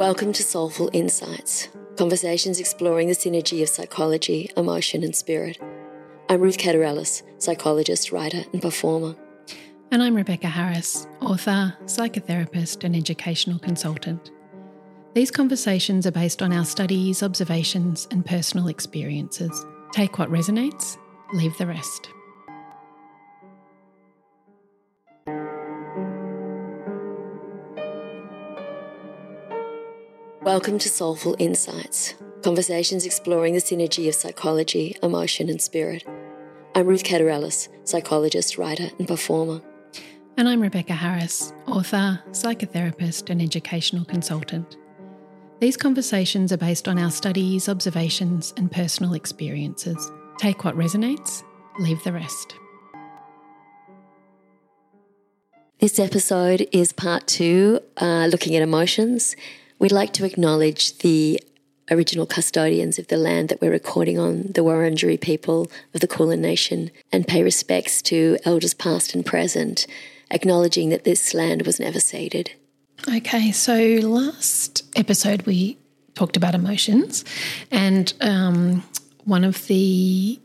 Welcome 0.00 0.32
to 0.32 0.42
Soulful 0.42 0.88
Insights, 0.94 1.68
conversations 1.98 2.58
exploring 2.58 3.08
the 3.08 3.14
synergy 3.14 3.60
of 3.60 3.68
psychology, 3.68 4.50
emotion, 4.56 5.04
and 5.04 5.14
spirit. 5.14 5.58
I'm 6.30 6.40
Ruth 6.40 6.56
Katerelos, 6.56 7.22
psychologist, 7.36 8.10
writer, 8.10 8.44
and 8.54 8.62
performer. 8.62 9.14
And 9.90 10.02
I'm 10.02 10.14
Rebecca 10.14 10.46
Harris, 10.46 11.06
author, 11.20 11.76
psychotherapist, 11.84 12.82
and 12.82 12.96
educational 12.96 13.58
consultant. 13.58 14.30
These 15.12 15.30
conversations 15.30 16.06
are 16.06 16.12
based 16.12 16.40
on 16.40 16.50
our 16.50 16.64
studies, 16.64 17.22
observations, 17.22 18.08
and 18.10 18.24
personal 18.24 18.68
experiences. 18.68 19.66
Take 19.92 20.18
what 20.18 20.30
resonates, 20.30 20.96
leave 21.34 21.58
the 21.58 21.66
rest. 21.66 22.08
Welcome 30.52 30.80
to 30.80 30.88
Soulful 30.88 31.36
Insights, 31.38 32.14
conversations 32.42 33.06
exploring 33.06 33.54
the 33.54 33.60
synergy 33.60 34.08
of 34.08 34.16
psychology, 34.16 34.96
emotion, 35.00 35.48
and 35.48 35.62
spirit. 35.62 36.04
I'm 36.74 36.88
Ruth 36.88 37.04
Katerelos, 37.04 37.68
psychologist, 37.84 38.58
writer, 38.58 38.90
and 38.98 39.06
performer. 39.06 39.62
And 40.36 40.48
I'm 40.48 40.60
Rebecca 40.60 40.92
Harris, 40.92 41.52
author, 41.68 42.20
psychotherapist, 42.30 43.30
and 43.30 43.40
educational 43.40 44.04
consultant. 44.04 44.76
These 45.60 45.76
conversations 45.76 46.52
are 46.52 46.56
based 46.56 46.88
on 46.88 46.98
our 46.98 47.12
studies, 47.12 47.68
observations, 47.68 48.52
and 48.56 48.72
personal 48.72 49.14
experiences. 49.14 50.10
Take 50.38 50.64
what 50.64 50.74
resonates, 50.74 51.44
leave 51.78 52.02
the 52.02 52.12
rest. 52.12 52.56
This 55.78 56.00
episode 56.00 56.66
is 56.72 56.92
part 56.92 57.28
two, 57.28 57.78
uh, 57.98 58.26
looking 58.26 58.56
at 58.56 58.62
emotions. 58.62 59.36
We'd 59.80 59.92
like 59.92 60.12
to 60.12 60.26
acknowledge 60.26 60.98
the 60.98 61.42
original 61.90 62.26
custodians 62.26 62.98
of 62.98 63.08
the 63.08 63.16
land 63.16 63.48
that 63.48 63.62
we're 63.62 63.70
recording 63.70 64.18
on, 64.18 64.42
the 64.52 64.60
Wurundjeri 64.60 65.18
people 65.18 65.72
of 65.94 66.02
the 66.02 66.06
Kulin 66.06 66.42
Nation, 66.42 66.90
and 67.10 67.26
pay 67.26 67.42
respects 67.42 68.02
to 68.02 68.36
elders 68.44 68.74
past 68.74 69.14
and 69.14 69.24
present, 69.24 69.86
acknowledging 70.30 70.90
that 70.90 71.04
this 71.04 71.32
land 71.32 71.62
was 71.64 71.80
never 71.80 71.98
ceded. 71.98 72.52
Okay, 73.08 73.50
so 73.52 73.74
last 74.02 74.84
episode 74.96 75.46
we 75.46 75.78
talked 76.14 76.36
about 76.36 76.54
emotions, 76.54 77.24
and 77.70 78.12
um, 78.20 78.84
one 79.24 79.44
of 79.44 79.66
the 79.66 80.38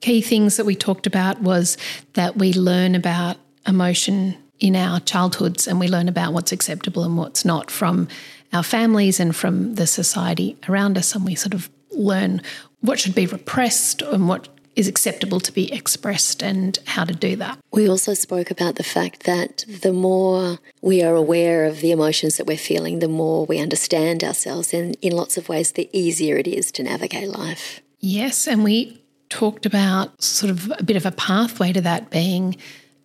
key 0.00 0.22
things 0.22 0.56
that 0.56 0.64
we 0.64 0.74
talked 0.74 1.06
about 1.06 1.42
was 1.42 1.76
that 2.14 2.38
we 2.38 2.54
learn 2.54 2.94
about 2.94 3.36
emotion 3.66 4.38
in 4.58 4.76
our 4.76 5.00
childhoods 5.00 5.66
and 5.66 5.78
we 5.80 5.88
learn 5.88 6.08
about 6.08 6.32
what's 6.32 6.52
acceptable 6.52 7.04
and 7.04 7.18
what's 7.18 7.44
not 7.44 7.70
from 7.70 8.08
our 8.52 8.62
families 8.62 9.18
and 9.20 9.34
from 9.34 9.74
the 9.74 9.86
society 9.86 10.56
around 10.68 10.98
us, 10.98 11.14
and 11.14 11.24
we 11.24 11.34
sort 11.34 11.54
of 11.54 11.68
learn 11.90 12.42
what 12.80 12.98
should 12.98 13.14
be 13.14 13.26
repressed 13.26 14.02
and 14.02 14.28
what 14.28 14.48
is 14.76 14.88
acceptable 14.88 15.40
to 15.40 15.52
be 15.52 15.72
expressed 15.72 16.42
and 16.42 16.78
how 16.86 17.04
to 17.04 17.14
do 17.14 17.36
that. 17.36 17.58
We 17.72 17.88
also 17.88 18.14
spoke 18.14 18.50
about 18.50 18.74
the 18.74 18.82
fact 18.82 19.22
that 19.22 19.64
the 19.68 19.92
more 19.92 20.58
we 20.82 21.02
are 21.02 21.14
aware 21.14 21.64
of 21.66 21.80
the 21.80 21.92
emotions 21.92 22.36
that 22.36 22.46
we're 22.46 22.56
feeling, 22.56 22.98
the 22.98 23.08
more 23.08 23.46
we 23.46 23.60
understand 23.60 24.24
ourselves, 24.24 24.74
and 24.74 24.96
in 25.00 25.12
lots 25.12 25.36
of 25.36 25.48
ways, 25.48 25.72
the 25.72 25.88
easier 25.92 26.36
it 26.36 26.48
is 26.48 26.72
to 26.72 26.82
navigate 26.82 27.28
life. 27.28 27.80
Yes, 28.00 28.48
and 28.48 28.64
we 28.64 29.00
talked 29.28 29.64
about 29.64 30.22
sort 30.22 30.50
of 30.50 30.72
a 30.78 30.82
bit 30.82 30.96
of 30.96 31.06
a 31.06 31.12
pathway 31.12 31.72
to 31.72 31.80
that 31.80 32.10
being 32.10 32.56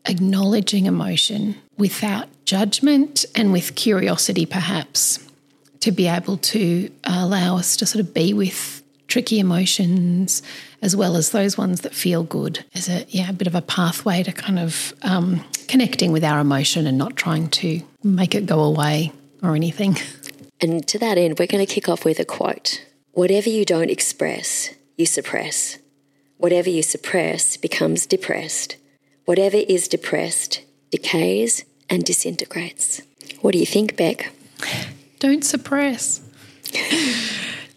acknowledging 0.05 0.85
emotion 0.85 1.55
without 1.77 2.27
judgment 2.45 3.25
and 3.35 3.51
with 3.51 3.75
curiosity, 3.75 4.45
perhaps 4.45 5.19
to 5.81 5.91
be 5.91 6.07
able 6.07 6.37
to 6.37 6.89
allow 7.03 7.57
us 7.57 7.77
to 7.77 7.85
sort 7.85 8.05
of 8.05 8.13
be 8.13 8.33
with 8.33 8.83
tricky 9.07 9.39
emotions 9.39 10.41
as 10.81 10.95
well 10.95 11.15
as 11.17 11.31
those 11.31 11.57
ones 11.57 11.81
that 11.81 11.93
feel 11.93 12.23
good 12.23 12.63
as 12.75 12.87
a 12.87 13.05
yeah 13.09 13.29
a 13.29 13.33
bit 13.33 13.47
of 13.47 13.55
a 13.55 13.61
pathway 13.61 14.23
to 14.23 14.31
kind 14.31 14.59
of 14.59 14.93
um, 15.01 15.43
connecting 15.67 16.11
with 16.11 16.23
our 16.23 16.39
emotion 16.39 16.87
and 16.87 16.97
not 16.97 17.15
trying 17.15 17.49
to 17.49 17.81
make 18.03 18.35
it 18.35 18.45
go 18.45 18.61
away 18.61 19.11
or 19.43 19.55
anything. 19.55 19.97
And 20.61 20.85
to 20.89 20.99
that 20.99 21.17
end, 21.17 21.39
we're 21.39 21.47
going 21.47 21.65
to 21.65 21.73
kick 21.73 21.87
off 21.87 22.03
with 22.03 22.19
a 22.19 22.25
quote: 22.25 22.83
"Whatever 23.13 23.49
you 23.49 23.63
don't 23.63 23.89
express, 23.89 24.75
you 24.97 25.05
suppress. 25.05 25.77
Whatever 26.35 26.69
you 26.69 26.83
suppress 26.83 27.55
becomes 27.55 28.05
depressed. 28.05 28.75
Whatever 29.23 29.55
is 29.55 29.87
depressed 29.87 30.59
decays 30.91 31.63
and 31.89 32.03
disintegrates." 32.03 33.01
What 33.39 33.53
do 33.53 33.57
you 33.57 33.65
think, 33.65 33.95
Beck? 33.95 34.33
Don't 35.19 35.43
suppress. 35.43 36.21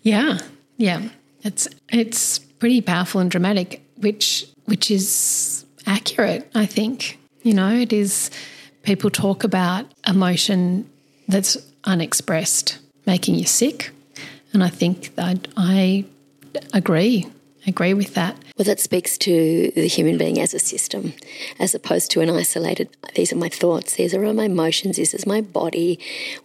yeah, 0.03 0.39
yeah. 0.77 1.09
It's 1.43 1.69
it's 1.89 2.39
pretty 2.39 2.81
powerful 2.81 3.21
and 3.21 3.31
dramatic, 3.31 3.83
which 3.97 4.47
which 4.67 4.91
is 4.91 5.65
accurate, 5.87 6.51
I 6.55 6.67
think. 6.67 7.19
You 7.43 7.55
know, 7.55 7.75
it 7.75 7.93
is 7.93 8.31
people 8.83 9.11
talk 9.11 9.45
about 9.45 9.87
emotion 10.07 10.89
that's 11.29 11.57
unexpressed 11.85 12.79
making 13.07 13.35
you 13.35 13.45
sick. 13.45 13.91
And 14.53 14.63
I 14.63 14.69
think 14.69 15.15
that 15.17 15.49
I 15.57 16.05
agree, 16.73 17.27
agree 17.67 17.95
with 17.95 18.15
that. 18.15 18.37
Well, 18.59 18.65
that 18.65 18.81
speaks 18.81 19.17
to 19.19 19.73
the 19.75 19.87
human 19.87 20.19
being 20.19 20.39
as 20.39 20.53
a 20.53 20.59
system, 20.59 21.15
as 21.59 21.75
opposed 21.75 22.11
to 22.13 22.21
an 22.21 22.29
isolated, 22.29 22.89
these 23.15 23.33
are 23.33 23.37
my 23.37 23.49
thoughts, 23.49 23.95
these 23.97 24.15
are 24.15 24.33
my 24.33 24.45
emotions, 24.45 24.97
this 24.97 25.15
is 25.15 25.27
my 25.27 25.41
body. 25.41 25.99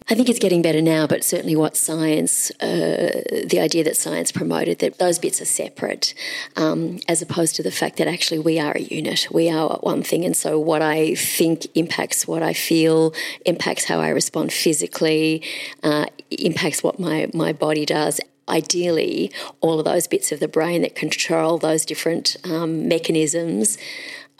I 0.08 0.14
think 0.14 0.28
it's 0.28 0.38
getting 0.38 0.62
better 0.62 0.80
now, 0.80 1.06
but 1.06 1.22
certainly 1.22 1.54
what 1.54 1.76
science, 1.76 2.50
uh, 2.60 3.22
the 3.46 3.58
idea 3.60 3.84
that 3.84 3.96
science 3.96 4.32
promoted, 4.32 4.78
that 4.78 4.98
those 4.98 5.18
bits 5.18 5.40
are 5.40 5.44
separate, 5.44 6.14
um, 6.56 6.98
as 7.08 7.20
opposed 7.20 7.56
to 7.56 7.62
the 7.62 7.70
fact 7.70 7.98
that 7.98 8.08
actually 8.08 8.38
we 8.38 8.58
are 8.58 8.72
a 8.72 8.80
unit, 8.80 9.28
we 9.30 9.50
are 9.50 9.78
one 9.82 10.02
thing. 10.02 10.24
And 10.24 10.36
so 10.36 10.58
what 10.58 10.82
I 10.82 11.14
think 11.14 11.66
impacts 11.74 12.26
what 12.26 12.42
I 12.42 12.52
feel, 12.52 13.12
impacts 13.44 13.84
how 13.84 14.00
I 14.00 14.08
respond 14.08 14.52
physically, 14.52 15.42
uh, 15.82 16.06
impacts 16.30 16.82
what 16.82 16.98
my, 16.98 17.28
my 17.34 17.52
body 17.52 17.84
does 17.84 18.20
ideally, 18.48 19.30
all 19.60 19.78
of 19.78 19.84
those 19.84 20.06
bits 20.06 20.32
of 20.32 20.40
the 20.40 20.48
brain 20.48 20.82
that 20.82 20.94
control 20.94 21.58
those 21.58 21.84
different 21.84 22.36
um, 22.44 22.88
mechanisms 22.88 23.78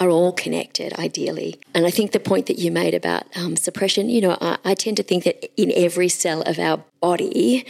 are 0.00 0.08
all 0.08 0.32
connected, 0.32 0.92
ideally. 0.98 1.58
And 1.74 1.84
I 1.84 1.90
think 1.90 2.12
the 2.12 2.20
point 2.20 2.46
that 2.46 2.58
you 2.58 2.70
made 2.70 2.94
about 2.94 3.24
um, 3.36 3.56
suppression, 3.56 4.08
you 4.08 4.20
know, 4.20 4.38
I, 4.40 4.58
I 4.64 4.74
tend 4.74 4.96
to 4.98 5.02
think 5.02 5.24
that 5.24 5.50
in 5.60 5.72
every 5.74 6.08
cell 6.08 6.42
of 6.42 6.58
our 6.58 6.84
body, 7.00 7.66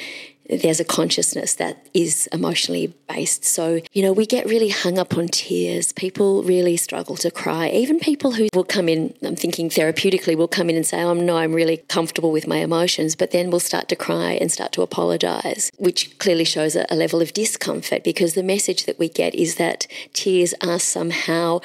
there's 0.48 0.80
a 0.80 0.84
consciousness 0.84 1.54
that 1.54 1.86
is 1.94 2.28
emotionally 2.32 2.94
based. 3.08 3.44
So, 3.44 3.80
you 3.92 4.02
know, 4.02 4.12
we 4.12 4.26
get 4.26 4.46
really 4.46 4.70
hung 4.70 4.98
up 4.98 5.16
on 5.16 5.28
tears. 5.28 5.92
People 5.92 6.42
really 6.42 6.76
struggle 6.76 7.16
to 7.16 7.30
cry. 7.30 7.68
Even 7.68 7.98
people 7.98 8.32
who 8.32 8.48
will 8.54 8.64
come 8.64 8.88
in, 8.88 9.14
I'm 9.22 9.36
thinking 9.36 9.68
therapeutically, 9.68 10.36
will 10.36 10.48
come 10.48 10.70
in 10.70 10.76
and 10.76 10.86
say, 10.86 11.02
oh, 11.02 11.14
no, 11.14 11.36
I'm 11.36 11.52
really 11.52 11.78
comfortable 11.88 12.32
with 12.32 12.46
my 12.46 12.56
emotions, 12.56 13.14
but 13.14 13.30
then 13.30 13.50
will 13.50 13.60
start 13.60 13.88
to 13.88 13.96
cry 13.96 14.32
and 14.32 14.50
start 14.50 14.72
to 14.72 14.82
apologize, 14.82 15.70
which 15.78 16.18
clearly 16.18 16.44
shows 16.44 16.76
a, 16.76 16.86
a 16.90 16.96
level 16.96 17.20
of 17.20 17.32
discomfort 17.32 18.04
because 18.04 18.34
the 18.34 18.42
message 18.42 18.86
that 18.86 18.98
we 18.98 19.08
get 19.08 19.34
is 19.34 19.56
that 19.56 19.86
tears 20.12 20.54
are 20.62 20.78
somehow 20.78 21.60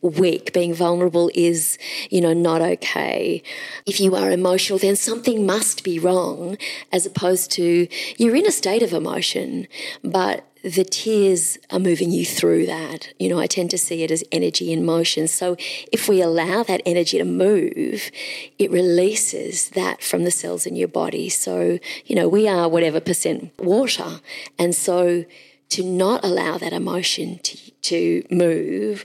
weak, 0.00 0.52
being 0.52 0.74
vulnerable 0.74 1.30
is, 1.34 1.78
you 2.10 2.20
know, 2.20 2.32
not 2.32 2.60
okay. 2.60 3.42
If 3.86 4.00
you 4.00 4.14
are 4.14 4.30
emotional, 4.30 4.78
then 4.78 4.96
something 4.96 5.46
must 5.46 5.84
be 5.84 5.98
wrong, 5.98 6.56
as 6.92 7.06
opposed 7.06 7.50
to 7.52 7.88
you're 8.16 8.36
in 8.36 8.46
a 8.46 8.52
state 8.52 8.82
of 8.82 8.92
emotion, 8.92 9.66
but 10.02 10.46
the 10.64 10.84
tears 10.84 11.58
are 11.70 11.78
moving 11.78 12.10
you 12.10 12.24
through 12.24 12.64
that. 12.64 13.12
You 13.18 13.28
know, 13.28 13.38
I 13.38 13.46
tend 13.46 13.70
to 13.70 13.78
see 13.78 14.02
it 14.02 14.10
as 14.10 14.24
energy 14.32 14.72
in 14.72 14.86
motion. 14.86 15.28
So 15.28 15.56
if 15.92 16.08
we 16.08 16.22
allow 16.22 16.62
that 16.62 16.80
energy 16.86 17.18
to 17.18 17.24
move, 17.24 18.10
it 18.58 18.70
releases 18.70 19.68
that 19.70 20.02
from 20.02 20.24
the 20.24 20.30
cells 20.30 20.64
in 20.64 20.74
your 20.74 20.88
body. 20.88 21.28
So, 21.28 21.78
you 22.06 22.16
know, 22.16 22.28
we 22.28 22.48
are 22.48 22.66
whatever 22.66 22.98
percent 22.98 23.52
water. 23.58 24.20
And 24.58 24.74
so 24.74 25.26
to 25.68 25.84
not 25.84 26.24
allow 26.24 26.56
that 26.56 26.72
emotion 26.72 27.40
to, 27.42 27.70
to 27.82 28.24
move 28.30 29.04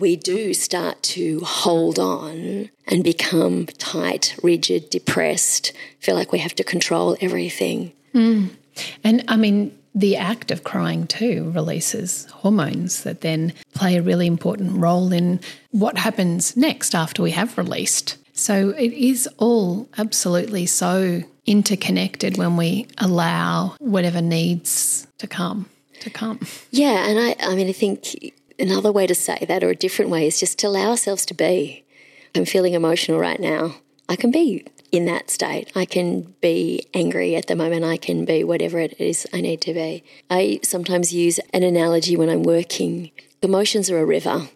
we 0.00 0.16
do 0.16 0.52
start 0.52 1.02
to 1.02 1.40
hold 1.40 1.98
on 1.98 2.68
and 2.88 3.04
become 3.04 3.66
tight, 3.66 4.36
rigid, 4.42 4.90
depressed, 4.90 5.72
feel 6.00 6.16
like 6.16 6.32
we 6.32 6.40
have 6.40 6.54
to 6.56 6.64
control 6.64 7.16
everything. 7.20 7.92
Mm. 8.12 8.50
And 9.04 9.24
I 9.28 9.36
mean, 9.36 9.76
the 9.94 10.16
act 10.16 10.50
of 10.50 10.64
crying 10.64 11.06
too 11.06 11.52
releases 11.54 12.24
hormones 12.26 13.04
that 13.04 13.20
then 13.20 13.52
play 13.74 13.96
a 13.96 14.02
really 14.02 14.26
important 14.26 14.76
role 14.78 15.12
in 15.12 15.38
what 15.70 15.96
happens 15.96 16.56
next 16.56 16.94
after 16.94 17.22
we 17.22 17.30
have 17.30 17.56
released. 17.56 18.16
So 18.32 18.70
it 18.70 18.92
is 18.92 19.28
all 19.38 19.88
absolutely 19.96 20.66
so 20.66 21.22
interconnected 21.46 22.36
when 22.36 22.56
we 22.56 22.88
allow 22.98 23.76
whatever 23.78 24.20
needs 24.20 25.06
to 25.18 25.28
come 25.28 25.66
to 26.00 26.10
come. 26.10 26.40
Yeah, 26.70 27.08
and 27.08 27.18
I 27.18 27.36
I 27.38 27.54
mean 27.54 27.68
I 27.68 27.72
think 27.72 28.34
another 28.58 28.92
way 28.92 29.06
to 29.06 29.14
say 29.14 29.44
that, 29.48 29.62
or 29.62 29.70
a 29.70 29.76
different 29.76 30.10
way, 30.10 30.26
is 30.26 30.40
just 30.40 30.58
to 30.60 30.68
allow 30.68 30.90
ourselves 30.90 31.26
to 31.26 31.34
be. 31.34 31.84
I'm 32.34 32.44
feeling 32.44 32.74
emotional 32.74 33.18
right 33.18 33.40
now. 33.40 33.76
I 34.08 34.16
can 34.16 34.30
be 34.30 34.66
in 34.92 35.06
that 35.06 35.30
state. 35.30 35.72
I 35.74 35.84
can 35.84 36.34
be 36.40 36.86
angry 36.94 37.34
at 37.34 37.46
the 37.46 37.56
moment. 37.56 37.84
I 37.84 37.96
can 37.96 38.24
be 38.24 38.44
whatever 38.44 38.78
it 38.78 39.00
is 39.00 39.26
I 39.32 39.40
need 39.40 39.60
to 39.62 39.74
be. 39.74 40.04
I 40.30 40.60
sometimes 40.62 41.12
use 41.12 41.40
an 41.52 41.62
analogy 41.62 42.16
when 42.16 42.28
I'm 42.28 42.42
working. 42.44 43.10
Emotions 43.42 43.90
are 43.90 43.98
a 43.98 44.04
river 44.04 44.48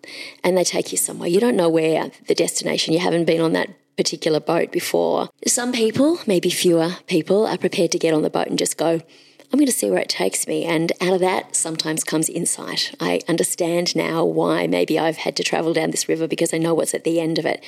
and 0.44 0.56
they 0.56 0.64
take 0.64 0.92
you 0.92 0.98
somewhere. 0.98 1.28
You 1.28 1.40
don't 1.40 1.56
know 1.56 1.68
where 1.68 2.10
the 2.26 2.34
destination, 2.34 2.94
you 2.94 3.00
haven't 3.00 3.24
been 3.24 3.40
on 3.40 3.52
that 3.52 3.70
particular 3.96 4.38
boat 4.38 4.70
before. 4.70 5.28
Some 5.46 5.72
people, 5.72 6.20
maybe 6.26 6.50
fewer 6.50 6.92
people, 7.08 7.46
are 7.46 7.58
prepared 7.58 7.90
to 7.92 7.98
get 7.98 8.14
on 8.14 8.22
the 8.22 8.30
boat 8.30 8.46
and 8.46 8.58
just 8.58 8.78
go, 8.78 9.02
I'm 9.50 9.58
going 9.58 9.66
to 9.66 9.72
see 9.72 9.90
where 9.90 10.00
it 10.00 10.10
takes 10.10 10.46
me. 10.46 10.64
And 10.64 10.92
out 11.00 11.14
of 11.14 11.20
that 11.20 11.56
sometimes 11.56 12.04
comes 12.04 12.28
insight. 12.28 12.94
I 13.00 13.20
understand 13.28 13.96
now 13.96 14.22
why 14.22 14.66
maybe 14.66 14.98
I've 14.98 15.16
had 15.16 15.36
to 15.36 15.42
travel 15.42 15.72
down 15.72 15.90
this 15.90 16.08
river 16.08 16.28
because 16.28 16.52
I 16.52 16.58
know 16.58 16.74
what's 16.74 16.92
at 16.92 17.04
the 17.04 17.18
end 17.18 17.38
of 17.38 17.46
it. 17.46 17.64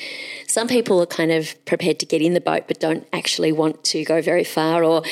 Some 0.46 0.68
people 0.68 1.00
are 1.00 1.06
kind 1.06 1.32
of 1.32 1.62
prepared 1.64 1.98
to 2.00 2.06
get 2.06 2.20
in 2.20 2.34
the 2.34 2.40
boat 2.40 2.64
but 2.68 2.80
don't 2.80 3.06
actually 3.14 3.50
want 3.50 3.82
to 3.84 4.04
go 4.04 4.20
very 4.20 4.44
far 4.44 4.84
or 4.84 5.02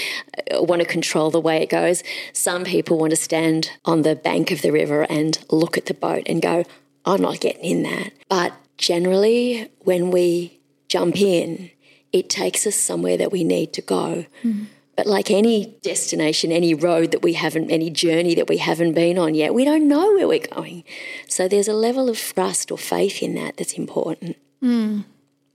uh, 0.53 0.63
want 0.63 0.83
to 0.83 0.87
control 0.87 1.31
the 1.31 1.41
way 1.41 1.63
it 1.63 1.71
goes. 1.71 2.03
Some 2.35 2.65
people 2.65 2.99
want 2.99 3.11
to 3.11 3.17
stand 3.17 3.71
on 3.87 4.03
the 4.03 4.15
bank 4.15 4.51
of 4.51 4.61
the 4.61 4.71
river 4.71 5.07
and 5.09 5.39
look 5.51 5.79
at 5.79 5.87
the 5.87 5.95
boat 5.95 6.25
and 6.27 6.43
go, 6.43 6.65
I'm 7.07 7.23
not 7.23 7.41
getting 7.41 7.65
in 7.65 7.83
that. 7.85 8.13
But 8.29 8.53
generally, 8.77 9.71
when 9.79 10.11
we 10.11 10.61
jump 10.89 11.19
in, 11.19 11.71
it 12.13 12.29
takes 12.29 12.67
us 12.67 12.75
somewhere 12.75 13.17
that 13.17 13.33
we 13.33 13.43
need 13.43 13.73
to 13.75 13.83
go. 13.83 14.27
Mm. 14.43 14.67
But 14.99 15.07
like 15.07 15.31
any 15.31 15.79
destination, 15.81 16.51
any 16.51 16.75
road 16.75 17.13
that 17.13 17.23
we 17.23 17.35
haven't, 17.35 17.71
any 17.71 17.89
journey 17.89 18.35
that 18.35 18.49
we 18.49 18.57
haven't 18.57 18.95
been 18.95 19.17
on 19.17 19.37
yet, 19.37 19.55
we 19.55 19.65
don't 19.65 19.87
know 19.87 20.13
where 20.15 20.27
we're 20.27 20.41
going. 20.41 20.83
So 21.29 21.47
there's 21.47 21.69
a 21.69 21.73
level 21.73 22.09
of 22.09 22.19
trust 22.19 22.73
or 22.73 22.79
faith 22.79 23.23
in 23.23 23.37
that 23.37 23.59
that's 23.59 23.75
important. 23.75 24.37
Mm. 24.61 25.05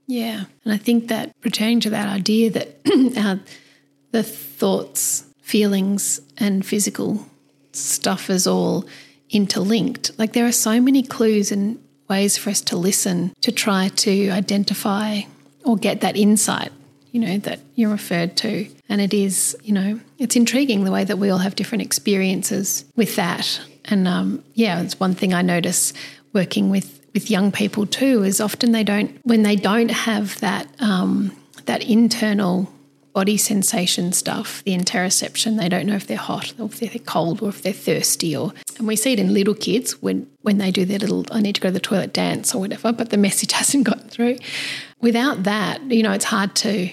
Yeah. 0.06 0.44
And 0.64 0.72
I 0.72 0.78
think 0.78 1.08
that 1.08 1.34
returning 1.42 1.80
to 1.80 1.90
that 1.90 2.08
idea 2.08 2.48
that 2.52 2.78
our, 3.18 3.40
the 4.12 4.22
thoughts, 4.22 5.24
feelings, 5.42 6.22
and 6.38 6.64
physical 6.64 7.26
stuff 7.72 8.30
is 8.30 8.46
all 8.46 8.86
interlinked. 9.28 10.18
Like 10.18 10.32
there 10.32 10.46
are 10.46 10.52
so 10.52 10.80
many 10.80 11.02
clues 11.02 11.52
and 11.52 11.78
ways 12.08 12.38
for 12.38 12.48
us 12.48 12.62
to 12.62 12.78
listen 12.78 13.34
to 13.42 13.52
try 13.52 13.88
to 13.88 14.30
identify 14.30 15.20
or 15.66 15.76
get 15.76 16.00
that 16.00 16.16
insight 16.16 16.72
you 17.14 17.20
know, 17.20 17.38
that 17.38 17.60
you're 17.76 17.92
referred 17.92 18.36
to. 18.36 18.66
And 18.88 19.00
it 19.00 19.14
is, 19.14 19.56
you 19.62 19.72
know, 19.72 20.00
it's 20.18 20.34
intriguing 20.34 20.82
the 20.82 20.90
way 20.90 21.04
that 21.04 21.16
we 21.16 21.30
all 21.30 21.38
have 21.38 21.54
different 21.54 21.82
experiences 21.82 22.84
with 22.96 23.14
that. 23.14 23.60
And 23.84 24.08
um, 24.08 24.42
yeah, 24.54 24.82
it's 24.82 24.98
one 24.98 25.14
thing 25.14 25.32
I 25.32 25.40
notice 25.40 25.92
working 26.32 26.70
with 26.70 27.00
with 27.14 27.30
young 27.30 27.52
people 27.52 27.86
too 27.86 28.24
is 28.24 28.40
often 28.40 28.72
they 28.72 28.82
don't 28.82 29.16
when 29.22 29.44
they 29.44 29.54
don't 29.54 29.92
have 29.92 30.40
that 30.40 30.66
um, 30.80 31.30
that 31.66 31.84
internal 31.88 32.68
body 33.12 33.36
sensation 33.36 34.12
stuff, 34.12 34.64
the 34.64 34.76
interoception. 34.76 35.56
They 35.56 35.68
don't 35.68 35.86
know 35.86 35.94
if 35.94 36.08
they're 36.08 36.16
hot 36.16 36.52
or 36.58 36.66
if 36.66 36.80
they're 36.80 36.98
cold 37.06 37.40
or 37.40 37.50
if 37.50 37.62
they're 37.62 37.72
thirsty. 37.72 38.34
Or 38.34 38.52
and 38.76 38.88
we 38.88 38.96
see 38.96 39.12
it 39.12 39.20
in 39.20 39.32
little 39.32 39.54
kids 39.54 40.02
when 40.02 40.28
when 40.42 40.58
they 40.58 40.72
do 40.72 40.84
their 40.84 40.98
little 40.98 41.24
I 41.30 41.40
need 41.40 41.54
to 41.54 41.60
go 41.60 41.68
to 41.68 41.72
the 41.72 41.78
toilet 41.78 42.12
dance 42.12 42.56
or 42.56 42.58
whatever, 42.58 42.92
but 42.92 43.10
the 43.10 43.16
message 43.16 43.52
hasn't 43.60 43.84
gotten 43.84 44.08
through. 44.08 44.38
Without 45.00 45.44
that, 45.44 45.80
you 45.92 46.02
know, 46.02 46.10
it's 46.10 46.24
hard 46.24 46.56
to 46.56 46.90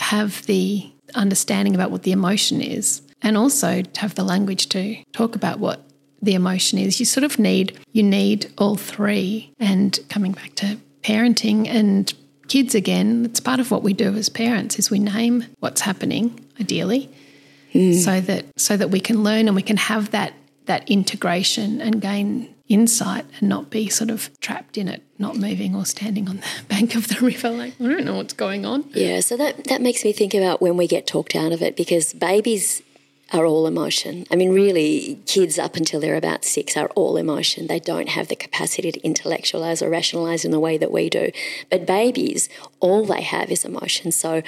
have 0.00 0.44
the 0.46 0.90
understanding 1.14 1.74
about 1.74 1.90
what 1.90 2.02
the 2.04 2.12
emotion 2.12 2.60
is 2.62 3.02
and 3.22 3.36
also 3.36 3.82
to 3.82 4.00
have 4.00 4.14
the 4.14 4.24
language 4.24 4.68
to 4.70 4.96
talk 5.12 5.36
about 5.36 5.58
what 5.58 5.82
the 6.22 6.34
emotion 6.34 6.78
is 6.78 7.00
you 7.00 7.06
sort 7.06 7.24
of 7.24 7.38
need 7.38 7.78
you 7.92 8.02
need 8.02 8.50
all 8.58 8.76
three 8.76 9.52
and 9.58 10.00
coming 10.08 10.32
back 10.32 10.54
to 10.54 10.78
parenting 11.02 11.66
and 11.66 12.14
kids 12.48 12.74
again 12.74 13.24
it's 13.24 13.40
part 13.40 13.60
of 13.60 13.70
what 13.70 13.82
we 13.82 13.92
do 13.92 14.14
as 14.14 14.28
parents 14.28 14.78
is 14.78 14.90
we 14.90 14.98
name 14.98 15.44
what's 15.58 15.82
happening 15.82 16.44
ideally 16.60 17.10
mm. 17.74 17.94
so 17.94 18.20
that 18.20 18.44
so 18.56 18.76
that 18.76 18.90
we 18.90 19.00
can 19.00 19.22
learn 19.22 19.48
and 19.48 19.54
we 19.54 19.62
can 19.62 19.76
have 19.76 20.10
that 20.10 20.32
that 20.64 20.88
integration 20.88 21.80
and 21.80 22.00
gain 22.00 22.54
insight 22.70 23.26
and 23.40 23.48
not 23.48 23.68
be 23.68 23.88
sort 23.88 24.08
of 24.08 24.30
trapped 24.40 24.78
in 24.78 24.88
it, 24.88 25.02
not 25.18 25.36
moving 25.36 25.74
or 25.74 25.84
standing 25.84 26.28
on 26.28 26.36
the 26.36 26.46
bank 26.68 26.94
of 26.94 27.08
the 27.08 27.22
river 27.22 27.50
like, 27.50 27.74
I 27.80 27.84
don't 27.84 28.04
know 28.04 28.16
what's 28.16 28.32
going 28.32 28.64
on. 28.64 28.84
Yeah, 28.94 29.20
so 29.20 29.36
that, 29.36 29.64
that 29.64 29.82
makes 29.82 30.04
me 30.04 30.12
think 30.12 30.32
about 30.32 30.62
when 30.62 30.76
we 30.76 30.86
get 30.86 31.06
talked 31.06 31.34
out 31.34 31.52
of 31.52 31.60
it 31.60 31.76
because 31.76 32.14
babies 32.14 32.82
are 33.32 33.44
all 33.44 33.66
emotion. 33.66 34.26
I 34.30 34.36
mean, 34.36 34.52
really, 34.52 35.20
kids 35.26 35.58
up 35.58 35.76
until 35.76 36.00
they're 36.00 36.16
about 36.16 36.44
six 36.44 36.76
are 36.76 36.88
all 36.90 37.16
emotion. 37.16 37.66
They 37.66 37.78
don't 37.78 38.08
have 38.08 38.28
the 38.28 38.36
capacity 38.36 38.90
to 38.92 39.00
intellectualize 39.04 39.82
or 39.82 39.90
rationalize 39.90 40.44
in 40.44 40.50
the 40.50 40.60
way 40.60 40.78
that 40.78 40.90
we 40.90 41.10
do. 41.10 41.30
But 41.70 41.86
babies, 41.86 42.48
all 42.80 43.04
they 43.04 43.22
have 43.22 43.50
is 43.50 43.64
emotion. 43.64 44.10
So 44.10 44.42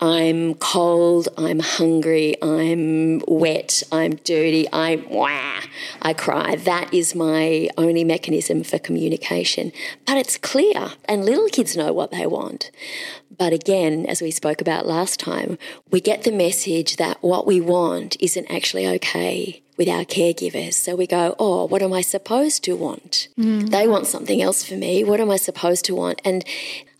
I'm 0.00 0.54
cold, 0.54 1.28
I'm 1.38 1.60
hungry, 1.60 2.36
I'm 2.42 3.20
wet, 3.26 3.82
I'm 3.90 4.16
dirty, 4.16 4.66
I'm 4.72 5.08
wah, 5.08 5.60
I 6.02 6.12
cry. 6.12 6.56
That 6.56 6.92
is 6.92 7.14
my 7.14 7.70
only 7.78 8.04
mechanism 8.04 8.62
for 8.62 8.78
communication. 8.78 9.72
But 10.06 10.18
it's 10.18 10.36
clear, 10.36 10.92
and 11.08 11.24
little 11.24 11.48
kids 11.48 11.76
know 11.76 11.94
what 11.94 12.10
they 12.10 12.26
want. 12.26 12.70
But 13.38 13.52
again, 13.52 14.06
as 14.06 14.20
we 14.20 14.30
spoke 14.30 14.60
about 14.60 14.86
last 14.86 15.18
time, 15.18 15.58
we 15.90 16.00
get 16.00 16.24
the 16.24 16.32
message 16.32 16.96
that 16.96 17.22
what 17.22 17.46
we 17.46 17.60
want 17.60 18.16
isn't 18.20 18.50
actually 18.50 18.86
okay 18.86 19.62
with 19.76 19.88
our 19.88 20.04
caregivers. 20.04 20.74
So 20.74 20.96
we 20.96 21.06
go, 21.06 21.34
oh, 21.38 21.66
what 21.66 21.82
am 21.82 21.92
I 21.92 22.00
supposed 22.00 22.64
to 22.64 22.74
want? 22.74 23.28
Mm. 23.38 23.70
They 23.70 23.86
want 23.86 24.06
something 24.06 24.40
else 24.40 24.64
for 24.64 24.74
me. 24.74 25.04
What 25.04 25.20
am 25.20 25.30
I 25.30 25.36
supposed 25.36 25.84
to 25.86 25.94
want? 25.94 26.20
And 26.24 26.44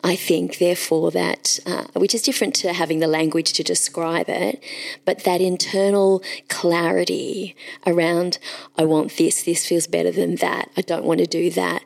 I 0.06 0.14
think, 0.14 0.58
therefore, 0.58 1.11
that 1.11 1.58
uh, 1.67 1.87
which 1.94 2.14
is 2.14 2.23
different 2.23 2.55
to 2.56 2.73
having 2.73 3.00
the 3.00 3.08
language 3.08 3.53
to 3.55 3.64
describe 3.64 4.29
it, 4.29 4.62
but 5.05 5.25
that 5.25 5.41
internal 5.41 6.23
clarity 6.49 7.56
around, 7.85 8.38
I 8.79 8.85
want 8.85 9.17
this, 9.17 9.43
this 9.43 9.67
feels 9.67 9.88
better 9.88 10.12
than 10.12 10.37
that, 10.37 10.70
I 10.76 10.82
don't 10.82 11.05
want 11.05 11.19
to 11.19 11.26
do 11.26 11.50
that. 11.50 11.82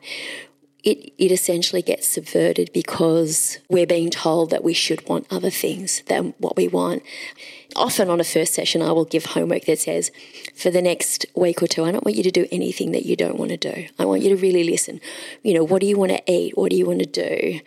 It, 0.83 1.13
it 1.17 1.31
essentially 1.31 1.81
gets 1.81 2.07
subverted 2.07 2.71
because 2.73 3.57
we're 3.69 3.87
being 3.87 4.11
told 4.11 4.51
that 4.51 4.63
we 4.63 4.73
should 4.73 5.07
want 5.09 5.25
other 5.31 5.49
things 5.49 6.03
than 6.05 6.35
what 6.37 6.55
we 6.55 6.67
want 6.67 7.01
often 7.75 8.09
on 8.09 8.19
a 8.19 8.23
first 8.23 8.53
session, 8.53 8.81
I 8.81 8.91
will 8.91 9.05
give 9.05 9.25
homework 9.25 9.65
that 9.65 9.79
says, 9.79 10.11
for 10.55 10.69
the 10.69 10.81
next 10.81 11.25
week 11.35 11.61
or 11.61 11.67
two, 11.67 11.83
I 11.83 11.91
don't 11.91 12.03
want 12.05 12.17
you 12.17 12.23
to 12.23 12.31
do 12.31 12.47
anything 12.51 12.91
that 12.91 13.05
you 13.05 13.15
don't 13.15 13.37
want 13.37 13.51
to 13.51 13.57
do. 13.57 13.87
I 13.99 14.05
want 14.05 14.21
you 14.21 14.29
to 14.29 14.35
really 14.35 14.63
listen. 14.63 14.99
You 15.43 15.53
know, 15.53 15.63
what 15.63 15.81
do 15.81 15.87
you 15.87 15.97
want 15.97 16.11
to 16.11 16.31
eat? 16.31 16.57
What 16.57 16.71
do 16.71 16.77
you 16.77 16.85
want 16.85 16.99
to 16.99 17.05
do? 17.05 17.59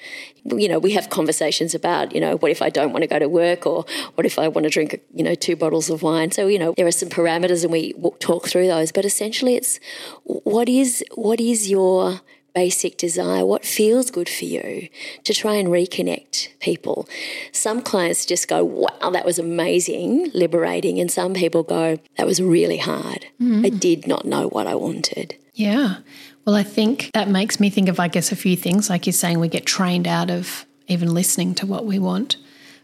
You 0.44 0.68
know, 0.68 0.78
we 0.78 0.92
have 0.92 1.10
conversations 1.10 1.74
about, 1.74 2.14
you 2.14 2.20
know, 2.20 2.36
what 2.36 2.50
if 2.50 2.60
I 2.60 2.70
don't 2.70 2.92
want 2.92 3.02
to 3.02 3.08
go 3.08 3.18
to 3.18 3.28
work 3.28 3.66
or 3.66 3.84
what 4.14 4.26
if 4.26 4.38
I 4.38 4.48
want 4.48 4.64
to 4.64 4.70
drink, 4.70 5.00
you 5.14 5.24
know, 5.24 5.34
two 5.34 5.56
bottles 5.56 5.88
of 5.88 6.02
wine? 6.02 6.30
So, 6.30 6.46
you 6.46 6.58
know, 6.58 6.74
there 6.76 6.86
are 6.86 6.92
some 6.92 7.08
parameters 7.08 7.62
and 7.62 7.72
we 7.72 7.94
talk 8.18 8.48
through 8.48 8.66
those, 8.66 8.92
but 8.92 9.04
essentially 9.04 9.54
it's 9.54 9.80
what 10.24 10.68
is, 10.68 11.02
what 11.14 11.40
is 11.40 11.70
your 11.70 12.20
basic 12.54 12.96
desire, 12.96 13.44
what 13.44 13.64
feels 13.64 14.10
good 14.10 14.28
for 14.28 14.44
you, 14.44 14.88
to 15.24 15.34
try 15.34 15.54
and 15.54 15.68
reconnect 15.68 16.48
people. 16.60 17.08
Some 17.52 17.82
clients 17.82 18.24
just 18.24 18.48
go, 18.48 18.64
wow, 18.64 19.10
that 19.10 19.24
was 19.24 19.38
amazing, 19.38 20.30
liberating. 20.32 21.00
And 21.00 21.10
some 21.10 21.34
people 21.34 21.62
go, 21.62 21.98
that 22.16 22.26
was 22.26 22.40
really 22.40 22.78
hard. 22.78 23.26
Mm. 23.40 23.66
I 23.66 23.68
did 23.70 24.06
not 24.06 24.24
know 24.24 24.48
what 24.48 24.66
I 24.66 24.74
wanted. 24.74 25.36
Yeah. 25.54 25.96
Well, 26.44 26.56
I 26.56 26.62
think 26.62 27.10
that 27.14 27.28
makes 27.28 27.58
me 27.58 27.70
think 27.70 27.88
of, 27.88 27.98
I 27.98 28.08
guess, 28.08 28.30
a 28.30 28.36
few 28.36 28.56
things. 28.56 28.90
Like 28.90 29.06
you're 29.06 29.12
saying, 29.12 29.40
we 29.40 29.48
get 29.48 29.66
trained 29.66 30.06
out 30.06 30.30
of 30.30 30.66
even 30.88 31.12
listening 31.12 31.54
to 31.56 31.66
what 31.66 31.86
we 31.86 31.98
want. 31.98 32.36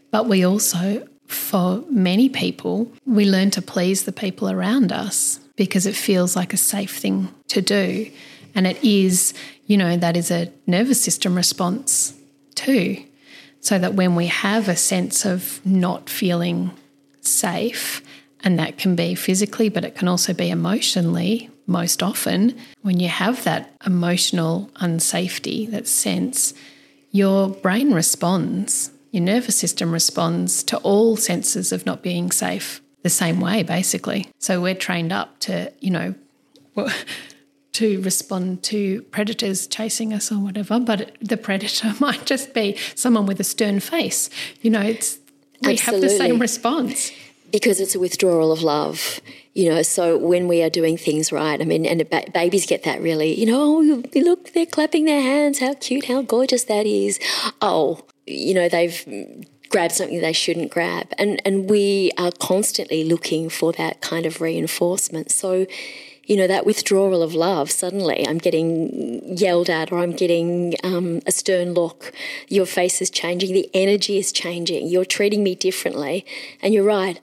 But 0.09 0.27
we 0.27 0.43
also, 0.43 1.07
for 1.27 1.83
many 1.89 2.27
people, 2.27 2.91
we 3.05 3.25
learn 3.25 3.51
to 3.51 3.61
please 3.61 4.03
the 4.03 4.11
people 4.11 4.49
around 4.49 4.91
us 4.91 5.39
because 5.55 5.85
it 5.85 5.95
feels 5.95 6.35
like 6.35 6.53
a 6.53 6.57
safe 6.57 6.97
thing 6.97 7.29
to 7.49 7.61
do. 7.61 8.09
And 8.55 8.65
it 8.65 8.83
is, 8.83 9.33
you 9.71 9.77
know, 9.77 9.95
that 9.95 10.17
is 10.17 10.29
a 10.31 10.51
nervous 10.67 11.01
system 11.01 11.33
response 11.33 12.13
too. 12.55 13.01
So 13.61 13.79
that 13.79 13.93
when 13.93 14.15
we 14.15 14.27
have 14.27 14.67
a 14.67 14.75
sense 14.75 15.23
of 15.23 15.65
not 15.65 16.09
feeling 16.09 16.71
safe, 17.21 18.01
and 18.43 18.59
that 18.59 18.77
can 18.77 18.97
be 18.97 19.15
physically, 19.15 19.69
but 19.69 19.85
it 19.85 19.95
can 19.95 20.09
also 20.09 20.33
be 20.33 20.49
emotionally, 20.49 21.49
most 21.67 22.03
often, 22.03 22.59
when 22.81 22.99
you 22.99 23.07
have 23.07 23.45
that 23.45 23.73
emotional 23.85 24.69
unsafety, 24.81 25.71
that 25.71 25.87
sense, 25.87 26.53
your 27.11 27.47
brain 27.47 27.93
responds, 27.93 28.91
your 29.11 29.23
nervous 29.23 29.55
system 29.55 29.93
responds 29.93 30.63
to 30.63 30.77
all 30.79 31.15
senses 31.15 31.71
of 31.71 31.85
not 31.85 32.01
being 32.01 32.29
safe 32.29 32.81
the 33.03 33.09
same 33.09 33.39
way, 33.39 33.63
basically. 33.63 34.27
So 34.37 34.59
we're 34.59 34.75
trained 34.75 35.13
up 35.13 35.39
to, 35.41 35.71
you 35.79 35.91
know, 35.91 36.15
to 37.73 38.01
respond 38.01 38.63
to 38.63 39.01
predators 39.03 39.67
chasing 39.67 40.13
us 40.13 40.31
or 40.31 40.39
whatever, 40.39 40.79
but 40.79 41.15
the 41.21 41.37
predator 41.37 41.93
might 41.99 42.25
just 42.25 42.53
be 42.53 42.77
someone 42.95 43.25
with 43.25 43.39
a 43.39 43.43
stern 43.43 43.79
face. 43.79 44.29
You 44.61 44.71
know, 44.71 44.81
it's 44.81 45.19
we 45.61 45.73
Absolutely. 45.73 46.01
have 46.01 46.11
the 46.11 46.17
same 46.17 46.39
response 46.39 47.11
because 47.51 47.79
it's 47.79 47.95
a 47.95 47.99
withdrawal 47.99 48.51
of 48.51 48.63
love 48.63 49.19
you 49.53 49.69
know 49.69 49.81
so 49.81 50.17
when 50.17 50.47
we 50.47 50.63
are 50.63 50.69
doing 50.69 50.95
things 50.95 51.33
right 51.33 51.59
i 51.59 51.65
mean 51.65 51.85
and 51.85 52.09
ba- 52.09 52.23
babies 52.33 52.65
get 52.65 52.83
that 52.83 53.01
really 53.01 53.37
you 53.37 53.45
know 53.45 53.61
oh 53.61 54.03
look 54.15 54.53
they're 54.53 54.65
clapping 54.65 55.03
their 55.03 55.21
hands 55.21 55.59
how 55.59 55.73
cute 55.73 56.05
how 56.05 56.21
gorgeous 56.21 56.63
that 56.63 56.85
is 56.85 57.19
oh 57.61 58.01
you 58.31 58.53
know, 58.53 58.69
they've 58.69 59.45
grabbed 59.69 59.93
something 59.93 60.21
they 60.21 60.33
shouldn't 60.33 60.71
grab. 60.71 61.07
And, 61.17 61.41
and 61.45 61.69
we 61.69 62.11
are 62.17 62.31
constantly 62.39 63.03
looking 63.03 63.49
for 63.49 63.71
that 63.73 64.01
kind 64.01 64.25
of 64.25 64.41
reinforcement. 64.41 65.31
So, 65.31 65.65
you 66.25 66.37
know, 66.37 66.47
that 66.47 66.65
withdrawal 66.65 67.23
of 67.23 67.33
love, 67.33 67.71
suddenly 67.71 68.27
I'm 68.27 68.37
getting 68.37 69.37
yelled 69.37 69.69
at 69.69 69.91
or 69.91 69.99
I'm 69.99 70.13
getting 70.13 70.75
um, 70.83 71.21
a 71.25 71.31
stern 71.31 71.73
look. 71.73 72.13
Your 72.47 72.65
face 72.65 73.01
is 73.01 73.09
changing, 73.09 73.53
the 73.53 73.69
energy 73.73 74.17
is 74.17 74.31
changing, 74.31 74.87
you're 74.87 75.05
treating 75.05 75.43
me 75.43 75.55
differently. 75.55 76.25
And 76.61 76.73
you're 76.73 76.83
right, 76.83 77.19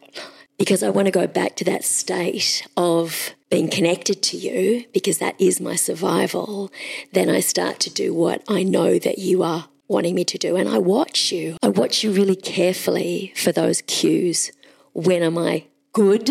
because 0.59 0.83
I 0.83 0.91
want 0.91 1.07
to 1.07 1.13
go 1.13 1.27
back 1.27 1.57
to 1.57 1.65
that 1.65 1.85
state 1.85 2.67
of 2.77 3.35
being 3.51 3.71
connected 3.71 4.23
to 4.23 4.37
you, 4.37 4.85
because 4.93 5.19
that 5.19 5.41
is 5.41 5.61
my 5.61 5.77
survival. 5.77 6.71
Then 7.13 7.31
I 7.31 7.41
start 7.41 7.81
to 7.81 7.91
do 7.91 8.13
what 8.13 8.43
I 8.49 8.63
know 8.63 8.99
that 8.99 9.19
you 9.19 9.43
are 9.43 9.69
wanting 9.87 10.15
me 10.15 10.25
to 10.25 10.37
do. 10.37 10.57
And 10.57 10.69
I 10.69 10.79
watch 10.79 11.33
you. 11.33 11.57
I 11.63 11.69
watch 11.69 12.05
you 12.05 12.13
really 12.13 12.37
carefully 12.37 13.33
for 13.37 13.53
those 13.53 13.81
cues. 13.83 14.53
When 14.93 15.23
am 15.23 15.39
I 15.39 15.65
good? 15.93 16.31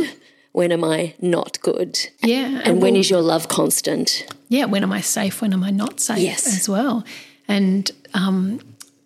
When 0.58 0.72
am 0.72 0.84
I 0.84 1.14
not 1.22 1.62
good? 1.62 2.10
Yeah. 2.24 2.46
And, 2.46 2.68
and 2.68 2.82
when 2.82 2.94
well, 2.94 3.02
is 3.02 3.12
your 3.12 3.22
love 3.22 3.48
constant? 3.48 4.26
Yeah. 4.50 4.66
When 4.66 4.82
am 4.82 4.92
I 4.92 5.02
safe? 5.02 5.40
When 5.40 5.54
am 5.54 5.64
I 5.64 5.70
not 5.70 6.00
safe 6.00 6.18
yes. 6.18 6.48
as 6.48 6.68
well? 6.68 7.06
And 7.48 7.92
um, 8.16 8.62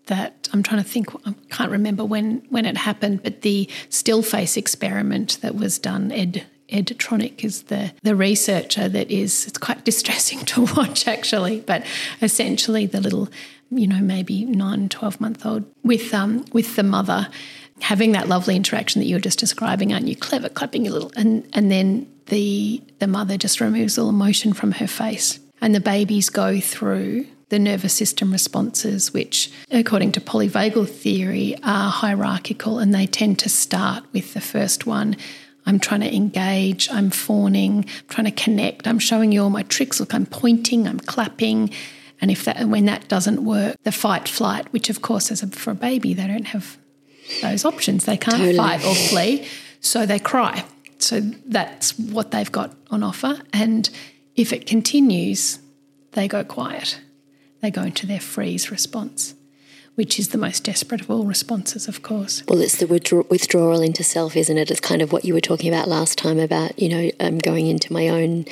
that 0.05 0.48
I'm 0.53 0.63
trying 0.63 0.81
to 0.81 0.89
think, 0.89 1.13
I 1.25 1.36
can't 1.50 1.70
remember 1.70 2.05
when, 2.05 2.41
when 2.48 2.65
it 2.65 2.77
happened, 2.77 3.24
but 3.24 3.41
the 3.41 3.70
still 3.89 4.22
face 4.24 4.55
experiment 4.55 5.39
that 5.41 5.55
was 5.55 5.77
done, 5.77 6.13
Ed 6.13 6.46
Ed 6.70 6.86
Tronick 6.86 7.43
is 7.43 7.63
the, 7.63 7.91
the 8.01 8.15
researcher 8.15 8.88
that 8.88 9.12
is, 9.12 9.46
it's 9.46 9.58
quite 9.58 9.84
distressing 9.91 10.39
to 10.46 10.62
watch 10.77 11.05
actually, 11.05 11.60
but 11.60 11.86
essentially 12.22 12.86
the 12.86 13.01
little 13.01 13.27
you 13.74 13.88
know, 13.88 14.00
maybe 14.00 14.46
nine, 14.46 14.89
12 14.89 15.22
month 15.22 15.46
old 15.46 15.63
with, 15.84 16.13
um, 16.13 16.46
with 16.51 16.75
the 16.75 16.84
mother 16.84 17.29
having 17.81 18.13
that 18.13 18.27
lovely 18.27 18.55
interaction 18.55 19.01
that 19.01 19.07
you 19.07 19.15
were 19.15 19.21
just 19.21 19.39
describing, 19.39 19.93
aren't 19.93 20.07
you? 20.07 20.15
Clever, 20.15 20.50
clapping 20.50 20.85
your 20.85 20.93
little, 20.93 21.11
and, 21.15 21.47
and 21.53 21.71
then 21.71 22.07
the, 22.27 22.81
the 23.00 23.07
mother 23.07 23.38
just 23.38 23.59
removes 23.59 23.97
all 23.97 24.09
emotion 24.09 24.53
from 24.53 24.73
her 24.73 24.88
face. 24.88 25.39
And 25.61 25.75
the 25.75 25.79
babies 25.79 26.29
go 26.29 26.59
through 26.59 27.27
the 27.50 27.59
nervous 27.59 27.93
system 27.93 28.31
responses, 28.31 29.13
which, 29.13 29.51
according 29.69 30.13
to 30.13 30.21
polyvagal 30.21 30.89
theory, 30.89 31.55
are 31.63 31.91
hierarchical 31.91 32.79
and 32.79 32.93
they 32.93 33.05
tend 33.05 33.38
to 33.39 33.50
start 33.50 34.05
with 34.13 34.33
the 34.33 34.41
first 34.41 34.88
one. 34.88 35.17
I'm 35.65 35.77
trying 35.77 36.01
to 36.01 36.15
engage, 36.15 36.89
I'm 36.89 37.11
fawning, 37.11 37.85
I'm 37.85 38.07
trying 38.07 38.25
to 38.25 38.31
connect, 38.31 38.88
I'm 38.88 39.00
showing 39.00 39.31
you 39.31 39.43
all 39.43 39.50
my 39.50 39.63
tricks. 39.63 40.00
Look, 40.00 40.13
I'm 40.13 40.25
pointing, 40.25 40.88
I'm 40.88 41.00
clapping. 41.00 41.71
And 42.21 42.31
if 42.31 42.45
that, 42.45 42.65
when 42.67 42.85
that 42.85 43.07
doesn't 43.09 43.43
work, 43.43 43.75
the 43.83 43.91
fight 43.91 44.27
flight, 44.29 44.71
which 44.71 44.89
of 44.89 45.01
course 45.01 45.29
is 45.29 45.43
a, 45.43 45.47
for 45.47 45.71
a 45.71 45.75
baby, 45.75 46.13
they 46.13 46.27
don't 46.27 46.47
have 46.47 46.77
those 47.41 47.65
options. 47.65 48.05
They 48.05 48.17
can't 48.17 48.38
totally. 48.38 48.57
fight 48.57 48.85
or 48.85 48.95
flee, 48.95 49.47
so 49.79 50.05
they 50.05 50.19
cry. 50.19 50.65
So 51.00 51.19
that's 51.19 51.97
what 51.97 52.31
they've 52.31 52.51
got 52.51 52.75
on 52.89 53.03
offer. 53.03 53.41
And 53.53 53.89
if 54.35 54.53
it 54.53 54.65
continues, 54.65 55.59
they 56.11 56.27
go 56.27 56.43
quiet. 56.43 57.00
They 57.61 57.71
go 57.71 57.83
into 57.83 58.05
their 58.05 58.19
freeze 58.19 58.71
response 58.71 59.35
which 59.95 60.17
is 60.17 60.29
the 60.29 60.38
most 60.38 60.63
desperate 60.63 61.01
of 61.01 61.11
all 61.11 61.25
responses, 61.25 61.88
of 61.88 62.01
course. 62.01 62.43
Well, 62.47 62.61
it's 62.61 62.77
the 62.77 62.88
withdrawal 62.88 63.81
into 63.81 64.03
self, 64.03 64.35
isn't 64.35 64.57
it? 64.57 64.71
It's 64.71 64.79
kind 64.79 65.01
of 65.01 65.11
what 65.11 65.25
you 65.25 65.33
were 65.33 65.41
talking 65.41 65.71
about 65.71 65.88
last 65.88 66.17
time 66.17 66.39
about, 66.39 66.79
you 66.79 66.89
know, 66.89 67.11
um, 67.19 67.38
going 67.38 67.67
into 67.67 67.91
my 67.91 68.07
own 68.07 68.45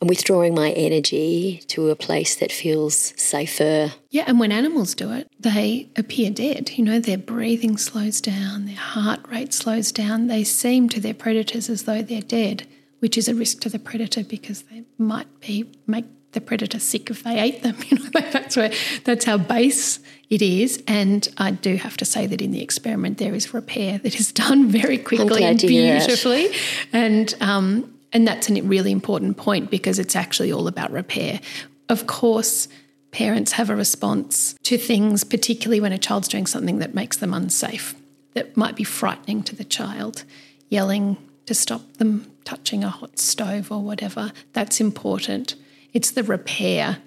and 0.00 0.08
withdrawing 0.08 0.54
my 0.54 0.70
energy 0.72 1.62
to 1.68 1.90
a 1.90 1.96
place 1.96 2.36
that 2.36 2.52
feels 2.52 3.12
safer. 3.16 3.92
Yeah, 4.10 4.24
and 4.26 4.38
when 4.38 4.52
animals 4.52 4.94
do 4.94 5.12
it, 5.12 5.28
they 5.38 5.88
appear 5.96 6.30
dead. 6.30 6.70
You 6.76 6.84
know, 6.84 7.00
their 7.00 7.18
breathing 7.18 7.76
slows 7.76 8.20
down, 8.20 8.66
their 8.66 8.76
heart 8.76 9.20
rate 9.28 9.52
slows 9.52 9.92
down. 9.92 10.26
They 10.26 10.44
seem 10.44 10.88
to 10.90 11.00
their 11.00 11.14
predators 11.14 11.68
as 11.68 11.84
though 11.84 12.02
they're 12.02 12.20
dead, 12.20 12.66
which 13.00 13.16
is 13.16 13.28
a 13.28 13.34
risk 13.34 13.60
to 13.60 13.68
the 13.68 13.78
predator 13.78 14.24
because 14.24 14.62
they 14.62 14.84
might 14.98 15.40
be 15.40 15.70
make 15.86 16.06
the 16.32 16.40
predator 16.40 16.78
sick 16.78 17.10
if 17.10 17.22
they 17.22 17.40
ate 17.40 17.62
them. 17.62 17.76
You 17.88 17.98
know, 17.98 18.10
that's 18.12 18.56
where 18.56 18.72
that's 19.04 19.24
how 19.24 19.38
base 19.38 20.00
it 20.28 20.42
is. 20.42 20.82
And 20.86 21.26
I 21.38 21.52
do 21.52 21.76
have 21.76 21.96
to 21.98 22.04
say 22.04 22.26
that 22.26 22.42
in 22.42 22.50
the 22.50 22.62
experiment 22.62 23.18
there 23.18 23.34
is 23.34 23.54
repair 23.54 23.98
that 23.98 24.18
is 24.18 24.32
done 24.32 24.68
very 24.68 24.98
quickly 24.98 25.44
and 25.44 25.58
beautifully. 25.58 26.50
And 26.92 27.34
um, 27.40 27.95
and 28.12 28.26
that's 28.26 28.48
a 28.48 28.62
really 28.62 28.92
important 28.92 29.36
point 29.36 29.70
because 29.70 29.98
it's 29.98 30.16
actually 30.16 30.52
all 30.52 30.68
about 30.68 30.90
repair. 30.90 31.40
Of 31.88 32.06
course, 32.06 32.68
parents 33.10 33.52
have 33.52 33.70
a 33.70 33.76
response 33.76 34.54
to 34.64 34.78
things, 34.78 35.24
particularly 35.24 35.80
when 35.80 35.92
a 35.92 35.98
child's 35.98 36.28
doing 36.28 36.46
something 36.46 36.78
that 36.78 36.94
makes 36.94 37.16
them 37.16 37.34
unsafe, 37.34 37.94
that 38.34 38.56
might 38.56 38.76
be 38.76 38.84
frightening 38.84 39.42
to 39.44 39.56
the 39.56 39.64
child, 39.64 40.24
yelling 40.68 41.16
to 41.46 41.54
stop 41.54 41.94
them 41.94 42.30
touching 42.44 42.84
a 42.84 42.90
hot 42.90 43.18
stove 43.18 43.70
or 43.70 43.82
whatever. 43.82 44.32
That's 44.52 44.80
important. 44.80 45.54
It's 45.92 46.10
the 46.10 46.22
repair 46.22 46.98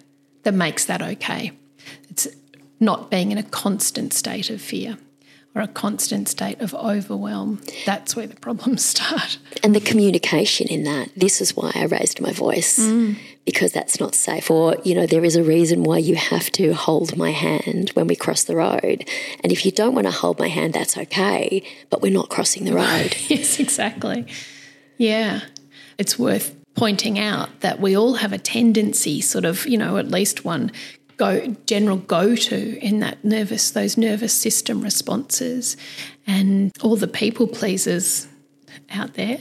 that 0.43 0.53
makes 0.53 0.85
that 0.85 1.01
okay. 1.01 1.51
It's 2.09 2.27
not 2.79 3.11
being 3.11 3.31
in 3.31 3.37
a 3.37 3.43
constant 3.43 4.13
state 4.13 4.49
of 4.49 4.61
fear 4.61 4.97
or 5.59 5.63
a 5.63 5.67
constant 5.67 6.29
state 6.29 6.59
of 6.61 6.73
overwhelm. 6.73 7.61
That's 7.85 8.15
where 8.15 8.27
the 8.27 8.35
problems 8.35 8.85
start. 8.95 9.37
And 9.61 9.75
the 9.75 9.81
communication 9.81 10.67
in 10.67 10.83
that, 10.83 11.09
this 11.15 11.41
is 11.41 11.55
why 11.55 11.71
I 11.75 11.83
raised 11.83 12.21
my 12.21 12.31
voice, 12.31 12.79
mm. 12.79 13.17
because 13.45 13.73
that's 13.73 13.99
not 13.99 14.15
safe. 14.15 14.49
Or, 14.49 14.77
you 14.83 14.95
know, 14.95 15.05
there 15.05 15.25
is 15.25 15.35
a 15.35 15.43
reason 15.43 15.83
why 15.83 15.97
you 15.97 16.15
have 16.15 16.49
to 16.51 16.73
hold 16.73 17.17
my 17.17 17.31
hand 17.31 17.89
when 17.89 18.07
we 18.07 18.15
cross 18.15 18.43
the 18.43 18.55
road. 18.55 19.07
And 19.43 19.51
if 19.51 19.65
you 19.65 19.71
don't 19.71 19.95
want 19.95 20.07
to 20.07 20.11
hold 20.11 20.39
my 20.39 20.47
hand, 20.47 20.73
that's 20.73 20.97
okay, 20.97 21.61
but 21.89 22.01
we're 22.01 22.13
not 22.13 22.29
crossing 22.29 22.63
the 22.63 22.73
road. 22.73 23.17
yes, 23.27 23.59
exactly. 23.59 24.25
Yeah. 24.97 25.41
It's 25.97 26.17
worth 26.17 26.55
pointing 26.75 27.19
out 27.19 27.59
that 27.59 27.81
we 27.81 27.97
all 27.97 28.13
have 28.15 28.31
a 28.31 28.37
tendency, 28.37 29.19
sort 29.19 29.43
of, 29.43 29.67
you 29.67 29.77
know, 29.77 29.97
at 29.97 30.07
least 30.07 30.45
one 30.45 30.71
go 31.19 31.55
general 31.65 31.97
go 31.97 32.35
to 32.35 32.79
in 32.79 32.99
that 33.01 33.23
nervous 33.23 33.69
those 33.69 33.97
nervous 33.97 34.33
system 34.33 34.81
responses. 34.81 35.77
And 36.25 36.71
all 36.81 36.95
the 36.95 37.07
people 37.07 37.45
pleasers 37.45 38.27
out 38.89 39.13
there 39.13 39.39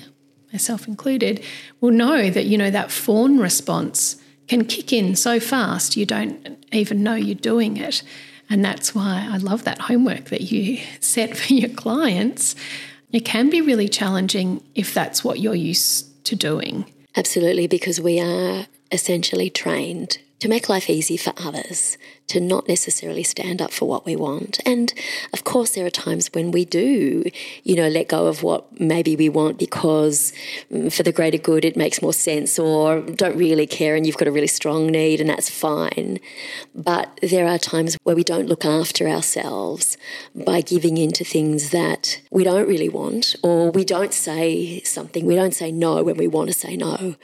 myself 0.52 0.88
included 0.88 1.42
will 1.80 1.92
know 1.92 2.30
that 2.30 2.47
you 2.47 2.58
know 2.58 2.70
that 2.70 2.90
fawn 2.90 3.38
response 3.38 4.16
can 4.49 4.64
kick 4.64 4.92
in 4.92 5.14
so 5.14 5.38
fast 5.38 5.97
you 5.97 6.06
don't 6.06 6.66
even 6.73 7.02
know 7.02 7.14
you're 7.14 7.35
doing 7.35 7.76
it. 7.76 8.02
And 8.50 8.64
that's 8.64 8.94
why 8.94 9.28
I 9.30 9.37
love 9.37 9.64
that 9.64 9.78
homework 9.78 10.26
that 10.26 10.40
you 10.40 10.82
set 11.00 11.37
for 11.37 11.52
your 11.52 11.70
clients. 11.70 12.54
It 13.12 13.20
can 13.20 13.50
be 13.50 13.61
really 13.61 13.88
challenging 13.88 14.62
if 14.75 14.92
that's 14.92 15.23
what 15.23 15.38
you're 15.38 15.54
used 15.54 16.25
to 16.25 16.37
doing. 16.37 16.90
Absolutely, 17.16 17.66
because 17.66 18.00
we 18.00 18.20
are 18.20 18.66
essentially 18.90 19.50
trained 19.50 20.18
to 20.40 20.49
make 20.49 20.68
life 20.68 20.88
easy 20.88 21.16
for 21.16 21.33
others, 21.37 21.99
to 22.28 22.40
not 22.40 22.68
necessarily 22.68 23.23
stand 23.23 23.61
up 23.61 23.73
for 23.73 23.88
what 23.88 24.07
we 24.07 24.14
want. 24.14 24.61
And 24.64 24.92
of 25.33 25.42
course, 25.45 25.71
there 25.75 25.85
are 25.85 25.90
times 25.90 26.30
when 26.33 26.52
we 26.52 26.64
do, 26.64 27.25
you 27.64 27.75
know, 27.75 27.88
let 27.88 28.09
go 28.09 28.26
of 28.26 28.42
what 28.42 28.80
maybe 28.80 29.16
we 29.16 29.28
want 29.28 29.59
because 29.59 30.33
mm, 30.71 30.92
for 30.92 31.02
the 31.02 31.11
greater 31.11 31.38
good 31.38 31.64
it 31.64 31.76
makes 31.76 32.00
more 32.00 32.12
sense 32.12 32.59
or 32.59 33.00
don't 33.00 33.37
really 33.37 33.66
care 33.66 33.97
and 33.97 34.07
you've 34.07 34.16
got 34.16 34.28
a 34.28 34.33
really 34.33 34.47
strong 34.47 34.87
need 34.87 35.21
and 35.21 35.28
that's 35.28 35.50
fine. 35.50 36.21
But 36.75 37.18
there 37.23 37.49
are 37.49 37.59
times 37.59 37.97
where 38.04 38.14
we 38.14 38.25
don't 38.25 38.47
look 38.47 38.64
after 38.64 39.09
ourselves 39.09 39.97
by 40.35 40.61
giving 40.61 40.99
in 40.99 41.11
to 41.12 41.25
things 41.25 41.71
that 41.71 42.21
we 42.30 42.45
don't 42.45 42.68
really 42.68 42.88
want 42.88 43.35
or 43.42 43.71
we 43.71 43.85
don't 43.85 44.14
say 44.14 44.80
something, 44.83 45.26
we 45.26 45.35
don't 45.35 45.54
say 45.54 45.73
no 45.73 46.02
when 46.04 46.16
we 46.16 46.28
want 46.28 46.49
to 46.49 46.54
say 46.54 46.76
no 46.76 47.16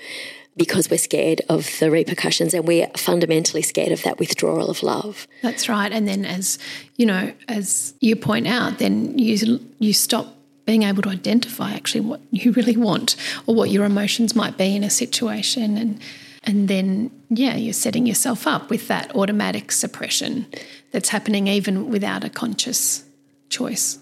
because 0.56 0.90
we're 0.90 0.98
scared 0.98 1.42
of 1.48 1.68
the 1.80 1.90
repercussions 1.90 2.54
and 2.54 2.66
we're 2.66 2.88
fundamentally 2.96 3.62
scared 3.62 3.92
of 3.92 4.02
that 4.02 4.18
withdrawal 4.18 4.70
of 4.70 4.82
love. 4.82 5.26
That's 5.42 5.68
right. 5.68 5.90
And 5.90 6.06
then 6.06 6.24
as 6.24 6.58
you 6.96 7.06
know, 7.06 7.32
as 7.48 7.94
you 8.00 8.16
point 8.16 8.46
out, 8.46 8.78
then 8.78 9.18
you 9.18 9.60
you 9.78 9.92
stop 9.92 10.34
being 10.64 10.82
able 10.82 11.02
to 11.02 11.10
identify 11.10 11.72
actually 11.72 12.00
what 12.00 12.20
you 12.30 12.52
really 12.52 12.76
want 12.76 13.16
or 13.46 13.54
what 13.54 13.70
your 13.70 13.84
emotions 13.84 14.34
might 14.34 14.56
be 14.56 14.74
in 14.76 14.84
a 14.84 14.90
situation 14.90 15.76
and 15.76 16.00
and 16.46 16.68
then 16.68 17.10
yeah, 17.30 17.56
you're 17.56 17.72
setting 17.72 18.06
yourself 18.06 18.46
up 18.46 18.68
with 18.68 18.86
that 18.88 19.14
automatic 19.16 19.72
suppression 19.72 20.46
that's 20.92 21.08
happening 21.08 21.48
even 21.48 21.88
without 21.88 22.22
a 22.22 22.28
conscious 22.28 23.04
choice 23.48 23.98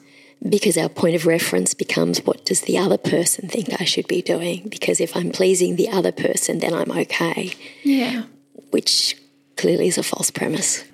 because 0.49 0.77
our 0.77 0.89
point 0.89 1.15
of 1.15 1.27
reference 1.27 1.75
becomes 1.75 2.25
what 2.25 2.45
does 2.45 2.63
the 2.63 2.79
other 2.79 2.99
person 2.99 3.49
think 3.49 3.81
I 3.81 3.85
should 3.85 4.09
be 4.09 4.23
doing? 4.23 4.69
Because 4.69 5.01
if 5.01 5.17
I'm 5.17 5.31
pleasing 5.31 5.77
the 5.77 5.89
other 5.89 6.13
person, 6.13 6.59
then 6.59 6.75
I'm 6.75 6.91
okay. 6.91 7.53
Yeah. 7.83 8.25
Which 8.71 9.17
clearly 9.57 9.89
is 9.89 9.99
a 9.99 10.03
false 10.03 10.31
premise. 10.31 10.85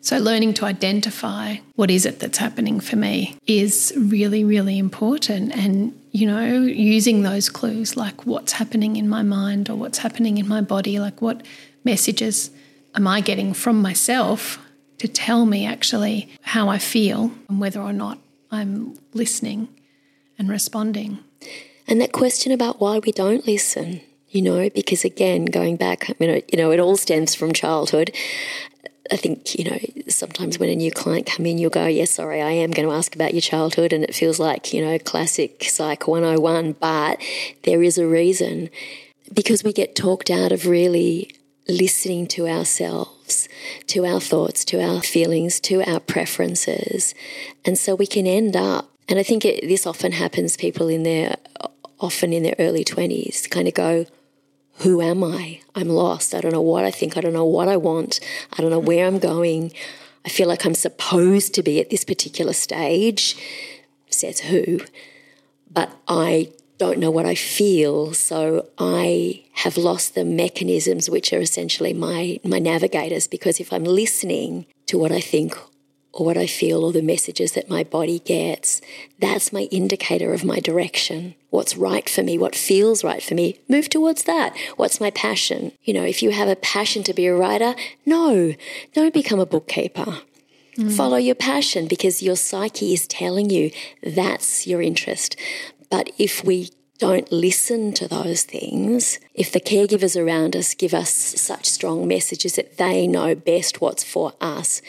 So, 0.00 0.18
learning 0.18 0.54
to 0.54 0.64
identify 0.64 1.56
what 1.74 1.90
is 1.90 2.06
it 2.06 2.20
that's 2.20 2.38
happening 2.38 2.78
for 2.78 2.96
me 2.96 3.36
is 3.46 3.92
really, 3.96 4.44
really 4.44 4.78
important. 4.78 5.52
And, 5.56 5.98
you 6.12 6.26
know, 6.26 6.60
using 6.60 7.22
those 7.22 7.48
clues 7.48 7.96
like 7.96 8.26
what's 8.26 8.52
happening 8.52 8.96
in 8.96 9.08
my 9.08 9.22
mind 9.22 9.70
or 9.70 9.76
what's 9.76 9.98
happening 9.98 10.38
in 10.38 10.46
my 10.46 10.60
body, 10.60 11.00
like 11.00 11.20
what 11.20 11.44
messages 11.84 12.50
am 12.94 13.08
I 13.08 13.22
getting 13.22 13.54
from 13.54 13.80
myself 13.80 14.58
to 14.98 15.08
tell 15.08 15.46
me 15.46 15.66
actually 15.66 16.28
how 16.42 16.68
I 16.68 16.78
feel 16.78 17.32
and 17.48 17.58
whether 17.58 17.80
or 17.80 17.92
not 17.92 18.18
I'm 18.52 18.98
listening 19.14 19.68
and 20.38 20.48
responding. 20.48 21.18
And 21.88 22.00
that 22.00 22.12
question 22.12 22.52
about 22.52 22.80
why 22.80 22.98
we 22.98 23.10
don't 23.10 23.46
listen, 23.46 24.02
you 24.28 24.42
know, 24.42 24.70
because 24.70 25.04
again, 25.04 25.46
going 25.46 25.76
back, 25.76 26.08
you 26.20 26.42
know, 26.58 26.70
it 26.70 26.78
all 26.78 26.96
stems 26.96 27.34
from 27.34 27.52
childhood. 27.52 28.14
I 29.10 29.16
think, 29.16 29.58
you 29.58 29.64
know, 29.64 29.78
sometimes 30.08 30.58
when 30.58 30.68
a 30.68 30.76
new 30.76 30.92
client 30.92 31.26
come 31.26 31.44
in, 31.46 31.58
you'll 31.58 31.70
go, 31.70 31.86
yes, 31.86 32.12
sorry, 32.12 32.40
I 32.40 32.50
am 32.50 32.70
going 32.70 32.88
to 32.88 32.94
ask 32.94 33.14
about 33.14 33.34
your 33.34 33.40
childhood. 33.40 33.92
And 33.92 34.04
it 34.04 34.14
feels 34.14 34.38
like, 34.38 34.72
you 34.72 34.84
know, 34.84 34.98
classic 34.98 35.64
Psych 35.64 36.06
101, 36.06 36.76
but 36.78 37.20
there 37.64 37.82
is 37.82 37.98
a 37.98 38.06
reason 38.06 38.70
because 39.32 39.64
we 39.64 39.72
get 39.72 39.96
talked 39.96 40.30
out 40.30 40.52
of 40.52 40.66
really 40.66 41.34
listening 41.68 42.26
to 42.28 42.46
ourselves, 42.48 43.21
to 43.88 44.04
our 44.06 44.20
thoughts, 44.20 44.64
to 44.66 44.82
our 44.82 45.02
feelings, 45.02 45.60
to 45.60 45.82
our 45.82 46.00
preferences. 46.00 47.14
And 47.64 47.76
so 47.78 47.94
we 47.94 48.06
can 48.06 48.26
end 48.26 48.56
up, 48.56 48.90
and 49.08 49.18
I 49.18 49.22
think 49.22 49.44
it, 49.44 49.68
this 49.68 49.86
often 49.86 50.12
happens, 50.12 50.56
people 50.56 50.88
in 50.88 51.02
their, 51.02 51.36
often 52.00 52.32
in 52.32 52.42
their 52.42 52.56
early 52.58 52.84
20s 52.84 53.48
kind 53.50 53.68
of 53.68 53.74
go, 53.74 54.06
who 54.78 55.00
am 55.00 55.22
I? 55.22 55.60
I'm 55.74 55.88
lost. 55.88 56.34
I 56.34 56.40
don't 56.40 56.52
know 56.52 56.60
what 56.60 56.84
I 56.84 56.90
think. 56.90 57.16
I 57.16 57.20
don't 57.20 57.32
know 57.32 57.44
what 57.44 57.68
I 57.68 57.76
want. 57.76 58.20
I 58.56 58.62
don't 58.62 58.70
know 58.70 58.78
where 58.78 59.06
I'm 59.06 59.18
going. 59.18 59.72
I 60.24 60.28
feel 60.28 60.48
like 60.48 60.64
I'm 60.64 60.74
supposed 60.74 61.54
to 61.54 61.62
be 61.62 61.80
at 61.80 61.90
this 61.90 62.04
particular 62.04 62.52
stage, 62.52 63.36
says 64.08 64.40
who, 64.40 64.80
but 65.70 65.90
I 66.06 66.52
don't 66.82 66.98
know 66.98 67.12
what 67.12 67.26
I 67.26 67.36
feel. 67.36 68.12
So 68.12 68.66
I 68.76 69.44
have 69.52 69.76
lost 69.76 70.16
the 70.16 70.24
mechanisms 70.24 71.08
which 71.08 71.32
are 71.32 71.38
essentially 71.38 71.92
my, 71.92 72.40
my 72.42 72.58
navigators 72.58 73.28
because 73.28 73.60
if 73.60 73.72
I'm 73.72 73.84
listening 73.84 74.66
to 74.86 74.98
what 74.98 75.12
I 75.12 75.20
think 75.20 75.56
or 76.12 76.26
what 76.26 76.36
I 76.36 76.48
feel 76.48 76.84
or 76.84 76.92
the 76.92 77.00
messages 77.00 77.52
that 77.52 77.70
my 77.70 77.84
body 77.84 78.18
gets, 78.18 78.80
that's 79.20 79.52
my 79.52 79.68
indicator 79.70 80.34
of 80.34 80.44
my 80.44 80.58
direction. 80.58 81.36
What's 81.50 81.76
right 81.76 82.10
for 82.10 82.24
me, 82.24 82.36
what 82.36 82.56
feels 82.56 83.04
right 83.04 83.22
for 83.22 83.36
me, 83.36 83.60
move 83.68 83.88
towards 83.88 84.24
that. 84.24 84.52
What's 84.74 85.00
my 85.00 85.12
passion? 85.12 85.70
You 85.84 85.94
know, 85.94 86.04
if 86.04 86.20
you 86.20 86.32
have 86.32 86.48
a 86.48 86.56
passion 86.56 87.04
to 87.04 87.14
be 87.14 87.26
a 87.28 87.36
writer, 87.36 87.76
no, 88.04 88.54
don't 88.92 89.14
become 89.14 89.38
a 89.38 89.46
bookkeeper. 89.46 90.18
Mm. 90.76 90.96
Follow 90.96 91.16
your 91.16 91.36
passion 91.36 91.86
because 91.86 92.24
your 92.24 92.34
psyche 92.34 92.92
is 92.92 93.06
telling 93.06 93.50
you 93.50 93.70
that's 94.02 94.66
your 94.66 94.82
interest. 94.82 95.36
But 95.92 96.08
if 96.16 96.42
we 96.42 96.70
don't 96.96 97.30
listen 97.30 97.92
to 97.92 98.08
those 98.08 98.44
things, 98.44 99.20
if 99.34 99.52
the 99.52 99.60
caregivers 99.60 100.18
around 100.18 100.56
us 100.56 100.72
give 100.72 100.94
us 100.94 101.10
such 101.10 101.66
strong 101.66 102.08
messages 102.08 102.54
that 102.54 102.78
they 102.78 103.06
know 103.06 103.34
best 103.34 103.82
what's 103.82 104.02
for 104.02 104.32
us, 104.40 104.80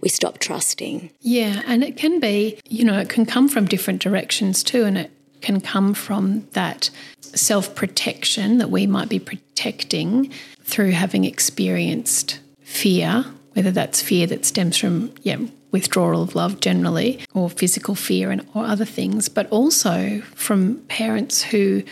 we 0.00 0.08
stop 0.08 0.38
trusting. 0.38 1.10
Yeah, 1.20 1.62
and 1.66 1.82
it 1.82 1.96
can 1.96 2.20
be, 2.20 2.60
you 2.68 2.84
know, 2.84 3.00
it 3.00 3.08
can 3.08 3.26
come 3.26 3.48
from 3.48 3.64
different 3.64 4.00
directions 4.00 4.62
too, 4.62 4.84
and 4.84 4.96
it 4.96 5.10
can 5.40 5.60
come 5.60 5.92
from 5.92 6.46
that 6.52 6.88
self 7.20 7.74
protection 7.74 8.58
that 8.58 8.70
we 8.70 8.86
might 8.86 9.08
be 9.08 9.18
protecting 9.18 10.30
through 10.62 10.92
having 10.92 11.24
experienced 11.24 12.38
fear, 12.60 13.24
whether 13.54 13.72
that's 13.72 14.00
fear 14.00 14.28
that 14.28 14.44
stems 14.44 14.76
from, 14.76 15.12
yeah, 15.22 15.38
withdrawal 15.74 16.22
of 16.22 16.36
love 16.36 16.60
generally, 16.60 17.18
or 17.34 17.50
physical 17.50 17.96
fear 17.96 18.30
and 18.30 18.46
or 18.54 18.64
other 18.64 18.84
things, 18.84 19.28
but 19.28 19.50
also 19.50 20.20
from 20.36 20.76
parents 20.86 21.42
who 21.42 21.82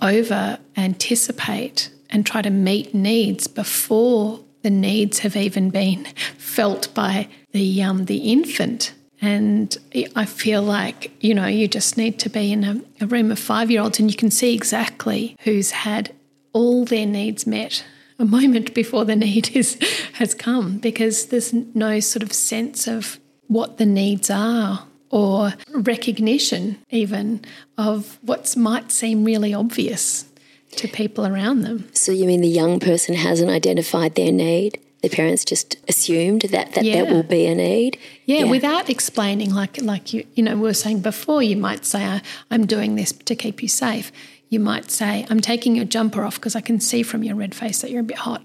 over 0.00 0.58
anticipate 0.74 1.90
and 2.08 2.24
try 2.24 2.40
to 2.40 2.48
meet 2.48 2.94
needs 2.94 3.46
before 3.46 4.40
the 4.62 4.70
needs 4.70 5.18
have 5.18 5.36
even 5.36 5.68
been 5.68 6.04
felt 6.38 6.92
by 6.94 7.28
the 7.52 7.82
um, 7.82 8.06
the 8.06 8.32
infant. 8.32 8.94
And 9.20 9.76
I 10.14 10.24
feel 10.24 10.62
like, 10.62 11.12
you 11.20 11.34
know, 11.34 11.46
you 11.46 11.68
just 11.68 11.98
need 11.98 12.18
to 12.20 12.30
be 12.30 12.52
in 12.52 12.64
a, 12.64 12.80
a 13.02 13.06
room 13.06 13.30
of 13.30 13.38
five 13.38 13.70
year 13.70 13.82
olds 13.82 14.00
and 14.00 14.10
you 14.10 14.16
can 14.16 14.30
see 14.30 14.54
exactly 14.54 15.36
who's 15.40 15.72
had 15.72 16.14
all 16.54 16.86
their 16.86 17.06
needs 17.06 17.46
met 17.46 17.84
a 18.18 18.24
moment 18.38 18.72
before 18.72 19.04
the 19.04 19.16
need 19.16 19.54
is, 19.54 19.78
has 20.14 20.34
come 20.34 20.78
because 20.78 21.26
there's 21.26 21.52
no 21.52 22.00
sort 22.00 22.22
of 22.22 22.32
sense 22.32 22.86
of 22.86 23.20
what 23.48 23.78
the 23.78 23.86
needs 23.86 24.30
are 24.30 24.84
or 25.10 25.54
recognition 25.70 26.78
even 26.90 27.44
of 27.78 28.18
what 28.22 28.56
might 28.56 28.90
seem 28.90 29.24
really 29.24 29.54
obvious 29.54 30.24
to 30.72 30.88
people 30.88 31.26
around 31.26 31.62
them. 31.62 31.88
So 31.92 32.12
you 32.12 32.26
mean 32.26 32.40
the 32.40 32.48
young 32.48 32.80
person 32.80 33.14
hasn't 33.14 33.50
identified 33.50 34.14
their 34.14 34.32
need? 34.32 34.80
the 35.02 35.14
parents 35.14 35.44
just 35.44 35.76
assumed 35.88 36.42
that 36.42 36.72
that, 36.72 36.84
yeah. 36.84 37.04
that 37.04 37.12
will 37.12 37.22
be 37.22 37.46
a 37.46 37.54
need. 37.54 37.98
Yeah, 38.24 38.38
yeah, 38.38 38.50
without 38.50 38.90
explaining, 38.90 39.54
like 39.54 39.80
like 39.80 40.12
you 40.12 40.26
you 40.34 40.42
know 40.42 40.56
we 40.56 40.62
were 40.62 40.74
saying 40.74 41.00
before, 41.00 41.42
you 41.42 41.56
might 41.56 41.84
say, 41.84 42.20
"I'm 42.50 42.66
doing 42.66 42.96
this 42.96 43.12
to 43.12 43.36
keep 43.36 43.62
you 43.62 43.68
safe." 43.68 44.10
You 44.48 44.58
might 44.58 44.90
say, 44.90 45.26
"I'm 45.30 45.40
taking 45.40 45.76
your 45.76 45.84
jumper 45.84 46.24
off 46.24 46.36
because 46.36 46.56
I 46.56 46.60
can 46.60 46.80
see 46.80 47.02
from 47.02 47.22
your 47.22 47.36
red 47.36 47.54
face 47.54 47.82
that 47.82 47.90
you're 47.90 48.00
a 48.00 48.04
bit 48.04 48.18
hot." 48.18 48.42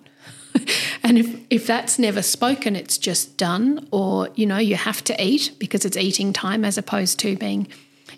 and 1.03 1.17
if 1.17 1.39
if 1.49 1.67
that's 1.67 1.99
never 1.99 2.21
spoken, 2.21 2.75
it's 2.75 2.97
just 2.97 3.37
done, 3.37 3.87
or 3.91 4.29
you 4.35 4.45
know 4.45 4.57
you 4.57 4.75
have 4.75 5.03
to 5.05 5.23
eat 5.23 5.53
because 5.59 5.85
it's 5.85 5.97
eating 5.97 6.33
time 6.33 6.65
as 6.65 6.77
opposed 6.77 7.19
to 7.19 7.35
being, 7.35 7.67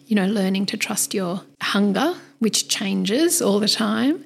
you 0.08 0.16
know, 0.16 0.28
learning 0.28 0.66
to 0.68 0.78
trust 0.78 1.14
your 1.14 1.42
hunger, 1.62 2.16
which 2.40 2.68
changes 2.68 3.42
all 3.42 3.60
the 3.60 3.68
time 3.68 4.24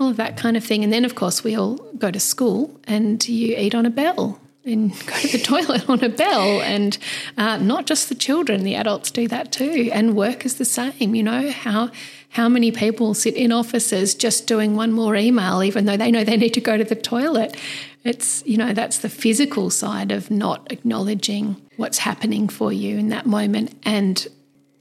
all 0.00 0.08
of 0.08 0.16
that 0.16 0.36
kind 0.36 0.56
of 0.56 0.64
thing. 0.64 0.84
And 0.84 0.92
then, 0.92 1.04
of 1.04 1.14
course, 1.14 1.44
we 1.44 1.56
all 1.56 1.76
go 1.98 2.10
to 2.10 2.20
school 2.20 2.78
and 2.84 3.26
you 3.28 3.56
eat 3.56 3.74
on 3.74 3.86
a 3.86 3.90
bell 3.90 4.40
and 4.64 4.90
go 5.06 5.14
to 5.14 5.28
the 5.28 5.38
toilet 5.38 5.88
on 5.88 6.02
a 6.02 6.08
bell. 6.08 6.60
And 6.62 6.96
uh, 7.36 7.58
not 7.58 7.86
just 7.86 8.08
the 8.08 8.14
children, 8.14 8.64
the 8.64 8.74
adults 8.74 9.10
do 9.10 9.28
that 9.28 9.52
too. 9.52 9.90
And 9.92 10.16
work 10.16 10.44
is 10.44 10.56
the 10.56 10.64
same. 10.64 11.14
You 11.14 11.22
know, 11.22 11.50
how, 11.50 11.90
how 12.34 12.48
many 12.48 12.72
people 12.72 13.14
sit 13.14 13.36
in 13.36 13.52
offices 13.52 14.12
just 14.12 14.48
doing 14.48 14.74
one 14.74 14.90
more 14.90 15.14
email, 15.14 15.62
even 15.62 15.84
though 15.84 15.96
they 15.96 16.10
know 16.10 16.24
they 16.24 16.36
need 16.36 16.54
to 16.54 16.60
go 16.60 16.76
to 16.76 16.82
the 16.82 16.96
toilet? 16.96 17.56
It's, 18.02 18.42
you 18.44 18.56
know, 18.56 18.72
that's 18.72 18.98
the 18.98 19.08
physical 19.08 19.70
side 19.70 20.10
of 20.10 20.32
not 20.32 20.66
acknowledging 20.72 21.62
what's 21.76 21.98
happening 21.98 22.48
for 22.48 22.72
you 22.72 22.98
in 22.98 23.08
that 23.10 23.24
moment 23.24 23.78
and 23.84 24.26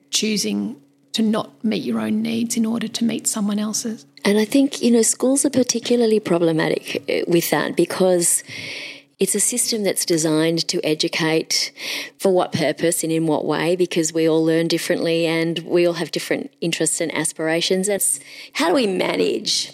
choosing 0.10 0.82
to 1.12 1.22
not 1.22 1.64
meet 1.64 1.84
your 1.84 2.00
own 2.00 2.24
needs 2.24 2.58
in 2.58 2.66
order 2.66 2.88
to 2.88 3.06
meet 3.06 3.28
someone 3.28 3.60
else's. 3.60 4.08
And 4.26 4.40
I 4.40 4.46
think, 4.46 4.82
you 4.82 4.90
know, 4.90 5.04
schools 5.04 5.46
are 5.46 5.52
particularly 5.52 6.20
problematic 6.20 7.04
uh, 7.08 7.30
with 7.32 7.52
that 7.52 7.76
because 7.76 8.44
it's 9.24 9.36
a 9.36 9.40
system 9.40 9.84
that's 9.84 10.06
designed 10.06 10.68
to 10.68 10.86
educate 10.86 11.72
for 12.20 12.34
what 12.34 12.52
purpose 12.52 13.04
and 13.04 13.12
in 13.14 13.26
what 13.26 13.46
way 13.46 13.74
because 13.74 14.12
we 14.12 14.28
all 14.28 14.44
learn 14.44 14.68
differently 14.68 15.26
and 15.26 15.60
we 15.60 15.88
all 15.88 15.94
have 15.94 16.12
different 16.12 16.54
interests 16.60 17.00
and 17.00 17.10
aspirations. 17.16 17.88
It's 17.88 18.20
how 18.52 18.68
do 18.68 18.74
we 18.74 18.86
manage 18.86 19.72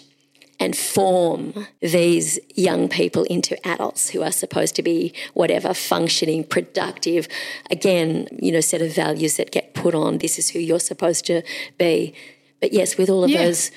and 0.60 0.76
form 0.76 1.66
these 1.80 2.38
young 2.54 2.88
people 2.88 3.24
into 3.24 3.56
adults 3.66 4.10
who 4.10 4.22
are 4.22 4.30
supposed 4.30 4.76
to 4.76 4.84
be 4.84 5.12
whatever 5.34 5.74
functioning 5.74 6.44
productive 6.44 7.26
again 7.70 8.28
you 8.30 8.52
know 8.52 8.60
set 8.60 8.82
of 8.82 8.94
values 8.94 9.36
that 9.38 9.50
get 9.50 9.72
put 9.72 9.94
on 9.94 10.18
this 10.18 10.38
is 10.38 10.50
who 10.50 10.58
you're 10.58 10.78
supposed 10.78 11.24
to 11.24 11.42
be 11.78 12.14
but 12.60 12.72
yes, 12.72 12.98
with 12.98 13.08
all 13.08 13.24
of 13.24 13.30
yeah. 13.30 13.44
those 13.44 13.70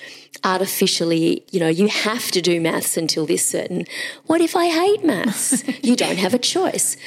artificially, 0.44 1.46
you 1.52 1.60
know, 1.60 1.70
you 1.70 1.88
have 1.88 2.32
to 2.32 2.42
do 2.42 2.60
maths 2.60 2.98
until 2.98 3.26
this 3.26 3.46
certain. 3.46 3.86
What 4.26 4.42
if 4.42 4.56
I 4.56 4.68
hate 4.68 5.06
maths? 5.06 5.64
you 5.84 5.96
don't 5.96 6.18
have 6.18 6.34
a 6.34 6.40
choice. 6.40 6.98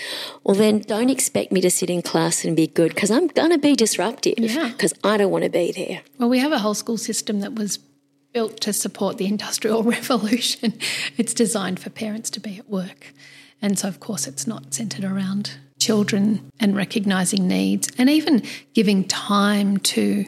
Well, 0.43 0.57
then 0.57 0.81
don't 0.81 1.11
expect 1.11 1.53
me 1.53 1.61
to 1.61 1.71
sit 1.71 1.91
in 1.91 2.03
class 2.03 2.45
and 2.45 2.57
be 2.57 2.67
good 2.67 2.95
because 2.95 3.11
I'm 3.11 3.27
going 3.27 3.51
to 3.51 3.59
be 3.59 3.77
disruptive 3.77 4.37
because 4.37 4.95
yeah. 5.05 5.11
I 5.11 5.17
don't 5.19 5.31
want 5.31 5.45
to 5.45 5.51
be 5.51 5.73
there. 5.73 6.03
Well, 6.19 6.31
we 6.31 6.39
have 6.39 6.53
a 6.53 6.59
whole 6.59 6.75
school 6.75 6.99
system 6.99 7.41
that 7.41 7.55
was 7.55 7.79
built 8.33 8.61
to 8.61 8.73
support 8.73 9.19
the 9.19 9.27
Industrial 9.35 9.83
Revolution. 9.83 10.79
It's 11.17 11.35
designed 11.35 11.81
for 11.81 11.91
parents 11.91 12.31
to 12.31 12.41
be 12.41 12.59
at 12.59 12.71
work. 12.71 13.13
And 13.61 13.79
so, 13.79 13.89
of 13.89 14.01
course, 14.01 14.27
it's 14.27 14.47
not 14.47 14.75
centered 14.75 15.05
around 15.05 15.53
children 15.79 16.51
and 16.59 16.77
recognizing 16.77 17.47
needs 17.47 17.91
and 17.99 18.09
even 18.09 18.43
giving 18.75 19.05
time 19.05 19.77
to 19.79 20.27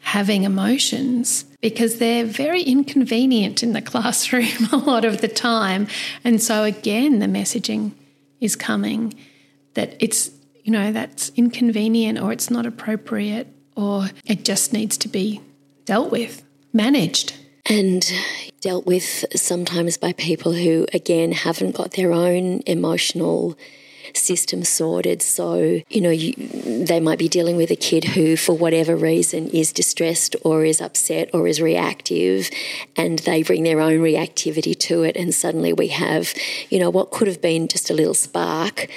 having 0.00 0.44
emotions 0.44 1.44
because 1.60 1.98
they're 1.98 2.24
very 2.24 2.62
inconvenient 2.62 3.62
in 3.62 3.72
the 3.72 3.82
classroom 3.92 4.68
a 4.72 4.76
lot 4.76 5.04
of 5.04 5.20
the 5.20 5.28
time. 5.28 5.86
And 6.24 6.42
so, 6.42 6.64
again, 6.64 7.18
the 7.18 7.26
messaging 7.26 7.92
is 8.40 8.56
coming 8.56 9.14
that 9.74 9.96
it's, 9.98 10.30
you 10.64 10.72
know, 10.72 10.92
that's 10.92 11.30
inconvenient 11.36 12.18
or 12.20 12.32
it's 12.32 12.50
not 12.50 12.66
appropriate 12.66 13.48
or 13.76 14.08
it 14.24 14.44
just 14.44 14.72
needs 14.72 14.96
to 14.98 15.08
be 15.08 15.40
dealt 15.84 16.10
with, 16.10 16.42
managed. 16.72 17.34
And 17.70 18.04
dealt 18.60 18.86
with 18.86 19.24
sometimes 19.36 19.96
by 19.98 20.12
people 20.14 20.52
who, 20.52 20.86
again, 20.92 21.32
haven't 21.32 21.76
got 21.76 21.92
their 21.92 22.12
own 22.12 22.62
emotional 22.66 23.58
system 24.14 24.64
sorted. 24.64 25.22
So, 25.22 25.80
you 25.88 26.00
know, 26.00 26.10
you, 26.10 26.32
they 26.86 27.00
might 27.00 27.18
be 27.18 27.28
dealing 27.28 27.56
with 27.56 27.70
a 27.70 27.76
kid 27.76 28.04
who, 28.04 28.36
for 28.36 28.56
whatever 28.56 28.96
reason, 28.96 29.48
is 29.48 29.72
distressed 29.72 30.36
or 30.42 30.64
is 30.64 30.80
upset 30.80 31.30
or 31.32 31.46
is 31.46 31.60
reactive, 31.60 32.50
and 32.96 33.18
they 33.20 33.42
bring 33.42 33.62
their 33.62 33.80
own 33.80 33.98
reactivity 33.98 34.78
to 34.80 35.02
it. 35.02 35.16
And 35.16 35.34
suddenly 35.34 35.72
we 35.72 35.88
have, 35.88 36.32
you 36.70 36.78
know, 36.78 36.90
what 36.90 37.10
could 37.10 37.28
have 37.28 37.40
been 37.40 37.68
just 37.68 37.90
a 37.90 37.94
little 37.94 38.14
spark, 38.14 38.88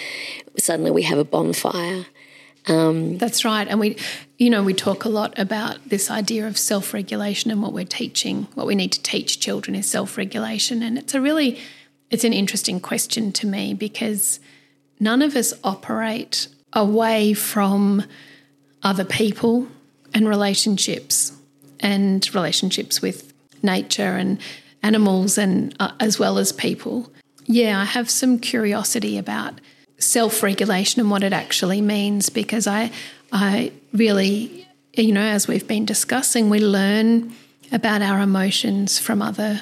suddenly 0.58 0.92
we 0.92 1.04
have 1.04 1.18
a 1.18 1.26
bonfire. 1.26 2.06
Um, 2.68 3.18
That's 3.18 3.44
right. 3.44 3.68
And 3.68 3.80
we, 3.80 3.98
you 4.38 4.50
know, 4.50 4.64
we 4.64 4.74
talk 4.74 5.06
a 5.06 5.10
lot 5.10 5.38
about 5.38 5.90
this 5.90 6.12
idea 6.12 6.48
of 6.48 6.58
self 6.58 6.94
regulation 6.94 7.52
and 7.52 7.62
what 7.62 7.74
we're 7.74 7.86
teaching, 7.86 8.48
what 8.54 8.68
we 8.68 8.76
need 8.76 8.92
to 8.92 9.02
teach 9.02 9.40
children 9.40 9.76
is 9.76 9.90
self 9.90 10.18
regulation. 10.18 10.84
And 10.84 10.98
it's 10.98 11.16
a 11.16 11.22
really, 11.22 11.60
it's 12.10 12.24
an 12.24 12.34
interesting 12.34 12.80
question 12.80 13.32
to 13.34 13.48
me 13.48 13.74
because 13.74 14.40
none 15.02 15.22
of 15.22 15.36
us 15.36 15.54
operate 15.64 16.48
away 16.72 17.34
from 17.34 18.04
other 18.84 19.04
people 19.04 19.68
and 20.14 20.30
relationships 20.30 21.34
and 21.82 22.34
relationships 22.34 23.02
with 23.02 23.34
nature 23.64 24.16
and 24.16 24.40
animals 24.84 25.38
and 25.38 25.76
uh, 25.80 25.92
as 26.00 26.20
well 26.20 26.38
as 26.38 26.54
people. 26.54 27.12
Yeah, 27.46 27.82
I 27.82 27.86
have 27.86 28.10
some 28.10 28.40
curiosity 28.40 29.18
about 29.18 29.60
self 29.98 30.44
regulation 30.44 31.02
and 31.02 31.10
what 31.10 31.24
it 31.24 31.34
actually 31.34 31.82
means 31.82 32.30
because 32.30 32.68
I, 32.68 32.92
I 33.32 33.72
really, 33.94 34.68
you 34.94 35.12
know, 35.12 35.22
as 35.22 35.48
we've 35.48 35.68
been 35.68 35.86
discussing, 35.86 36.50
we 36.50 36.60
learn 36.60 37.34
about 37.72 38.02
our 38.02 38.20
emotions 38.20 39.00
from 39.00 39.22
other 39.22 39.62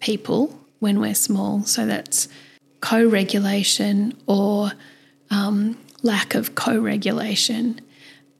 people 0.00 0.58
when 0.80 1.00
we're 1.00 1.14
small. 1.14 1.62
So 1.64 1.86
that's 1.86 2.28
co 2.80 3.06
regulation 3.06 4.16
or 4.26 4.72
um, 5.30 5.78
lack 6.02 6.34
of 6.34 6.54
co 6.54 6.78
regulation. 6.78 7.80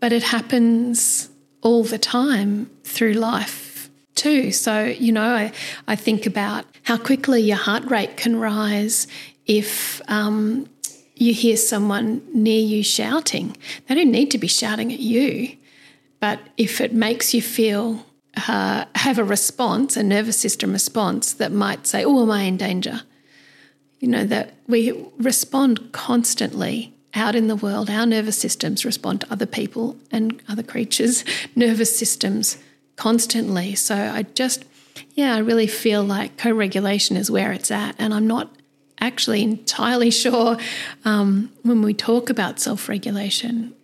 But 0.00 0.12
it 0.12 0.22
happens 0.22 1.30
all 1.62 1.84
the 1.84 1.98
time 1.98 2.70
through 2.84 3.14
life 3.14 3.90
too. 4.14 4.50
So, 4.50 4.84
you 4.84 5.12
know, 5.12 5.34
I, 5.34 5.52
I 5.86 5.96
think 5.96 6.26
about 6.26 6.64
how 6.82 6.96
quickly 6.96 7.42
your 7.42 7.56
heart 7.56 7.84
rate 7.84 8.16
can 8.16 8.36
rise 8.36 9.06
if 9.46 10.00
um, 10.08 10.68
you 11.14 11.32
hear 11.32 11.56
someone 11.56 12.22
near 12.32 12.60
you 12.60 12.82
shouting. 12.82 13.56
They 13.86 13.94
don't 13.94 14.10
need 14.10 14.30
to 14.32 14.38
be 14.38 14.48
shouting 14.48 14.92
at 14.92 15.00
you, 15.00 15.56
but 16.20 16.40
if 16.56 16.80
it 16.80 16.92
makes 16.92 17.34
you 17.34 17.42
feel 17.42 18.04
uh, 18.48 18.84
have 18.94 19.18
a 19.18 19.24
response, 19.24 19.96
a 19.96 20.02
nervous 20.02 20.38
system 20.38 20.72
response 20.72 21.32
that 21.34 21.52
might 21.52 21.86
say, 21.86 22.04
"Oh, 22.04 22.22
am 22.22 22.30
I 22.30 22.42
in 22.42 22.56
danger?" 22.56 23.02
You 24.00 24.08
know 24.08 24.24
that 24.26 24.54
we 24.66 25.06
respond 25.18 25.92
constantly 25.92 26.94
out 27.16 27.34
in 27.34 27.48
the 27.48 27.56
world. 27.56 27.88
Our 27.88 28.06
nervous 28.06 28.38
systems 28.38 28.84
respond 28.84 29.22
to 29.22 29.32
other 29.32 29.46
people 29.46 29.96
and 30.12 30.40
other 30.48 30.62
creatures' 30.62 31.24
nervous 31.56 31.96
systems 31.98 32.58
constantly. 32.96 33.74
So 33.74 33.94
I 33.94 34.22
just, 34.22 34.64
yeah, 35.14 35.34
I 35.34 35.38
really 35.38 35.66
feel 35.66 36.04
like 36.04 36.36
co-regulation 36.36 37.16
is 37.16 37.30
where 37.30 37.52
it's 37.52 37.70
at, 37.70 37.96
and 37.98 38.12
I'm 38.12 38.26
not 38.26 38.54
actually 39.00 39.42
entirely 39.42 40.10
sure 40.22 40.56
um, 41.04 41.52
when 41.62 41.82
we 41.82 41.94
talk 41.94 42.30
about 42.30 42.60
self 42.60 42.88
regulation. 42.88 43.74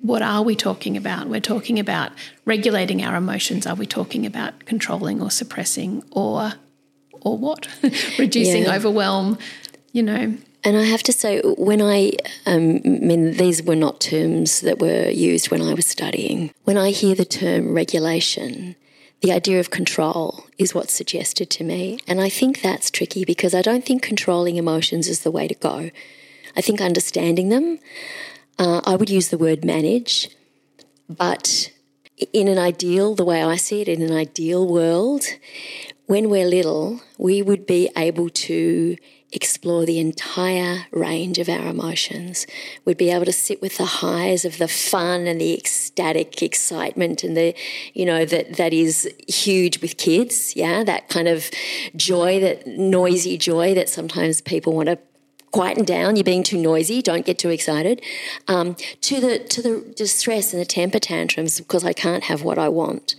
What 0.00 0.20
are 0.20 0.42
we 0.42 0.54
talking 0.54 0.98
about? 0.98 1.28
We're 1.28 1.40
talking 1.40 1.78
about 1.78 2.12
regulating 2.44 3.02
our 3.02 3.16
emotions. 3.16 3.66
Are 3.66 3.74
we 3.74 3.86
talking 3.86 4.26
about 4.26 4.66
controlling 4.66 5.22
or 5.22 5.30
suppressing 5.30 6.04
or 6.10 6.52
or 7.24 7.36
what? 7.36 7.68
Reducing 8.18 8.64
yeah. 8.64 8.74
overwhelm, 8.74 9.38
you 9.92 10.02
know. 10.02 10.36
And 10.66 10.78
I 10.78 10.84
have 10.84 11.02
to 11.04 11.12
say, 11.12 11.42
when 11.42 11.82
I, 11.82 12.12
um, 12.46 12.80
I 12.84 12.88
mean, 12.88 13.32
these 13.32 13.62
were 13.62 13.76
not 13.76 14.00
terms 14.00 14.62
that 14.62 14.78
were 14.78 15.10
used 15.10 15.50
when 15.50 15.60
I 15.60 15.74
was 15.74 15.86
studying. 15.86 16.52
When 16.64 16.78
I 16.78 16.90
hear 16.90 17.14
the 17.14 17.26
term 17.26 17.74
regulation, 17.74 18.74
the 19.20 19.32
idea 19.32 19.60
of 19.60 19.70
control 19.70 20.46
is 20.56 20.74
what's 20.74 20.92
suggested 20.92 21.50
to 21.50 21.64
me. 21.64 21.98
And 22.06 22.20
I 22.20 22.30
think 22.30 22.62
that's 22.62 22.90
tricky 22.90 23.26
because 23.26 23.54
I 23.54 23.60
don't 23.60 23.84
think 23.84 24.02
controlling 24.02 24.56
emotions 24.56 25.06
is 25.06 25.20
the 25.20 25.30
way 25.30 25.46
to 25.48 25.54
go. 25.54 25.90
I 26.56 26.60
think 26.62 26.80
understanding 26.80 27.50
them, 27.50 27.78
uh, 28.58 28.80
I 28.84 28.96
would 28.96 29.10
use 29.10 29.28
the 29.28 29.38
word 29.38 29.64
manage, 29.64 30.30
but 31.08 31.72
in 32.32 32.48
an 32.48 32.58
ideal, 32.58 33.14
the 33.14 33.24
way 33.24 33.42
I 33.42 33.56
see 33.56 33.82
it, 33.82 33.88
in 33.88 34.02
an 34.02 34.12
ideal 34.12 34.66
world, 34.66 35.26
when 36.06 36.28
we're 36.28 36.46
little, 36.46 37.00
we 37.18 37.40
would 37.42 37.66
be 37.66 37.90
able 37.96 38.28
to 38.28 38.96
explore 39.32 39.84
the 39.84 39.98
entire 39.98 40.86
range 40.92 41.38
of 41.38 41.48
our 41.48 41.66
emotions. 41.66 42.46
We'd 42.84 42.98
be 42.98 43.10
able 43.10 43.24
to 43.24 43.32
sit 43.32 43.60
with 43.60 43.78
the 43.78 43.84
highs 43.84 44.44
of 44.44 44.58
the 44.58 44.68
fun 44.68 45.26
and 45.26 45.40
the 45.40 45.54
ecstatic 45.54 46.40
excitement 46.42 47.24
and 47.24 47.36
the, 47.36 47.54
you 47.94 48.06
know, 48.06 48.24
that 48.24 48.54
that 48.56 48.72
is 48.72 49.08
huge 49.26 49.80
with 49.80 49.96
kids. 49.96 50.54
Yeah, 50.54 50.84
that 50.84 51.08
kind 51.08 51.26
of 51.26 51.50
joy, 51.96 52.38
that 52.40 52.66
noisy 52.66 53.36
joy 53.36 53.74
that 53.74 53.88
sometimes 53.88 54.40
people 54.40 54.74
want 54.74 54.88
to 54.88 54.98
quieten 55.50 55.84
down. 55.84 56.16
You're 56.16 56.24
being 56.24 56.42
too 56.42 56.58
noisy. 56.58 57.00
Don't 57.00 57.24
get 57.26 57.38
too 57.38 57.50
excited. 57.50 58.02
Um, 58.46 58.76
to 59.02 59.20
the 59.20 59.38
to 59.38 59.62
the 59.62 59.94
distress 59.96 60.52
and 60.52 60.60
the 60.60 60.66
temper 60.66 60.98
tantrums 60.98 61.60
because 61.60 61.84
I 61.84 61.92
can't 61.92 62.24
have 62.24 62.42
what 62.42 62.58
I 62.58 62.68
want 62.68 63.16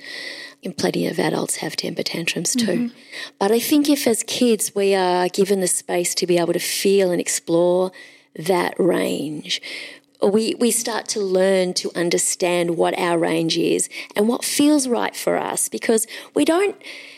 and 0.65 0.77
plenty 0.77 1.07
of 1.07 1.19
adults 1.19 1.57
have 1.57 1.75
temper 1.75 2.03
tantrums 2.03 2.55
too. 2.55 2.65
Mm-hmm. 2.65 2.97
But 3.39 3.51
I 3.51 3.59
think 3.59 3.89
if 3.89 4.07
as 4.07 4.23
kids 4.23 4.73
we 4.75 4.95
are 4.95 5.29
given 5.29 5.61
the 5.61 5.67
space 5.67 6.15
to 6.15 6.27
be 6.27 6.37
able 6.37 6.53
to 6.53 6.59
feel 6.59 7.11
and 7.11 7.21
explore 7.21 7.91
that 8.35 8.73
range, 8.77 9.61
we, 10.21 10.55
we 10.55 10.71
start 10.71 11.07
to 11.09 11.19
learn 11.19 11.73
to 11.75 11.91
understand 11.95 12.77
what 12.77 12.97
our 12.97 13.17
range 13.17 13.57
is 13.57 13.89
and 14.15 14.27
what 14.27 14.43
feels 14.43 14.87
right 14.87 15.15
for 15.15 15.37
us 15.37 15.69
because 15.69 16.07
we 16.33 16.43
don't 16.43 16.75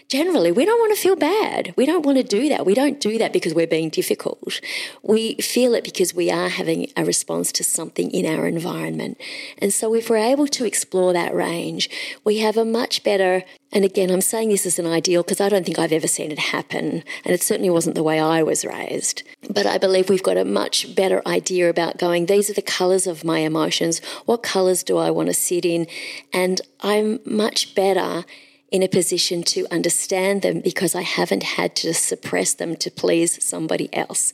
generally 0.07 0.51
we 0.51 0.65
don't 0.65 0.79
want 0.79 0.95
to 0.95 1.01
feel 1.01 1.15
bad. 1.15 1.73
We 1.75 1.85
don't 1.85 2.05
want 2.05 2.17
to 2.17 2.23
do 2.23 2.49
that. 2.49 2.65
We 2.65 2.73
don't 2.73 2.99
do 2.99 3.17
that 3.17 3.33
because 3.33 3.53
we're 3.53 3.67
being 3.67 3.89
difficult. 3.89 4.61
We 5.03 5.35
feel 5.35 5.73
it 5.73 5.83
because 5.83 6.13
we 6.13 6.31
are 6.31 6.49
having 6.49 6.91
a 6.95 7.05
response 7.05 7.51
to 7.53 7.63
something 7.63 8.11
in 8.11 8.25
our 8.25 8.47
environment. 8.47 9.19
And 9.57 9.73
so 9.73 9.93
if 9.93 10.09
we're 10.09 10.17
able 10.17 10.47
to 10.47 10.65
explore 10.65 11.13
that 11.13 11.33
range, 11.33 11.89
we 12.23 12.39
have 12.39 12.57
a 12.57 12.65
much 12.65 13.03
better 13.03 13.43
and 13.71 13.83
again, 13.83 14.09
I'm 14.11 14.21
saying 14.21 14.49
this 14.49 14.65
as 14.65 14.79
an 14.79 14.87
ideal 14.87 15.23
because 15.23 15.41
I 15.41 15.49
don't 15.49 15.65
think 15.65 15.77
I've 15.77 15.91
ever 15.91 16.07
seen 16.07 16.31
it 16.31 16.39
happen, 16.39 17.03
and 17.25 17.33
it 17.33 17.43
certainly 17.43 17.69
wasn't 17.69 17.95
the 17.95 18.03
way 18.03 18.17
I 18.17 18.41
was 18.41 18.63
raised. 18.63 19.23
But 19.49 19.65
I 19.65 19.77
believe 19.77 20.09
we've 20.09 20.23
got 20.23 20.37
a 20.37 20.45
much 20.45 20.95
better 20.95 21.21
idea 21.27 21.69
about 21.69 21.97
going, 21.97 22.27
these 22.27 22.49
are 22.49 22.53
the 22.53 22.61
colours 22.61 23.07
of 23.07 23.25
my 23.25 23.39
emotions. 23.39 23.99
What 24.25 24.41
colours 24.41 24.83
do 24.83 24.97
I 24.97 25.11
want 25.11 25.27
to 25.27 25.33
sit 25.33 25.65
in? 25.65 25.85
And 26.31 26.61
I'm 26.79 27.19
much 27.25 27.75
better 27.75 28.23
in 28.71 28.84
a 28.84 28.88
position 28.88 29.43
to 29.43 29.65
understand 29.71 30.41
them 30.41 30.60
because 30.60 30.93
I 30.93 31.01
haven't 31.01 31.43
had 31.43 31.75
to 31.77 31.93
suppress 31.93 32.53
them 32.53 32.75
to 32.77 32.91
please 32.91 33.43
somebody 33.43 33.93
else. 33.93 34.34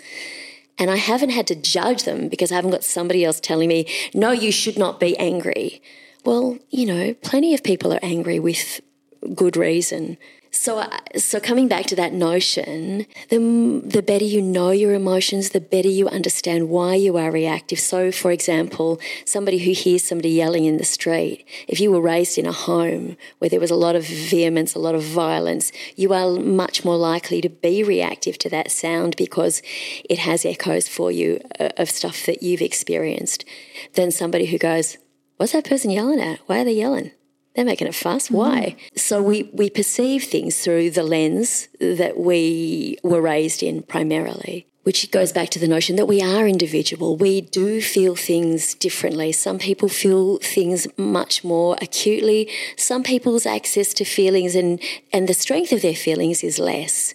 And 0.79 0.89
I 0.89 0.95
haven't 0.95 1.29
had 1.29 1.47
to 1.47 1.55
judge 1.55 2.03
them 2.03 2.29
because 2.29 2.51
I 2.51 2.55
haven't 2.55 2.71
got 2.71 2.83
somebody 2.83 3.23
else 3.23 3.39
telling 3.39 3.69
me, 3.69 3.87
no, 4.13 4.31
you 4.31 4.51
should 4.51 4.77
not 4.77 4.99
be 4.99 5.17
angry. 5.17 5.81
Well, 6.25 6.57
you 6.69 6.85
know, 6.85 7.13
plenty 7.15 7.53
of 7.53 7.63
people 7.63 7.93
are 7.93 7.99
angry 8.01 8.39
with 8.39 8.81
good 9.35 9.55
reason. 9.55 10.17
So, 10.55 10.77
uh, 10.77 10.99
so 11.17 11.39
coming 11.39 11.67
back 11.67 11.87
to 11.87 11.95
that 11.95 12.13
notion, 12.13 13.07
the, 13.29 13.81
the 13.83 14.03
better 14.03 14.23
you 14.23 14.39
know 14.39 14.69
your 14.69 14.93
emotions, 14.93 15.49
the 15.49 15.59
better 15.59 15.87
you 15.87 16.07
understand 16.07 16.69
why 16.69 16.93
you 16.93 17.17
are 17.17 17.31
reactive. 17.31 17.79
So, 17.79 18.11
for 18.11 18.31
example, 18.31 18.99
somebody 19.25 19.57
who 19.57 19.71
hears 19.71 20.03
somebody 20.03 20.29
yelling 20.29 20.65
in 20.65 20.77
the 20.77 20.85
street, 20.85 21.43
if 21.67 21.79
you 21.79 21.91
were 21.91 21.99
raised 21.99 22.37
in 22.37 22.45
a 22.45 22.51
home 22.51 23.17
where 23.39 23.49
there 23.49 23.59
was 23.59 23.71
a 23.71 23.75
lot 23.75 23.95
of 23.95 24.05
vehemence, 24.05 24.75
a 24.75 24.79
lot 24.79 24.93
of 24.93 25.01
violence, 25.01 25.71
you 25.95 26.13
are 26.13 26.29
much 26.29 26.85
more 26.85 26.97
likely 26.97 27.41
to 27.41 27.49
be 27.49 27.83
reactive 27.83 28.37
to 28.37 28.49
that 28.49 28.69
sound 28.69 29.15
because 29.17 29.63
it 30.07 30.19
has 30.19 30.45
echoes 30.45 30.87
for 30.87 31.11
you 31.11 31.41
uh, 31.59 31.69
of 31.77 31.89
stuff 31.89 32.27
that 32.27 32.43
you've 32.43 32.61
experienced 32.61 33.43
than 33.95 34.11
somebody 34.11 34.45
who 34.45 34.59
goes, 34.59 34.99
What's 35.37 35.53
that 35.53 35.65
person 35.65 35.89
yelling 35.89 36.19
at? 36.19 36.41
Why 36.45 36.59
are 36.59 36.65
they 36.65 36.73
yelling? 36.73 37.09
They're 37.55 37.65
making 37.65 37.87
a 37.87 37.93
fuss. 37.93 38.25
Mm-hmm. 38.25 38.35
Why? 38.35 38.75
So 38.95 39.21
we, 39.21 39.43
we 39.53 39.69
perceive 39.69 40.23
things 40.23 40.63
through 40.63 40.91
the 40.91 41.03
lens 41.03 41.67
that 41.79 42.17
we 42.17 42.97
were 43.03 43.21
raised 43.21 43.61
in 43.61 43.83
primarily, 43.83 44.67
which 44.83 45.11
goes 45.11 45.31
back 45.31 45.49
to 45.49 45.59
the 45.59 45.67
notion 45.67 45.95
that 45.95 46.07
we 46.07 46.21
are 46.21 46.47
individual. 46.47 47.15
We 47.15 47.41
do 47.41 47.81
feel 47.81 48.15
things 48.15 48.73
differently. 48.73 49.31
Some 49.31 49.59
people 49.59 49.89
feel 49.89 50.37
things 50.37 50.87
much 50.97 51.43
more 51.43 51.77
acutely. 51.81 52.49
Some 52.77 53.03
people's 53.03 53.45
access 53.45 53.93
to 53.95 54.05
feelings 54.05 54.55
and, 54.55 54.81
and 55.11 55.27
the 55.27 55.33
strength 55.33 55.71
of 55.71 55.81
their 55.81 55.95
feelings 55.95 56.43
is 56.43 56.59
less. 56.59 57.13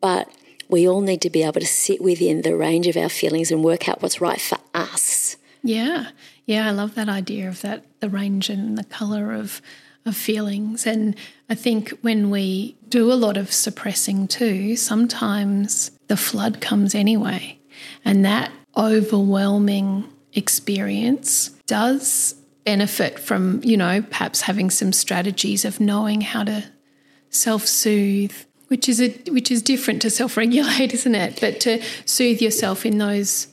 But 0.00 0.30
we 0.68 0.86
all 0.86 1.00
need 1.00 1.22
to 1.22 1.30
be 1.30 1.42
able 1.42 1.60
to 1.60 1.66
sit 1.66 2.00
within 2.00 2.42
the 2.42 2.54
range 2.54 2.86
of 2.86 2.96
our 2.96 3.08
feelings 3.08 3.50
and 3.50 3.64
work 3.64 3.88
out 3.88 4.02
what's 4.02 4.20
right 4.20 4.40
for 4.40 4.58
us. 4.74 5.36
Yeah. 5.62 6.10
Yeah, 6.48 6.66
I 6.66 6.70
love 6.70 6.94
that 6.94 7.10
idea 7.10 7.46
of 7.46 7.60
that 7.60 7.84
the 8.00 8.08
range 8.08 8.48
and 8.48 8.78
the 8.78 8.84
color 8.84 9.34
of 9.34 9.60
of 10.06 10.16
feelings. 10.16 10.86
And 10.86 11.14
I 11.50 11.54
think 11.54 11.90
when 12.00 12.30
we 12.30 12.78
do 12.88 13.12
a 13.12 13.14
lot 13.14 13.36
of 13.36 13.52
suppressing 13.52 14.28
too, 14.28 14.74
sometimes 14.74 15.90
the 16.06 16.16
flood 16.16 16.62
comes 16.62 16.94
anyway. 16.94 17.58
And 18.02 18.24
that 18.24 18.50
overwhelming 18.78 20.10
experience 20.32 21.50
does 21.66 22.34
benefit 22.64 23.18
from, 23.18 23.60
you 23.62 23.76
know, 23.76 24.00
perhaps 24.00 24.40
having 24.40 24.70
some 24.70 24.94
strategies 24.94 25.66
of 25.66 25.80
knowing 25.80 26.22
how 26.22 26.44
to 26.44 26.64
self-soothe, 27.28 28.32
which 28.68 28.88
is 28.88 29.02
a 29.02 29.10
which 29.28 29.50
is 29.50 29.60
different 29.60 30.00
to 30.00 30.08
self-regulate, 30.08 30.94
isn't 30.94 31.14
it? 31.14 31.40
But 31.42 31.60
to 31.60 31.82
soothe 32.06 32.40
yourself 32.40 32.86
in 32.86 32.96
those 32.96 33.48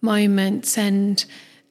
moments 0.00 0.78
and 0.78 1.24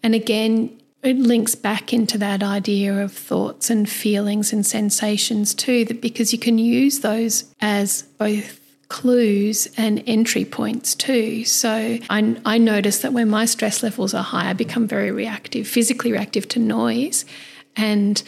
and 0.06 0.16
again 0.16 0.70
it 1.04 1.18
links 1.18 1.54
back 1.54 1.94
into 1.94 2.18
that 2.18 2.42
idea 2.42 3.04
of 3.04 3.12
thoughts 3.12 3.70
and 3.70 3.88
feelings 3.88 4.54
and 4.54 4.66
sensations 4.66 5.54
too 5.54 5.86
that 5.86 6.02
because 6.02 6.34
you 6.34 6.40
can 6.40 6.58
use 6.58 7.02
those 7.02 7.44
as 7.62 8.04
both 8.18 8.60
clues 8.88 9.68
and 9.78 10.04
entry 10.08 10.46
points 10.46 10.96
too. 10.96 11.44
So 11.46 12.00
I, 12.10 12.38
I 12.46 12.58
notice 12.58 13.00
that 13.00 13.14
when 13.14 13.30
my 13.30 13.46
stress 13.46 13.84
levels 13.84 14.14
are 14.14 14.24
high, 14.24 14.50
I 14.50 14.54
become 14.54 14.88
very 14.88 15.12
reactive, 15.12 15.68
physically 15.68 16.12
reactive 16.12 16.48
to 16.50 16.60
noise. 16.60 17.26
And, 17.76 18.22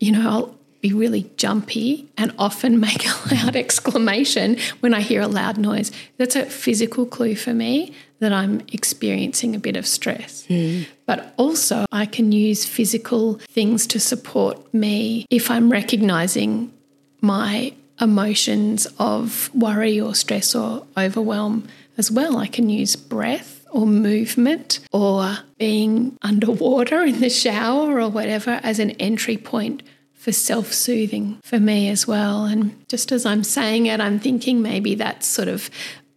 you 0.00 0.12
know, 0.12 0.28
I'll 0.28 0.57
be 0.80 0.92
really 0.92 1.30
jumpy 1.36 2.08
and 2.16 2.32
often 2.38 2.80
make 2.88 3.06
a 3.06 3.34
loud 3.34 3.56
exclamation 3.56 4.58
when 4.80 4.94
I 4.94 5.00
hear 5.00 5.22
a 5.22 5.28
loud 5.28 5.58
noise. 5.58 5.90
That's 6.16 6.36
a 6.36 6.46
physical 6.46 7.06
clue 7.06 7.36
for 7.36 7.54
me 7.54 7.94
that 8.20 8.32
I'm 8.32 8.62
experiencing 8.72 9.54
a 9.54 9.58
bit 9.58 9.76
of 9.76 9.86
stress. 9.86 10.44
Mm. 10.48 10.86
But 11.06 11.34
also, 11.36 11.86
I 11.92 12.06
can 12.06 12.32
use 12.32 12.64
physical 12.64 13.34
things 13.34 13.86
to 13.88 14.00
support 14.00 14.74
me 14.74 15.26
if 15.30 15.50
I'm 15.50 15.70
recognizing 15.70 16.72
my 17.20 17.74
emotions 18.00 18.86
of 18.98 19.52
worry 19.54 20.00
or 20.00 20.14
stress 20.14 20.54
or 20.54 20.86
overwhelm 20.96 21.66
as 21.96 22.10
well. 22.10 22.36
I 22.36 22.46
can 22.46 22.68
use 22.68 22.96
breath 22.96 23.66
or 23.70 23.86
movement 23.86 24.80
or 24.92 25.38
being 25.58 26.16
underwater 26.22 27.02
in 27.04 27.20
the 27.20 27.30
shower 27.30 28.00
or 28.00 28.08
whatever 28.08 28.60
as 28.62 28.78
an 28.78 28.92
entry 28.92 29.36
point 29.36 29.82
for 30.18 30.32
self 30.32 30.72
soothing 30.72 31.38
for 31.42 31.58
me 31.58 31.88
as 31.88 32.06
well. 32.06 32.44
And 32.44 32.86
just 32.88 33.12
as 33.12 33.24
I'm 33.24 33.44
saying 33.44 33.86
it, 33.86 34.00
I'm 34.00 34.18
thinking 34.18 34.60
maybe 34.60 34.94
that's 34.94 35.26
sort 35.26 35.48
of 35.48 35.70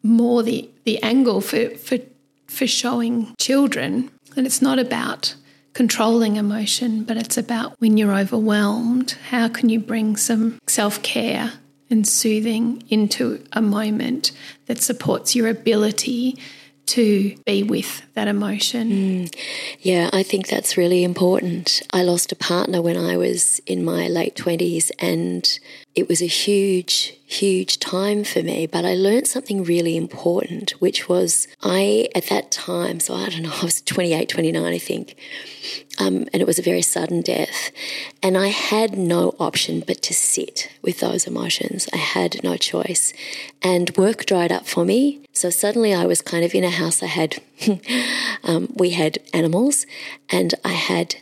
more 0.03 0.43
the, 0.43 0.69
the 0.83 1.01
angle 1.03 1.39
for, 1.39 1.69
for, 1.69 1.99
for 2.47 2.67
showing 2.67 3.33
children 3.39 4.09
that 4.35 4.45
it's 4.45 4.61
not 4.61 4.79
about 4.79 5.35
controlling 5.73 6.35
emotion, 6.35 7.03
but 7.03 7.15
it's 7.15 7.37
about 7.37 7.79
when 7.79 7.97
you're 7.97 8.17
overwhelmed, 8.17 9.11
how 9.29 9.47
can 9.47 9.69
you 9.69 9.79
bring 9.79 10.17
some 10.17 10.57
self 10.67 11.01
care 11.03 11.53
and 11.89 12.07
soothing 12.07 12.83
into 12.89 13.43
a 13.53 13.61
moment 13.61 14.31
that 14.65 14.81
supports 14.81 15.35
your 15.35 15.47
ability 15.47 16.37
to 16.91 17.35
be 17.45 17.63
with 17.63 18.01
that 18.13 18.27
emotion. 18.27 18.89
Mm. 18.89 19.35
Yeah, 19.79 20.09
I 20.11 20.23
think 20.23 20.47
that's 20.47 20.77
really 20.77 21.03
important. 21.03 21.81
I 21.91 22.03
lost 22.03 22.31
a 22.31 22.35
partner 22.35 22.81
when 22.81 22.97
I 22.97 23.17
was 23.17 23.59
in 23.65 23.83
my 23.83 24.07
late 24.07 24.35
20s, 24.35 24.91
and 24.99 25.59
it 25.93 26.07
was 26.07 26.21
a 26.21 26.27
huge, 26.27 27.17
huge 27.25 27.79
time 27.79 28.23
for 28.23 28.41
me. 28.41 28.65
But 28.65 28.85
I 28.85 28.93
learned 28.93 29.27
something 29.27 29.63
really 29.63 29.97
important, 29.97 30.71
which 30.79 31.09
was 31.09 31.49
I, 31.61 32.07
at 32.15 32.27
that 32.27 32.49
time, 32.49 33.01
so 33.01 33.13
I 33.13 33.29
don't 33.29 33.43
know, 33.43 33.53
I 33.61 33.65
was 33.65 33.81
28, 33.81 34.29
29, 34.29 34.63
I 34.63 34.77
think, 34.77 35.15
um, 35.99 36.27
and 36.31 36.41
it 36.41 36.47
was 36.47 36.59
a 36.59 36.63
very 36.63 36.81
sudden 36.81 37.21
death. 37.21 37.71
And 38.23 38.37
I 38.37 38.47
had 38.47 38.97
no 38.97 39.35
option 39.37 39.83
but 39.85 40.01
to 40.03 40.13
sit 40.13 40.71
with 40.81 41.01
those 41.01 41.27
emotions. 41.27 41.89
I 41.91 41.97
had 41.97 42.41
no 42.43 42.55
choice. 42.55 43.13
And 43.61 43.95
work 43.97 44.25
dried 44.25 44.51
up 44.51 44.65
for 44.65 44.85
me. 44.85 45.25
So 45.33 45.49
suddenly 45.49 45.93
I 45.93 46.05
was 46.05 46.21
kind 46.21 46.45
of 46.45 46.55
in 46.55 46.63
a 46.63 46.69
house 46.69 47.03
I 47.03 47.07
had, 47.07 47.41
um, 48.43 48.71
we 48.75 48.91
had 48.91 49.17
animals, 49.33 49.85
and 50.29 50.55
I 50.63 50.73
had 50.73 51.15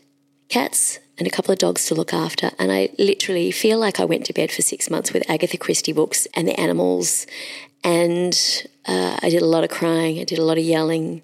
cats 0.47 0.99
and 1.19 1.27
a 1.27 1.31
couple 1.31 1.51
of 1.51 1.59
dogs 1.59 1.85
to 1.87 1.95
look 1.95 2.13
after. 2.13 2.51
And 2.57 2.71
I 2.71 2.89
literally 2.97 3.51
feel 3.51 3.77
like 3.77 3.99
I 3.99 4.05
went 4.05 4.25
to 4.25 4.33
bed 4.33 4.51
for 4.51 4.61
six 4.61 4.89
months 4.89 5.13
with 5.13 5.29
Agatha 5.29 5.57
Christie 5.57 5.93
books 5.93 6.27
and 6.33 6.47
the 6.47 6.59
animals. 6.59 7.27
And 7.83 8.33
uh, 8.87 9.19
I 9.21 9.29
did 9.29 9.41
a 9.41 9.45
lot 9.45 9.63
of 9.63 9.69
crying, 9.69 10.19
I 10.19 10.23
did 10.23 10.39
a 10.39 10.43
lot 10.43 10.57
of 10.57 10.63
yelling. 10.63 11.21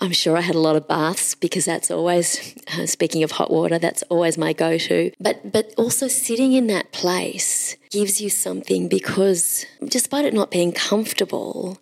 I'm 0.00 0.12
sure 0.12 0.36
I 0.36 0.40
had 0.40 0.56
a 0.56 0.60
lot 0.60 0.76
of 0.76 0.88
baths 0.88 1.34
because 1.34 1.64
that's 1.64 1.90
always, 1.90 2.54
uh, 2.76 2.84
speaking 2.84 3.22
of 3.22 3.30
hot 3.32 3.50
water, 3.50 3.78
that's 3.78 4.02
always 4.04 4.36
my 4.36 4.52
go 4.52 4.76
to. 4.76 5.12
But, 5.20 5.52
but 5.52 5.72
also 5.76 6.08
sitting 6.08 6.52
in 6.52 6.66
that 6.66 6.92
place 6.92 7.76
gives 7.90 8.20
you 8.20 8.28
something 8.28 8.88
because 8.88 9.64
despite 9.86 10.24
it 10.24 10.34
not 10.34 10.50
being 10.50 10.72
comfortable, 10.72 11.78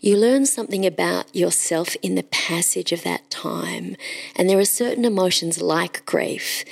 you 0.00 0.16
learn 0.16 0.46
something 0.46 0.86
about 0.86 1.34
yourself 1.34 1.96
in 2.02 2.14
the 2.14 2.22
passage 2.24 2.92
of 2.92 3.02
that 3.02 3.28
time. 3.30 3.96
And 4.34 4.48
there 4.48 4.58
are 4.58 4.64
certain 4.64 5.04
emotions 5.04 5.60
like 5.60 6.04
grief 6.06 6.64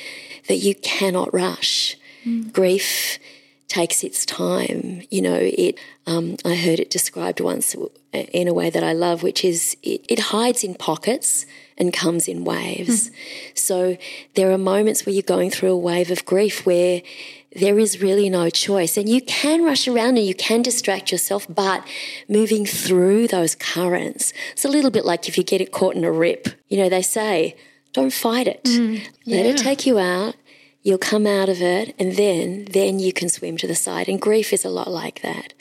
that 0.48 0.57
you 0.57 0.74
cannot 0.74 1.33
rush. 1.33 1.96
Mm. 2.24 2.53
Grief 2.53 3.18
takes 3.68 4.05
its 4.05 4.24
time. 4.24 5.03
You 5.11 5.22
know, 5.22 5.38
it. 5.40 5.79
Um, 6.07 6.37
I 6.44 6.55
heard 6.55 6.81
it 6.81 6.90
described 6.90 7.40
once 7.40 7.74
in 8.12 8.46
a 8.46 8.53
way 8.53 8.68
that 8.68 8.85
I 8.85 8.92
love, 8.92 9.22
which 9.22 9.44
is 9.44 9.77
it, 9.83 10.05
it 10.09 10.18
hides 10.18 10.62
in 10.62 10.74
pockets 10.74 11.46
and 11.79 11.92
comes 11.92 12.29
in 12.29 12.44
waves. 12.44 13.11
Mm. 13.11 13.14
So 13.55 13.96
there 14.35 14.53
are 14.53 14.59
moments 14.59 15.05
where 15.05 15.14
you're 15.14 15.22
going 15.22 15.50
through 15.50 15.72
a 15.72 15.79
wave 15.79 16.11
of 16.11 16.24
grief 16.24 16.66
where 16.66 17.03
there 17.54 17.78
is 17.78 18.02
really 18.02 18.28
no 18.28 18.50
choice. 18.50 18.96
And 18.96 19.08
you 19.08 19.20
can 19.20 19.64
rush 19.64 19.86
around 19.86 20.16
and 20.16 20.26
you 20.26 20.34
can 20.34 20.62
distract 20.62 21.12
yourself, 21.12 21.46
but 21.48 21.86
moving 22.28 22.66
through 22.66 23.28
those 23.28 23.54
currents, 23.54 24.32
it's 24.52 24.64
a 24.64 24.68
little 24.68 24.90
bit 24.90 25.04
like 25.04 25.28
if 25.28 25.38
you 25.38 25.44
get 25.44 25.60
it 25.60 25.72
caught 25.72 25.94
in 25.94 26.04
a 26.04 26.12
rip. 26.12 26.48
You 26.68 26.78
know, 26.78 26.88
they 26.88 27.02
say, 27.02 27.56
don't 27.92 28.12
fight 28.12 28.48
it. 28.48 28.64
Mm, 28.64 29.06
yeah. 29.24 29.36
Let 29.36 29.46
it 29.46 29.56
take 29.56 29.86
you 29.86 29.98
out. 29.98 30.34
You'll 30.82 30.98
come 30.98 31.26
out 31.26 31.48
of 31.48 31.62
it 31.62 31.94
and 31.98 32.16
then 32.16 32.66
then 32.66 32.98
you 32.98 33.12
can 33.12 33.30
swim 33.30 33.56
to 33.58 33.66
the 33.66 33.74
side. 33.74 34.08
And 34.08 34.20
grief 34.20 34.52
is 34.52 34.64
a 34.64 34.68
lot 34.68 34.90
like 34.90 35.22
that. 35.22 35.54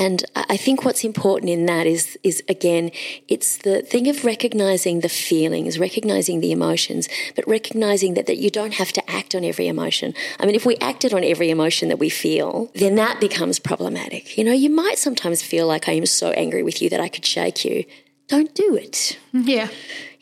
And 0.00 0.24
I 0.34 0.56
think 0.56 0.82
what's 0.82 1.04
important 1.04 1.50
in 1.50 1.66
that 1.66 1.86
is, 1.86 2.18
is 2.22 2.42
again, 2.48 2.90
it's 3.28 3.58
the 3.58 3.82
thing 3.82 4.08
of 4.08 4.24
recognizing 4.24 5.00
the 5.00 5.10
feelings, 5.10 5.78
recognizing 5.78 6.40
the 6.40 6.52
emotions, 6.52 7.06
but 7.36 7.46
recognizing 7.46 8.14
that, 8.14 8.24
that 8.24 8.38
you 8.38 8.48
don't 8.48 8.72
have 8.72 8.92
to 8.92 9.10
act 9.10 9.34
on 9.34 9.44
every 9.44 9.68
emotion. 9.68 10.14
I 10.38 10.46
mean, 10.46 10.54
if 10.54 10.64
we 10.64 10.76
acted 10.76 11.12
on 11.12 11.22
every 11.22 11.50
emotion 11.50 11.90
that 11.90 11.98
we 11.98 12.08
feel, 12.08 12.70
then 12.74 12.94
that 12.94 13.20
becomes 13.20 13.58
problematic. 13.58 14.38
You 14.38 14.44
know, 14.44 14.52
you 14.52 14.70
might 14.70 14.96
sometimes 14.96 15.42
feel 15.42 15.66
like 15.66 15.86
I 15.86 15.92
am 15.92 16.06
so 16.06 16.30
angry 16.30 16.62
with 16.62 16.80
you 16.80 16.88
that 16.88 17.00
I 17.00 17.08
could 17.10 17.26
shake 17.26 17.66
you. 17.66 17.84
Don't 18.26 18.54
do 18.54 18.76
it. 18.76 19.18
Mm-hmm. 19.34 19.48
Yeah. 19.48 19.68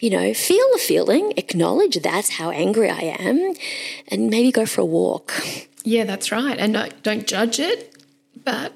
You 0.00 0.10
know, 0.10 0.34
feel 0.34 0.66
the 0.72 0.78
feeling, 0.78 1.34
acknowledge 1.36 2.02
that's 2.02 2.30
how 2.30 2.50
angry 2.50 2.90
I 2.90 3.14
am, 3.20 3.54
and 4.08 4.28
maybe 4.28 4.50
go 4.50 4.66
for 4.66 4.80
a 4.80 4.84
walk. 4.84 5.32
Yeah, 5.84 6.02
that's 6.02 6.32
right. 6.32 6.58
And 6.58 6.72
don't, 6.72 7.02
don't 7.04 7.26
judge 7.28 7.60
it, 7.60 7.96
but 8.44 8.72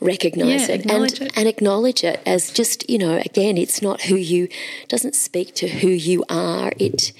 recognize 0.00 0.68
yeah, 0.68 0.76
it 0.76 0.90
and 0.90 1.20
it. 1.20 1.32
and 1.36 1.48
acknowledge 1.48 2.04
it 2.04 2.20
as 2.26 2.50
just 2.50 2.88
you 2.88 2.98
know 2.98 3.16
again 3.24 3.56
it's 3.56 3.80
not 3.80 4.02
who 4.02 4.14
you 4.14 4.48
doesn't 4.88 5.14
speak 5.14 5.54
to 5.54 5.68
who 5.68 5.88
you 5.88 6.24
are. 6.28 6.72
It 6.78 7.12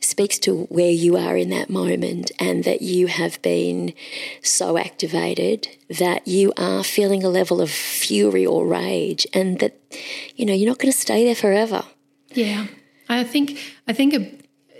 speaks 0.00 0.38
to 0.40 0.64
where 0.64 0.90
you 0.90 1.16
are 1.16 1.36
in 1.36 1.50
that 1.50 1.70
moment 1.70 2.30
and 2.38 2.64
that 2.64 2.82
you 2.82 3.06
have 3.08 3.40
been 3.42 3.94
so 4.42 4.78
activated 4.78 5.68
that 5.88 6.26
you 6.26 6.52
are 6.56 6.84
feeling 6.84 7.24
a 7.24 7.28
level 7.28 7.60
of 7.60 7.70
fury 7.70 8.46
or 8.46 8.66
rage 8.66 9.26
and 9.34 9.58
that 9.60 9.76
you 10.36 10.46
know 10.46 10.52
you're 10.52 10.68
not 10.68 10.78
going 10.78 10.92
to 10.92 10.98
stay 10.98 11.24
there 11.24 11.34
forever. 11.34 11.84
Yeah. 12.32 12.66
I 13.08 13.24
think 13.24 13.58
i 13.88 13.92
think 13.92 14.14
a 14.14 14.30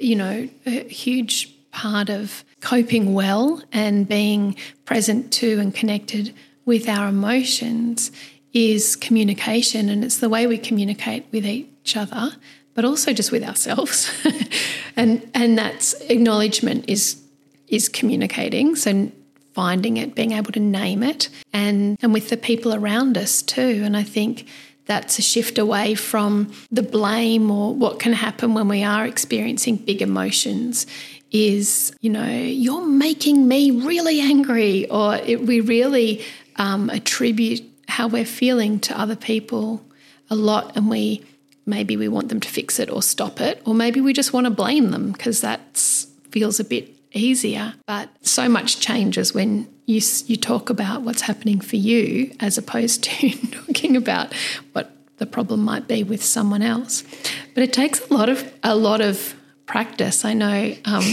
you 0.00 0.14
know 0.14 0.48
a 0.64 0.88
huge 0.88 1.52
part 1.72 2.08
of 2.08 2.44
coping 2.60 3.12
well 3.12 3.62
and 3.72 4.08
being 4.08 4.56
present 4.84 5.32
to 5.32 5.58
and 5.58 5.74
connected 5.74 6.34
with 6.70 6.88
our 6.88 7.08
emotions 7.08 8.12
is 8.52 8.94
communication, 8.94 9.88
and 9.88 10.04
it's 10.04 10.18
the 10.18 10.28
way 10.28 10.46
we 10.46 10.56
communicate 10.56 11.24
with 11.32 11.44
each 11.44 11.96
other, 11.96 12.30
but 12.74 12.84
also 12.84 13.12
just 13.12 13.32
with 13.32 13.42
ourselves. 13.42 14.08
and 14.96 15.28
and 15.34 15.58
that's 15.58 15.94
acknowledgement 16.02 16.84
is 16.88 17.20
is 17.66 17.88
communicating. 17.88 18.76
So 18.76 19.10
finding 19.52 19.96
it, 19.96 20.14
being 20.14 20.30
able 20.30 20.52
to 20.52 20.60
name 20.60 21.02
it, 21.02 21.28
and 21.52 21.98
and 22.02 22.12
with 22.12 22.28
the 22.28 22.36
people 22.36 22.72
around 22.72 23.18
us 23.18 23.42
too. 23.42 23.82
And 23.84 23.96
I 23.96 24.04
think 24.04 24.46
that's 24.86 25.18
a 25.18 25.22
shift 25.22 25.58
away 25.58 25.96
from 25.96 26.52
the 26.70 26.84
blame 26.84 27.50
or 27.50 27.74
what 27.74 27.98
can 27.98 28.12
happen 28.12 28.54
when 28.54 28.68
we 28.68 28.84
are 28.84 29.06
experiencing 29.06 29.74
big 29.76 30.02
emotions 30.02 30.86
is, 31.30 31.94
you 32.00 32.10
know, 32.10 32.26
you're 32.26 32.86
making 32.86 33.46
me 33.46 33.70
really 33.70 34.20
angry, 34.20 34.88
or 34.90 35.16
it, 35.16 35.46
we 35.46 35.60
really 35.60 36.22
um, 36.56 36.90
attribute 36.90 37.62
how 37.88 38.08
we're 38.08 38.24
feeling 38.24 38.78
to 38.80 38.98
other 38.98 39.16
people 39.16 39.84
a 40.28 40.34
lot 40.34 40.76
and 40.76 40.88
we 40.88 41.24
maybe 41.66 41.96
we 41.96 42.08
want 42.08 42.28
them 42.28 42.40
to 42.40 42.48
fix 42.48 42.78
it 42.78 42.90
or 42.90 43.02
stop 43.02 43.40
it 43.40 43.60
or 43.64 43.74
maybe 43.74 44.00
we 44.00 44.12
just 44.12 44.32
want 44.32 44.44
to 44.44 44.50
blame 44.50 44.90
them 44.90 45.12
because 45.12 45.40
that 45.40 45.76
feels 46.30 46.60
a 46.60 46.64
bit 46.64 46.88
easier 47.12 47.74
but 47.86 48.08
so 48.22 48.48
much 48.48 48.78
changes 48.78 49.34
when 49.34 49.66
you 49.86 50.00
you 50.26 50.36
talk 50.36 50.70
about 50.70 51.02
what's 51.02 51.22
happening 51.22 51.60
for 51.60 51.76
you 51.76 52.32
as 52.38 52.56
opposed 52.56 53.02
to 53.04 53.30
talking 53.48 53.96
about 53.96 54.32
what 54.72 54.92
the 55.20 55.26
problem 55.26 55.60
might 55.60 55.86
be 55.86 56.02
with 56.02 56.24
someone 56.24 56.62
else. 56.62 57.04
But 57.54 57.62
it 57.62 57.72
takes 57.72 58.00
a 58.08 58.12
lot 58.12 58.28
of 58.28 58.52
a 58.64 58.74
lot 58.74 59.00
of 59.00 59.34
practice. 59.66 60.24
I 60.24 60.34
know. 60.34 60.74
Um, 60.84 61.04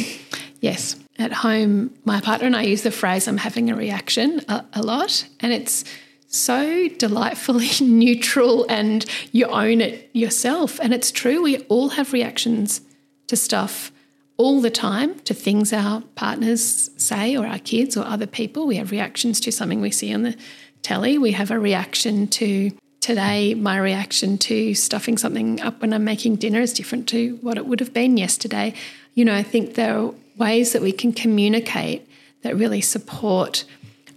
yes, 0.62 0.96
at 1.20 1.34
home, 1.34 1.94
my 2.06 2.22
partner 2.22 2.48
and 2.48 2.56
I 2.56 2.64
use 2.64 2.84
the 2.84 2.92
phrase 2.92 3.28
"I'm 3.28 3.38
having 3.38 3.70
a 3.70 3.76
reaction" 3.76 4.42
a, 4.48 4.66
a 4.74 4.82
lot, 4.82 5.28
and 5.40 5.54
it's 5.54 5.84
so 6.28 6.88
delightfully 6.90 7.70
neutral 7.82 8.66
and 8.70 9.06
you 9.32 9.46
own 9.46 9.82
it 9.82 10.10
yourself. 10.14 10.80
And 10.80 10.94
it's 10.94 11.12
true, 11.12 11.42
we 11.42 11.60
all 11.64 11.90
have 11.90 12.14
reactions 12.14 12.82
to 13.28 13.36
stuff 13.36 13.92
all 14.38 14.62
the 14.62 14.70
time, 14.70 15.20
to 15.22 15.34
things 15.34 15.74
our 15.74 16.02
partners 16.16 16.92
say 16.98 17.36
or 17.36 17.48
our 17.48 17.60
kids 17.60 17.98
or 17.98 18.06
other 18.06 18.28
people. 18.28 18.68
We 18.68 18.76
have 18.76 18.92
reactions 18.92 19.40
to 19.42 19.52
something 19.52 19.82
we 19.82 19.90
see 19.90 20.14
on 20.14 20.22
the 20.22 20.36
telly. 20.84 21.18
We 21.18 21.32
have 21.32 21.50
a 21.50 21.58
reaction 21.58 22.28
to 22.28 22.72
today, 23.00 23.56
my 23.56 23.78
reaction 23.78 24.38
to 24.38 24.76
stuffing 24.76 25.18
something 25.18 25.60
up 25.62 25.82
when 25.82 25.94
I'm 25.94 26.04
making 26.04 26.36
dinner 26.36 26.62
is 26.62 26.74
different 26.74 27.08
to 27.10 27.38
what 27.42 27.58
it 27.58 27.66
would 27.66 27.80
have 27.80 27.94
been 27.94 28.18
yesterday. 28.18 28.74
You 29.16 29.26
know, 29.26 29.34
I 29.34 29.44
think 29.44 29.74
there 29.74 30.12
ways 30.38 30.74
that 30.74 30.82
we 30.82 30.92
can 30.92 31.14
communicate 31.14 32.08
that 32.42 32.56
really 32.56 32.82
support 32.82 33.66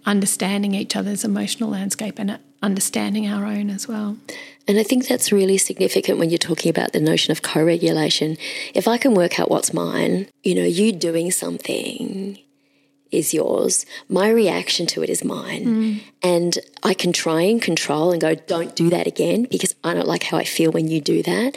understanding 0.07 0.75
each 0.75 0.97
other's 0.97 1.25
emotional 1.25 1.71
landscape 1.71 2.19
and 2.19 2.39
understanding 2.63 3.27
our 3.27 3.47
own 3.47 3.71
as 3.71 3.89
well. 3.89 4.17
And 4.69 4.79
I 4.79 4.83
think 4.83 5.07
that's 5.07 5.33
really 5.33 5.59
significant 5.59 6.19
when 6.19 6.31
you're 6.31 6.39
talking 6.39 6.71
about 6.71 6.93
the 6.93 7.01
notion 7.01 7.33
of 7.33 7.43
co 7.43 7.63
regulation. 7.63 8.37
If 8.75 8.87
I 8.87 8.99
can 8.99 9.15
work 9.15 9.41
out 9.41 9.51
what's 9.51 9.75
mine, 9.75 10.29
you 10.43 10.55
know, 10.55 10.65
you 10.65 10.93
doing 10.93 11.31
something 11.31 12.39
is 13.11 13.35
yours, 13.35 13.87
my 14.09 14.29
reaction 14.29 14.87
to 14.87 15.03
it 15.03 15.11
is 15.11 15.25
mine. 15.25 15.65
Mm. 15.65 16.01
And 16.23 16.59
I 16.83 16.95
can 16.95 17.13
try 17.13 17.41
and 17.43 17.61
control 17.61 18.13
and 18.13 18.21
go, 18.21 18.35
don't 18.35 18.77
do 18.77 18.89
that 18.91 19.07
again 19.07 19.49
because 19.51 19.75
I 19.83 19.95
don't 19.95 20.07
like 20.07 20.25
how 20.25 20.37
I 20.37 20.45
feel 20.45 20.71
when 20.71 20.89
you 20.89 21.01
do 21.01 21.23
that. 21.23 21.57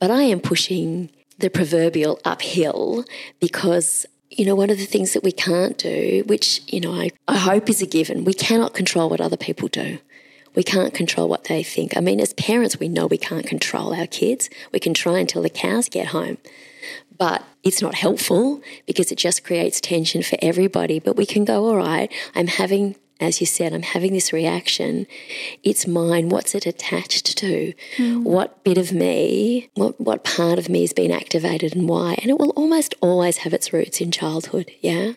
But 0.00 0.10
I 0.10 0.22
am 0.22 0.40
pushing 0.40 1.10
the 1.44 1.50
proverbial 1.50 2.18
uphill 2.24 3.04
because 3.38 4.06
you 4.30 4.44
know, 4.44 4.56
one 4.56 4.70
of 4.70 4.78
the 4.78 4.86
things 4.86 5.12
that 5.12 5.22
we 5.22 5.30
can't 5.30 5.78
do, 5.78 6.24
which, 6.26 6.60
you 6.66 6.80
know, 6.80 6.92
I, 6.92 7.10
I 7.28 7.36
hope 7.36 7.68
is 7.68 7.80
a 7.82 7.86
given, 7.86 8.24
we 8.24 8.34
cannot 8.34 8.74
control 8.74 9.08
what 9.08 9.20
other 9.20 9.36
people 9.36 9.68
do. 9.68 9.98
We 10.56 10.64
can't 10.64 10.92
control 10.92 11.28
what 11.28 11.44
they 11.44 11.62
think. 11.62 11.96
I 11.96 12.00
mean, 12.00 12.18
as 12.18 12.32
parents, 12.32 12.80
we 12.80 12.88
know 12.88 13.06
we 13.06 13.18
can't 13.18 13.46
control 13.46 13.94
our 13.94 14.08
kids. 14.08 14.50
We 14.72 14.80
can 14.80 14.92
try 14.92 15.20
until 15.20 15.42
the 15.42 15.50
cows 15.50 15.88
get 15.88 16.08
home. 16.08 16.38
But 17.16 17.44
it's 17.62 17.80
not 17.80 17.94
helpful 17.94 18.60
because 18.86 19.12
it 19.12 19.18
just 19.18 19.44
creates 19.44 19.80
tension 19.80 20.22
for 20.22 20.36
everybody. 20.42 20.98
But 20.98 21.16
we 21.16 21.26
can 21.26 21.44
go, 21.44 21.66
all 21.66 21.76
right, 21.76 22.10
I'm 22.34 22.48
having 22.48 22.96
as 23.20 23.40
you 23.40 23.46
said, 23.46 23.72
I'm 23.72 23.82
having 23.82 24.12
this 24.12 24.32
reaction. 24.32 25.06
It's 25.62 25.86
mine. 25.86 26.30
What's 26.30 26.54
it 26.54 26.66
attached 26.66 27.38
to? 27.38 27.72
Mm. 27.96 28.24
What 28.24 28.64
bit 28.64 28.76
of 28.76 28.92
me, 28.92 29.70
what, 29.74 30.00
what 30.00 30.24
part 30.24 30.58
of 30.58 30.68
me 30.68 30.80
has 30.80 30.92
been 30.92 31.12
activated 31.12 31.76
and 31.76 31.88
why? 31.88 32.16
And 32.20 32.30
it 32.30 32.38
will 32.38 32.50
almost 32.50 32.94
always 33.00 33.38
have 33.38 33.54
its 33.54 33.72
roots 33.72 34.00
in 34.00 34.10
childhood. 34.10 34.70
Yeah. 34.80 35.12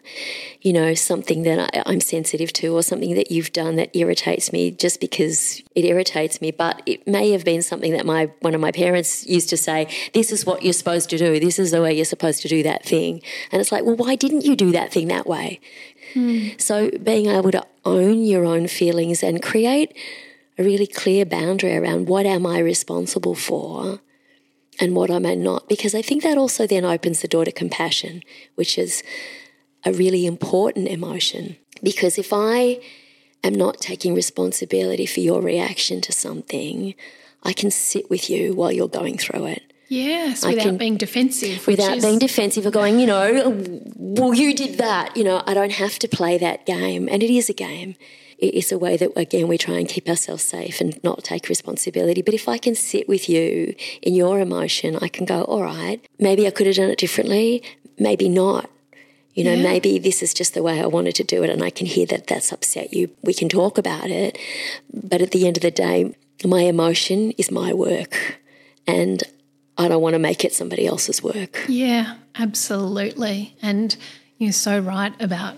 You 0.62 0.73
know, 0.73 0.93
something 0.93 1.41
that 1.43 1.71
I, 1.73 1.83
I'm 1.88 1.99
sensitive 1.99 2.53
to 2.53 2.75
or 2.75 2.83
something 2.83 3.15
that 3.15 3.31
you've 3.31 3.51
done 3.51 3.77
that 3.77 3.95
irritates 3.95 4.53
me 4.53 4.69
just 4.69 5.01
because 5.01 5.63
it 5.73 5.83
irritates 5.83 6.39
me. 6.39 6.51
But 6.51 6.83
it 6.86 7.07
may 7.07 7.31
have 7.31 7.43
been 7.43 7.63
something 7.63 7.93
that 7.93 8.05
my, 8.05 8.29
one 8.41 8.53
of 8.53 8.62
my 8.62 8.71
parents 8.71 9.25
used 9.25 9.49
to 9.49 9.57
say, 9.57 9.88
this 10.13 10.31
is 10.31 10.45
what 10.45 10.62
you're 10.62 10.73
supposed 10.73 11.10
to 11.10 11.17
do. 11.17 11.39
This 11.39 11.57
is 11.57 11.71
the 11.71 11.81
way 11.81 11.95
you're 11.95 12.05
supposed 12.05 12.43
to 12.43 12.47
do 12.47 12.62
that 12.62 12.86
thing. 12.86 13.23
And 13.51 13.60
it's 13.60 13.71
like, 13.71 13.86
well, 13.86 13.95
why 13.95 14.15
didn't 14.15 14.45
you 14.45 14.55
do 14.55 14.71
that 14.73 14.91
thing 14.91 15.07
that 15.07 15.25
way? 15.25 15.60
Mm. 16.13 16.60
So 16.60 16.91
being 17.04 17.28
able 17.28 17.52
to 17.52 17.65
own 17.86 18.24
your 18.24 18.46
own 18.46 18.67
feelings 18.67 19.24
and 19.24 19.41
create 19.41 19.96
a 20.58 20.63
really 20.63 20.88
clear 20.88 21.26
boundary 21.26 21.76
around 21.76 22.08
what 22.08 22.26
am 22.26 22.46
I 22.46 22.60
responsible 22.60 23.36
for 23.36 24.00
and 24.80 24.96
what 24.96 25.10
am 25.10 25.26
I 25.26 25.36
not, 25.36 25.67
because 25.67 25.96
I 25.96 26.02
think 26.02 26.24
that 26.24 26.38
also 26.38 26.67
then 26.67 26.86
opens 26.86 27.22
the 27.22 27.28
door 27.28 27.46
to 27.46 27.52
compassion, 27.52 28.22
which 28.56 28.78
is 28.78 29.04
a 29.86 29.93
really 29.93 30.26
important 30.26 30.88
emotion. 30.88 31.58
Because 31.82 32.17
if 32.17 32.34
I 32.34 32.80
am 33.43 33.54
not 33.54 33.80
taking 33.80 34.15
responsibility 34.15 35.06
for 35.06 35.20
your 35.20 35.41
reaction 35.41 36.02
to 36.02 36.12
something, 36.12 36.96
I 37.43 37.54
can 37.54 37.72
sit 37.72 38.10
with 38.10 38.30
you 38.30 38.54
while 38.54 38.72
you're 38.72 38.88
going 38.88 39.17
through 39.17 39.46
it. 39.48 39.74
Yes, 39.89 40.45
without 40.45 40.63
can, 40.63 40.78
being 40.78 40.97
defensive. 40.97 41.65
Without 41.65 41.97
is... 41.97 42.04
being 42.04 42.19
defensive 42.19 42.65
or 42.65 42.71
going, 42.71 43.00
you 43.00 43.08
know, 43.08 43.56
well, 43.95 44.34
you 44.34 44.54
did 44.54 44.78
that. 44.80 45.15
You 45.15 45.23
know, 45.23 45.43
I 45.45 45.54
don't 45.54 45.71
have 45.71 45.97
to 46.00 46.08
play 46.08 46.38
that 46.38 46.65
game. 46.65 47.08
And 47.10 47.23
it 47.23 47.30
is 47.30 47.50
a 47.50 47.54
game. 47.54 47.95
It's 48.38 48.71
a 48.71 48.78
way 48.78 48.97
that, 48.97 49.12
again, 49.15 49.47
we 49.47 49.58
try 49.58 49.76
and 49.76 49.88
keep 49.89 50.08
ourselves 50.08 50.43
safe 50.43 50.80
and 50.80 51.02
not 51.04 51.23
take 51.23 51.50
responsibility. 51.50 52.21
But 52.21 52.34
if 52.34 52.47
I 52.47 52.58
can 52.58 52.76
sit 52.76 53.08
with 53.08 53.30
you 53.30 53.73
in 54.02 54.13
your 54.13 54.39
emotion, 54.39 54.97
I 55.02 55.08
can 55.08 55.26
go, 55.26 55.43
all 55.43 55.63
right, 55.63 56.06
maybe 56.19 56.45
I 56.45 56.52
could 56.52 56.67
have 56.67 56.76
done 56.76 56.89
it 56.89 57.00
differently, 57.00 57.63
maybe 57.97 58.30
not. 58.30 58.69
You 59.34 59.43
know, 59.43 59.54
yeah. 59.54 59.63
maybe 59.63 60.00
this 60.00 60.21
is 60.21 60.34
just 60.34 60.54
the 60.54 60.63
way 60.63 60.82
I 60.82 60.88
wanted 60.88 61.15
to 61.15 61.23
do 61.23 61.43
it, 61.43 61.50
and 61.50 61.63
I 61.63 61.69
can 61.69 61.86
hear 61.86 62.08
that 62.08 62.28
that's 62.28 62.52
upset 62.52 62.93
you. 62.93 63.10
We 63.21 63.34
can 63.34 63.50
talk 63.50 63.78
about 63.78 64.10
it. 64.10 64.38
But 64.93 65.21
at 65.21 65.32
the 65.32 65.47
end 65.47 65.58
of 65.58 65.62
the 65.62 65.71
day, 65.71 66.15
my 66.43 66.62
emotion 66.62 67.32
is 67.38 67.52
my 67.52 67.71
work. 67.73 68.39
And 68.86 69.23
I 69.77 69.87
don't 69.87 70.01
want 70.01 70.13
to 70.13 70.19
make 70.19 70.43
it 70.43 70.53
somebody 70.53 70.87
else's 70.87 71.21
work. 71.21 71.65
Yeah, 71.67 72.15
absolutely. 72.35 73.55
And 73.61 73.95
you're 74.37 74.51
so 74.51 74.79
right 74.79 75.13
about 75.21 75.55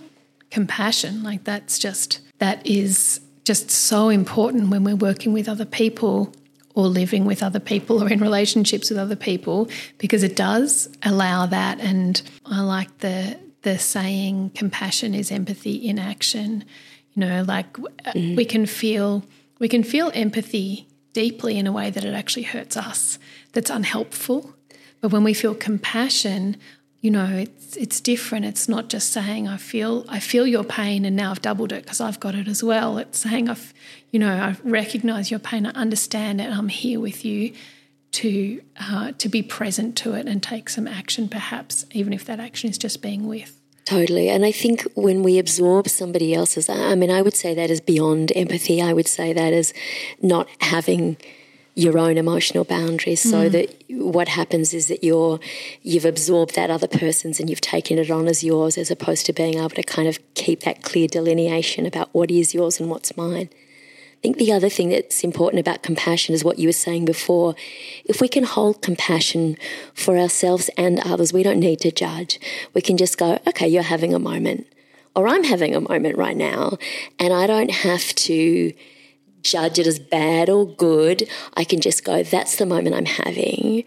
compassion. 0.51 1.23
Like 1.23 1.43
that's 1.43 1.79
just, 1.79 2.19
that 2.39 2.65
is 2.65 3.21
just 3.43 3.71
so 3.71 4.09
important 4.09 4.69
when 4.69 4.83
we're 4.83 4.95
working 4.95 5.33
with 5.33 5.47
other 5.47 5.65
people 5.65 6.33
or 6.75 6.87
living 6.87 7.25
with 7.25 7.41
other 7.41 7.59
people 7.59 8.03
or 8.03 8.09
in 8.09 8.19
relationships 8.19 8.89
with 8.89 8.99
other 8.99 9.15
people 9.15 9.69
because 9.97 10.23
it 10.23 10.35
does 10.35 10.89
allow 11.03 11.45
that. 11.45 11.79
And 11.79 12.21
I 12.45 12.61
like 12.61 12.99
the, 12.99 13.39
the 13.61 13.77
saying 13.77 14.51
compassion 14.55 15.13
is 15.13 15.31
empathy 15.31 15.75
in 15.75 15.99
action. 15.99 16.63
You 17.13 17.21
know, 17.21 17.43
like 17.47 17.73
mm-hmm. 17.73 18.35
we 18.35 18.45
can 18.45 18.65
feel 18.65 19.23
we 19.59 19.67
can 19.67 19.83
feel 19.83 20.09
empathy 20.13 20.87
deeply 21.13 21.57
in 21.57 21.67
a 21.67 21.71
way 21.71 21.89
that 21.89 22.05
it 22.05 22.13
actually 22.13 22.43
hurts 22.43 22.77
us, 22.77 23.19
that's 23.53 23.69
unhelpful. 23.69 24.55
But 25.01 25.11
when 25.11 25.23
we 25.23 25.33
feel 25.33 25.55
compassion, 25.55 26.57
you 27.01 27.11
know, 27.11 27.25
it's 27.25 27.77
it's 27.77 28.01
different. 28.01 28.45
It's 28.45 28.67
not 28.67 28.89
just 28.89 29.11
saying 29.11 29.47
I 29.47 29.57
feel 29.57 30.05
I 30.09 30.19
feel 30.19 30.45
your 30.45 30.65
pain 30.65 31.05
and 31.05 31.15
now 31.15 31.31
I've 31.31 31.41
doubled 31.41 31.71
it 31.71 31.83
because 31.83 32.01
I've 32.01 32.19
got 32.19 32.35
it 32.35 32.47
as 32.47 32.63
well. 32.63 32.97
It's 32.97 33.19
saying 33.19 33.47
I've, 33.47 33.73
you 34.11 34.19
know, 34.19 34.31
I 34.31 34.55
recognise 34.63 35.31
your 35.31 35.39
pain, 35.39 35.65
I 35.65 35.69
understand 35.71 36.41
it, 36.41 36.51
I'm 36.51 36.67
here 36.67 36.99
with 36.99 37.23
you 37.23 37.53
to 38.11 38.61
uh, 38.77 39.11
to 39.17 39.29
be 39.29 39.41
present 39.41 39.95
to 39.97 40.13
it 40.13 40.27
and 40.27 40.43
take 40.43 40.67
some 40.67 40.87
action, 40.87 41.29
perhaps 41.29 41.85
even 41.91 42.11
if 42.11 42.25
that 42.25 42.39
action 42.39 42.69
is 42.69 42.77
just 42.77 43.01
being 43.01 43.27
with. 43.27 43.58
Totally. 43.89 44.29
And 44.29 44.45
I 44.45 44.51
think 44.51 44.83
when 44.93 45.23
we 45.23 45.39
absorb 45.39 45.89
somebody 45.89 46.31
else's, 46.35 46.69
I 46.69 46.93
mean, 46.93 47.09
I 47.09 47.23
would 47.23 47.35
say 47.35 47.55
that 47.55 47.71
is 47.71 47.81
beyond 47.81 48.31
empathy. 48.35 48.83
I 48.83 48.93
would 48.93 49.07
say 49.07 49.33
that 49.33 49.51
is 49.51 49.73
not 50.21 50.47
having 50.61 51.17
your 51.73 51.97
own 51.97 52.15
emotional 52.15 52.63
boundaries 52.63 53.25
mm. 53.25 53.31
so 53.31 53.49
that 53.49 53.83
what 53.89 54.27
happens 54.27 54.75
is 54.75 54.89
that 54.89 55.03
you're 55.03 55.39
you've 55.81 56.05
absorbed 56.05 56.53
that 56.53 56.69
other 56.69 56.87
person's 56.87 57.39
and 57.39 57.49
you've 57.49 57.61
taken 57.61 57.97
it 57.97 58.11
on 58.11 58.27
as 58.27 58.43
yours 58.43 58.77
as 58.77 58.91
opposed 58.91 59.25
to 59.25 59.33
being 59.33 59.55
able 59.57 59.69
to 59.69 59.81
kind 59.81 60.07
of 60.07 60.19
keep 60.35 60.59
that 60.59 60.83
clear 60.83 61.07
delineation 61.07 61.87
about 61.87 62.09
what 62.11 62.29
is 62.29 62.53
yours 62.53 62.79
and 62.79 62.91
what's 62.91 63.17
mine. 63.17 63.49
I 64.19 64.21
think 64.21 64.37
the 64.37 64.51
other 64.51 64.67
thing 64.67 64.89
that's 64.89 65.23
important 65.23 65.61
about 65.61 65.81
compassion 65.81 66.35
is 66.35 66.43
what 66.43 66.59
you 66.59 66.67
were 66.67 66.73
saying 66.73 67.05
before. 67.05 67.55
If 68.03 68.19
we 68.19 68.27
can 68.27 68.43
hold 68.43 68.81
compassion 68.81 69.55
for 69.93 70.17
ourselves 70.17 70.69
and 70.75 70.99
others, 70.99 71.31
we 71.31 71.41
don't 71.41 71.61
need 71.61 71.79
to 71.79 71.91
judge. 71.91 72.37
We 72.73 72.81
can 72.81 72.97
just 72.97 73.17
go, 73.17 73.39
okay, 73.47 73.65
you're 73.65 73.81
having 73.81 74.13
a 74.13 74.19
moment, 74.19 74.67
or 75.15 75.25
I'm 75.29 75.45
having 75.45 75.73
a 75.73 75.79
moment 75.79 76.17
right 76.17 76.35
now, 76.35 76.77
and 77.17 77.33
I 77.33 77.47
don't 77.47 77.71
have 77.71 78.13
to 78.15 78.73
judge 79.41 79.79
it 79.79 79.87
as 79.87 79.99
bad 79.99 80.49
or 80.49 80.67
good. 80.67 81.29
I 81.53 81.63
can 81.63 81.79
just 81.79 82.03
go, 82.03 82.21
that's 82.21 82.57
the 82.57 82.65
moment 82.65 82.97
I'm 82.97 83.05
having. 83.05 83.85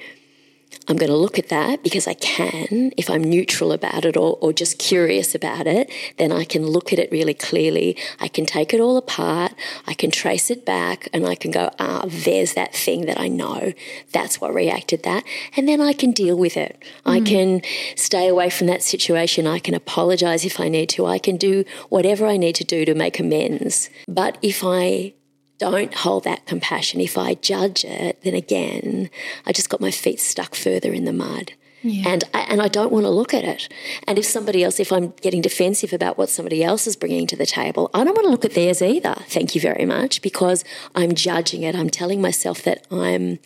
I'm 0.88 0.96
going 0.96 1.11
to 1.11 1.16
look 1.16 1.38
at 1.38 1.48
that 1.48 1.82
because 1.82 2.08
I 2.08 2.14
can. 2.14 2.92
If 2.96 3.08
I'm 3.08 3.22
neutral 3.22 3.72
about 3.72 4.04
it 4.04 4.16
or, 4.16 4.37
or 4.40 4.52
just 4.52 4.78
curious 4.78 5.35
about 5.35 5.66
it, 5.66 5.90
then 6.18 6.32
I 6.32 6.44
can 6.44 6.66
look 6.66 6.92
at 6.92 6.98
it 6.98 7.11
really 7.12 7.35
clearly. 7.35 7.96
I 8.20 8.28
can 8.28 8.46
take 8.46 8.74
it 8.74 8.80
all 8.80 8.96
apart. 8.96 9.52
I 9.87 9.94
can 9.94 10.11
trace 10.11 10.50
it 10.50 10.66
back 10.66 11.08
and 11.12 11.27
I 11.27 11.35
can 11.35 11.50
go, 11.50 11.70
ah, 11.79 12.04
there's 12.06 12.54
that 12.54 12.75
thing 12.75 13.06
that 13.06 13.20
I 13.20 13.29
know. 13.29 13.73
That's 14.12 14.40
what 14.40 14.52
reacted 14.52 15.04
that. 15.04 15.25
And 15.56 15.68
then 15.68 15.81
I 15.81 15.92
can 15.92 16.10
deal 16.10 16.37
with 16.37 16.56
it. 16.56 16.83
Mm. 17.06 17.12
I 17.12 17.20
can 17.20 17.62
stay 17.96 18.27
away 18.27 18.50
from 18.50 18.66
that 18.66 18.83
situation. 18.83 19.46
I 19.46 19.60
can 19.60 19.75
apologize 19.75 20.44
if 20.44 20.58
I 20.58 20.68
need 20.68 20.88
to. 20.90 21.06
I 21.06 21.18
can 21.18 21.37
do 21.37 21.64
whatever 21.90 22.27
I 22.27 22.37
need 22.37 22.56
to 22.56 22.64
do 22.64 22.85
to 22.85 22.94
make 22.94 23.20
amends. 23.20 23.88
But 24.08 24.37
if 24.42 24.62
I 24.64 25.14
don't 25.63 25.94
hold 25.94 26.25
that 26.25 26.44
compassion, 26.44 27.00
if 27.00 27.17
I 27.17 27.35
judge 27.35 27.85
it, 27.85 28.21
then 28.25 28.35
again, 28.35 29.10
I 29.46 29.52
just 29.52 29.71
got 29.71 29.81
my 29.81 29.92
feet 29.92 30.19
stuck 30.19 30.56
further 30.56 30.92
in 30.92 31.04
the 31.04 31.13
mud. 31.13 31.52
Yeah. 31.83 32.08
And 32.10 32.25
I, 32.35 32.40
and 32.50 32.60
I 32.60 32.67
don't 32.67 32.90
want 32.90 33.04
to 33.04 33.10
look 33.10 33.33
at 33.33 33.44
it. 33.44 33.69
And 34.08 34.19
if 34.19 34.25
somebody 34.25 34.65
else, 34.65 34.81
if 34.81 34.92
I'm 34.92 35.10
getting 35.21 35.40
defensive 35.40 35.92
about 35.92 36.19
what 36.19 36.31
somebody 36.31 36.65
else 36.65 36.88
is 36.88 36.96
bringing 36.96 37.29
to 37.29 37.37
the 37.37 37.46
table, 37.46 37.90
I 37.94 38.02
don't 38.02 38.17
want 38.17 38.27
to 38.27 38.31
look 38.31 38.44
at 38.44 38.54
theirs 38.54 38.83
either. 38.83 39.15
Thank 39.29 39.54
you 39.54 39.60
very 39.60 39.85
much, 39.85 40.21
because 40.21 40.65
I'm 40.96 41.13
judging 41.15 41.63
it. 41.63 41.77
I'm 41.77 41.90
telling 41.90 42.21
myself 42.21 42.63
that 42.65 42.85
I'm, 42.90 43.38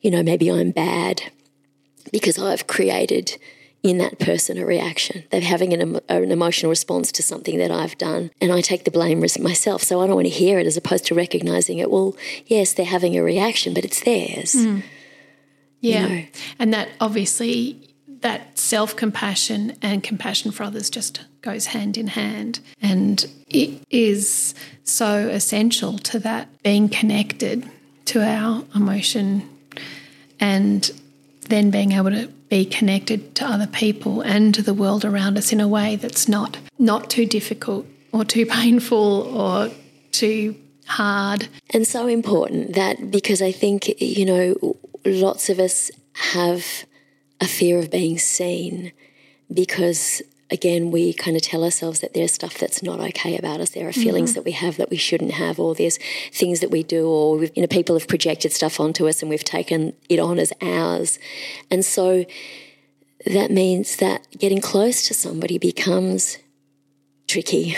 you 0.00 0.10
know, 0.10 0.22
maybe 0.22 0.50
I'm 0.50 0.70
bad 0.70 1.30
because 2.10 2.38
I've 2.38 2.66
created 2.66 3.36
in 3.84 3.98
that 3.98 4.18
person 4.18 4.56
a 4.56 4.64
reaction. 4.64 5.22
They're 5.30 5.42
having 5.42 5.74
an, 5.74 6.00
an, 6.08 6.32
emotional 6.32 6.70
response 6.70 7.12
to 7.12 7.22
something 7.22 7.58
that 7.58 7.70
I've 7.70 7.96
done, 7.98 8.30
and 8.40 8.50
I 8.50 8.62
take 8.62 8.84
the 8.84 8.90
blame 8.90 9.20
myself. 9.20 9.82
So 9.82 10.00
I 10.00 10.06
don't 10.06 10.16
want 10.16 10.26
to 10.26 10.32
hear 10.32 10.58
it 10.58 10.66
as 10.66 10.78
opposed 10.78 11.04
to 11.06 11.14
recognizing 11.14 11.78
it. 11.78 11.90
Well, 11.90 12.16
yes, 12.46 12.72
they're 12.72 12.86
having 12.86 13.16
a 13.16 13.22
reaction, 13.22 13.74
but 13.74 13.84
it's 13.84 14.02
theirs. 14.02 14.54
Mm. 14.54 14.82
Yeah. 15.80 16.02
You 16.02 16.08
know? 16.08 16.26
And 16.58 16.72
that 16.72 16.88
obviously 16.98 17.90
that 18.08 18.58
self-compassion 18.58 19.76
and 19.82 20.02
compassion 20.02 20.50
for 20.50 20.62
others 20.62 20.88
just 20.88 21.20
goes 21.42 21.66
hand 21.66 21.98
in 21.98 22.06
hand 22.06 22.60
and 22.80 23.26
it 23.50 23.82
is 23.90 24.54
so 24.82 25.28
essential 25.28 25.98
to 25.98 26.18
that 26.18 26.48
being 26.62 26.88
connected 26.88 27.68
to 28.06 28.24
our 28.24 28.64
emotion 28.74 29.46
and 30.40 30.90
then 31.48 31.70
being 31.70 31.92
able 31.92 32.10
to 32.10 32.28
be 32.48 32.64
connected 32.64 33.34
to 33.36 33.44
other 33.44 33.66
people 33.66 34.20
and 34.20 34.54
to 34.54 34.62
the 34.62 34.74
world 34.74 35.04
around 35.04 35.36
us 35.36 35.52
in 35.52 35.60
a 35.60 35.68
way 35.68 35.96
that's 35.96 36.28
not 36.28 36.58
not 36.78 37.10
too 37.10 37.26
difficult 37.26 37.86
or 38.12 38.24
too 38.24 38.46
painful 38.60 39.22
or 39.36 39.70
too 40.12 40.56
hard. 40.86 41.48
And 41.70 41.86
so 41.86 42.06
important 42.06 42.74
that 42.74 43.10
because 43.10 43.40
i 43.40 43.50
think 43.50 44.00
you 44.00 44.24
know 44.24 44.76
lots 45.04 45.48
of 45.48 45.58
us 45.58 45.90
have 46.34 46.84
a 47.40 47.46
fear 47.46 47.78
of 47.78 47.90
being 47.90 48.18
seen 48.18 48.92
because 49.52 50.22
again 50.54 50.90
we 50.90 51.12
kind 51.12 51.36
of 51.36 51.42
tell 51.42 51.64
ourselves 51.64 52.00
that 52.00 52.14
there's 52.14 52.32
stuff 52.32 52.56
that's 52.56 52.82
not 52.82 53.00
okay 53.00 53.36
about 53.36 53.60
us. 53.60 53.70
There 53.70 53.88
are 53.88 53.92
feelings 53.92 54.30
mm-hmm. 54.30 54.36
that 54.36 54.44
we 54.44 54.52
have 54.52 54.76
that 54.78 54.88
we 54.88 54.96
shouldn't 54.96 55.32
have 55.32 55.58
or 55.58 55.74
there's 55.74 55.98
things 56.32 56.60
that 56.60 56.70
we 56.70 56.82
do 56.82 57.06
or 57.06 57.44
you 57.44 57.60
know 57.60 57.66
people 57.66 57.98
have 57.98 58.08
projected 58.08 58.52
stuff 58.52 58.80
onto 58.80 59.06
us 59.06 59.20
and 59.20 59.28
we've 59.28 59.44
taken 59.44 59.92
it 60.08 60.18
on 60.18 60.38
as 60.38 60.52
ours. 60.62 61.18
And 61.70 61.84
so 61.84 62.24
that 63.26 63.50
means 63.50 63.96
that 63.96 64.26
getting 64.38 64.60
close 64.60 65.06
to 65.08 65.14
somebody 65.14 65.58
becomes 65.58 66.38
tricky. 67.26 67.76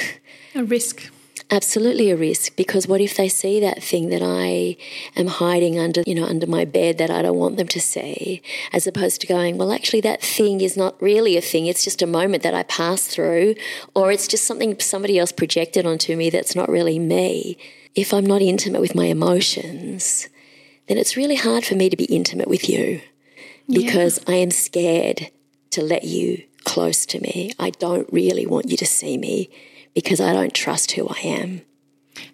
A 0.55 0.63
risk 0.63 1.11
absolutely 1.51 2.11
a 2.11 2.17
risk 2.17 2.57
because 2.57 2.89
what 2.89 3.01
if 3.01 3.17
they 3.17 3.29
see 3.29 3.61
that 3.61 3.83
thing 3.83 4.09
that 4.09 4.23
I 4.23 4.77
am 5.15 5.27
hiding 5.27 5.79
under, 5.79 6.03
you 6.07 6.15
know, 6.15 6.25
under 6.25 6.47
my 6.47 6.65
bed 6.65 6.99
that 6.99 7.11
I 7.11 7.23
don't 7.23 7.37
want 7.37 7.57
them 7.57 7.69
to 7.69 7.81
see, 7.81 8.43
as 8.73 8.87
opposed 8.87 9.21
to 9.21 9.27
going, 9.27 9.57
well, 9.57 9.73
actually, 9.73 10.01
that 10.03 10.23
thing 10.23 10.61
is 10.61 10.77
not 10.77 11.01
really 11.01 11.37
a 11.37 11.41
thing. 11.41 11.67
It's 11.67 11.85
just 11.85 12.03
a 12.03 12.07
moment 12.07 12.43
that 12.43 12.55
I 12.55 12.65
pass 12.65 13.07
through, 13.07 13.55
or 13.95 14.11
it's 14.11 14.29
just 14.29 14.45
something 14.45 14.79
somebody 14.81 15.19
else 15.19 15.33
projected 15.33 15.87
onto 15.87 16.17
me 16.17 16.31
that's 16.31 16.57
not 16.57 16.69
really 16.69 16.99
me. 16.99 17.59
If 17.95 18.13
I'm 18.13 18.27
not 18.27 18.43
intimate 18.43 18.81
with 18.81 18.95
my 18.95 19.07
emotions, 19.07 20.29
then 20.89 20.99
it's 20.99 21.17
really 21.17 21.37
hard 21.37 21.65
for 21.65 21.75
me 21.75 21.89
to 21.89 21.97
be 21.97 22.05
intimate 22.05 22.49
with 22.49 22.69
you 22.69 23.01
because 23.69 24.19
yeah. 24.19 24.35
I 24.35 24.37
am 24.39 24.51
scared 24.51 25.31
to 25.71 25.83
let 25.83 26.05
you 26.05 26.45
close 26.65 27.07
to 27.07 27.21
me. 27.21 27.53
I 27.59 27.71
don't 27.71 28.13
really 28.13 28.47
want 28.47 28.71
you 28.71 28.77
to 28.77 28.87
see 28.87 29.17
me 29.17 29.51
because 29.97 30.21
I 30.21 30.35
don't 30.35 30.53
trust 30.53 30.93
who 30.93 31.09
I 31.09 31.21
am. 31.25 31.63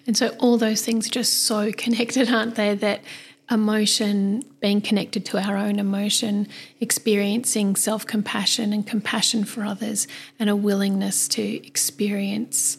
And 0.05 0.17
so 0.17 0.31
all 0.41 0.59
those 0.59 0.85
things 0.85 1.07
are 1.07 1.11
just 1.11 1.45
so 1.45 1.71
connected, 1.73 2.29
aren't 2.29 2.57
they? 2.57 2.75
That 2.75 3.03
emotion, 3.51 4.45
being 4.61 4.81
connected 4.81 5.25
to 5.27 5.39
our 5.39 5.57
own 5.57 5.79
emotion, 5.79 6.49
experiencing 6.81 7.77
self 7.77 8.05
compassion 8.05 8.73
and 8.73 8.85
compassion 8.85 9.45
for 9.45 9.65
others, 9.65 10.09
and 10.41 10.51
a 10.51 10.57
willingness 10.57 11.29
to 11.29 11.43
experience 11.65 12.79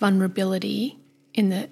vulnerability 0.00 0.98
in 1.32 1.50
the 1.50 1.68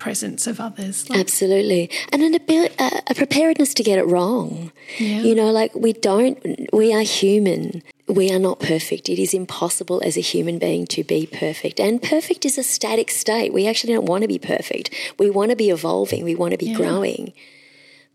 presence 0.00 0.46
of 0.46 0.58
others. 0.58 1.08
Like, 1.08 1.20
Absolutely. 1.20 1.90
And 2.12 2.22
an 2.22 2.34
ability, 2.34 2.74
a 2.78 3.14
preparedness 3.14 3.74
to 3.74 3.82
get 3.84 3.98
it 3.98 4.06
wrong. 4.06 4.72
Yeah. 4.98 5.20
You 5.20 5.34
know, 5.34 5.52
like 5.52 5.74
we 5.74 5.92
don't, 5.92 6.38
we 6.72 6.92
are 6.92 7.02
human 7.02 7.82
we 8.10 8.32
are 8.32 8.38
not 8.38 8.58
perfect. 8.58 9.08
It 9.08 9.20
is 9.20 9.32
impossible 9.32 10.02
as 10.04 10.16
a 10.16 10.20
human 10.20 10.58
being 10.58 10.86
to 10.88 11.04
be 11.04 11.26
perfect. 11.26 11.78
And 11.78 12.02
perfect 12.02 12.44
is 12.44 12.58
a 12.58 12.62
static 12.62 13.10
state. 13.10 13.52
We 13.52 13.66
actually 13.66 13.94
don't 13.94 14.06
want 14.06 14.22
to 14.22 14.28
be 14.28 14.38
perfect. 14.38 14.92
We 15.18 15.30
want 15.30 15.50
to 15.50 15.56
be 15.56 15.70
evolving, 15.70 16.24
we 16.24 16.34
want 16.34 16.52
to 16.52 16.58
be 16.58 16.70
yeah. 16.70 16.76
growing. 16.76 17.32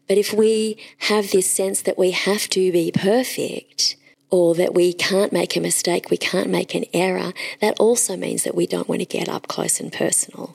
But 0.08 0.18
if 0.18 0.34
we 0.34 0.78
have 1.10 1.32
this 1.32 1.50
sense 1.50 1.82
that 1.84 1.98
we 1.98 2.12
have 2.12 2.48
to 2.50 2.72
be 2.72 2.92
perfect, 2.92 3.96
or 4.30 4.56
that 4.56 4.74
we 4.74 4.94
can't 4.94 5.32
make 5.32 5.56
a 5.56 5.60
mistake, 5.60 6.10
we 6.10 6.18
can't 6.18 6.50
make 6.50 6.74
an 6.76 6.86
error, 6.94 7.34
that 7.62 7.80
also 7.80 8.18
means 8.18 8.44
that 8.44 8.56
we 8.56 8.68
don't 8.68 8.90
want 8.90 9.02
to 9.02 9.06
get 9.06 9.30
up 9.30 9.48
close 9.48 9.80
and 9.80 9.94
personal 9.94 10.54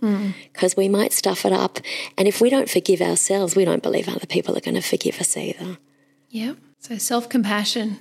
because 0.52 0.74
mm. 0.74 0.78
we 0.78 0.88
might 0.88 1.12
stuff 1.12 1.44
it 1.44 1.52
up. 1.52 1.78
And 2.18 2.26
if 2.26 2.40
we 2.40 2.50
don't 2.50 2.68
forgive 2.68 3.00
ourselves, 3.00 3.54
we 3.54 3.64
don't 3.64 3.82
believe 3.82 4.08
other 4.08 4.26
people 4.26 4.56
are 4.56 4.60
going 4.60 4.74
to 4.74 4.82
forgive 4.82 5.20
us 5.20 5.36
either. 5.36 5.78
Yeah. 6.28 6.54
So 6.80 6.98
self 6.98 7.28
compassion 7.28 7.98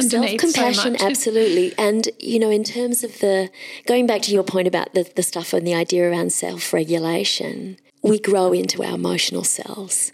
Self 0.00 0.26
compassion, 0.38 0.98
so 0.98 1.06
absolutely. 1.06 1.74
And, 1.76 2.08
you 2.18 2.38
know, 2.38 2.50
in 2.50 2.64
terms 2.64 3.04
of 3.04 3.18
the, 3.20 3.50
going 3.86 4.06
back 4.06 4.22
to 4.22 4.32
your 4.32 4.44
point 4.44 4.68
about 4.68 4.94
the, 4.94 5.10
the 5.14 5.22
stuff 5.22 5.52
and 5.52 5.66
the 5.66 5.74
idea 5.74 6.10
around 6.10 6.32
self 6.32 6.72
regulation, 6.72 7.78
we 8.02 8.18
grow 8.18 8.52
into 8.52 8.82
our 8.82 8.94
emotional 8.94 9.44
selves. 9.44 10.12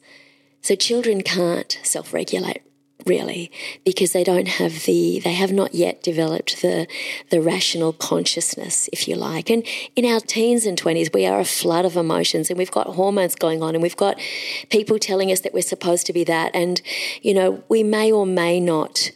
So 0.62 0.74
children 0.74 1.22
can't 1.22 1.78
self 1.82 2.12
regulate 2.12 2.62
really 3.08 3.50
because 3.84 4.12
they 4.12 4.22
don't 4.22 4.46
have 4.46 4.84
the 4.84 5.20
they 5.20 5.32
have 5.32 5.52
not 5.52 5.74
yet 5.74 6.02
developed 6.02 6.62
the 6.62 6.86
the 7.30 7.40
rational 7.40 7.92
consciousness 7.92 8.88
if 8.92 9.08
you 9.08 9.16
like 9.16 9.50
and 9.50 9.66
in 9.96 10.04
our 10.04 10.20
teens 10.20 10.66
and 10.66 10.80
20s 10.80 11.12
we 11.12 11.26
are 11.26 11.40
a 11.40 11.44
flood 11.44 11.84
of 11.84 11.96
emotions 11.96 12.50
and 12.50 12.58
we've 12.58 12.70
got 12.70 12.86
hormones 12.88 13.34
going 13.34 13.62
on 13.62 13.74
and 13.74 13.82
we've 13.82 13.96
got 13.96 14.20
people 14.70 14.98
telling 14.98 15.32
us 15.32 15.40
that 15.40 15.54
we're 15.54 15.62
supposed 15.62 16.06
to 16.06 16.12
be 16.12 16.24
that 16.24 16.50
and 16.54 16.82
you 17.22 17.34
know 17.34 17.64
we 17.68 17.82
may 17.82 18.12
or 18.12 18.26
may 18.26 18.60
not 18.60 19.10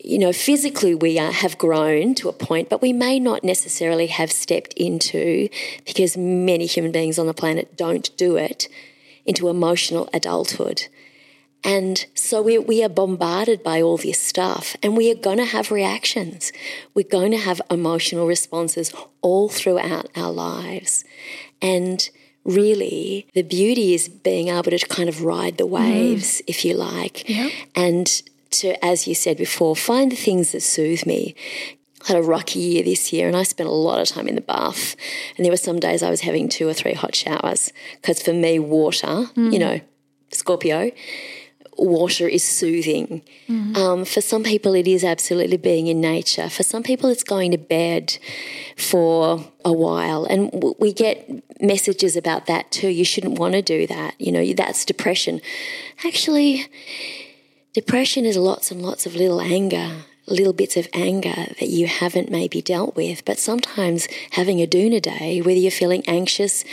you 0.00 0.18
know, 0.18 0.32
physically 0.32 0.94
we 0.94 1.18
are, 1.18 1.32
have 1.32 1.58
grown 1.58 2.14
to 2.14 2.28
a 2.28 2.32
point, 2.32 2.68
but 2.68 2.80
we 2.80 2.92
may 2.92 3.18
not 3.18 3.42
necessarily 3.42 4.06
have 4.06 4.30
stepped 4.30 4.72
into, 4.74 5.48
because 5.84 6.16
many 6.16 6.66
human 6.66 6.92
beings 6.92 7.18
on 7.18 7.26
the 7.26 7.34
planet 7.34 7.76
don't 7.76 8.16
do 8.16 8.36
it, 8.36 8.68
into 9.26 9.48
emotional 9.48 10.08
adulthood. 10.14 10.86
And 11.64 12.06
so 12.14 12.40
we, 12.40 12.58
we 12.58 12.84
are 12.84 12.88
bombarded 12.88 13.62
by 13.62 13.82
all 13.82 13.96
this 13.96 14.20
stuff, 14.20 14.76
and 14.82 14.96
we 14.96 15.10
are 15.10 15.16
going 15.16 15.38
to 15.38 15.44
have 15.44 15.70
reactions. 15.70 16.52
We're 16.94 17.08
going 17.08 17.32
to 17.32 17.38
have 17.38 17.60
emotional 17.70 18.26
responses 18.26 18.92
all 19.22 19.48
throughout 19.48 20.08
our 20.16 20.30
lives. 20.30 21.04
And 21.60 22.08
really, 22.44 23.26
the 23.34 23.42
beauty 23.42 23.94
is 23.94 24.08
being 24.08 24.48
able 24.48 24.70
to 24.70 24.78
kind 24.86 25.08
of 25.08 25.22
ride 25.22 25.58
the 25.58 25.66
waves, 25.66 26.38
mm. 26.38 26.44
if 26.46 26.64
you 26.64 26.74
like, 26.74 27.28
yeah. 27.28 27.50
and 27.74 28.22
to, 28.50 28.82
as 28.84 29.06
you 29.06 29.14
said 29.14 29.36
before, 29.36 29.76
find 29.76 30.10
the 30.12 30.16
things 30.16 30.52
that 30.52 30.62
soothe 30.62 31.06
me. 31.06 31.34
I 32.04 32.12
had 32.12 32.16
a 32.16 32.22
rocky 32.22 32.60
year 32.60 32.82
this 32.84 33.12
year 33.12 33.26
and 33.26 33.36
I 33.36 33.42
spent 33.42 33.68
a 33.68 33.72
lot 33.72 34.00
of 34.00 34.06
time 34.06 34.28
in 34.28 34.36
the 34.36 34.40
bath. 34.40 34.94
And 35.36 35.44
there 35.44 35.52
were 35.52 35.56
some 35.56 35.80
days 35.80 36.02
I 36.02 36.10
was 36.10 36.20
having 36.20 36.48
two 36.48 36.68
or 36.68 36.72
three 36.72 36.94
hot 36.94 37.14
showers 37.14 37.72
because 37.96 38.22
for 38.22 38.32
me, 38.32 38.58
water, 38.58 39.06
mm. 39.34 39.52
you 39.52 39.58
know, 39.58 39.80
Scorpio, 40.30 40.92
water 41.78 42.28
is 42.28 42.42
soothing. 42.42 43.22
Mm. 43.48 43.76
Um, 43.76 44.04
for 44.04 44.20
some 44.20 44.42
people, 44.42 44.74
it 44.74 44.86
is 44.86 45.04
absolutely 45.04 45.56
being 45.56 45.86
in 45.86 46.00
nature. 46.00 46.48
For 46.48 46.62
some 46.62 46.82
people, 46.82 47.10
it's 47.10 47.24
going 47.24 47.52
to 47.52 47.58
bed 47.58 48.18
for 48.76 49.44
a 49.64 49.72
while. 49.72 50.24
And 50.24 50.50
w- 50.50 50.74
we 50.78 50.92
get 50.92 51.62
messages 51.62 52.16
about 52.16 52.46
that 52.46 52.70
too. 52.70 52.88
You 52.88 53.04
shouldn't 53.04 53.38
want 53.38 53.54
to 53.54 53.62
do 53.62 53.86
that. 53.86 54.14
You 54.18 54.32
know, 54.32 54.52
that's 54.52 54.84
depression. 54.84 55.40
Actually, 56.04 56.66
Depression 57.74 58.24
is 58.24 58.36
lots 58.36 58.72
and 58.72 58.82
lots 58.82 59.06
of 59.06 59.14
little 59.14 59.40
anger, 59.40 60.04
little 60.26 60.52
bits 60.52 60.76
of 60.76 60.88
anger 60.92 61.46
that 61.60 61.68
you 61.68 61.86
haven't 61.86 62.28
maybe 62.28 62.60
dealt 62.60 62.96
with. 62.96 63.24
But 63.24 63.38
sometimes 63.38 64.08
having 64.32 64.60
a 64.60 64.66
doona 64.66 65.00
day, 65.00 65.40
whether 65.40 65.60
you're 65.60 65.70
feeling 65.70 66.02
anxious, 66.08 66.64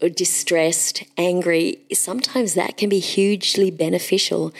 distressed, 0.00 1.04
angry, 1.16 1.78
sometimes 1.92 2.54
that 2.54 2.76
can 2.76 2.88
be 2.88 2.98
hugely 2.98 3.70
beneficial 3.70 4.52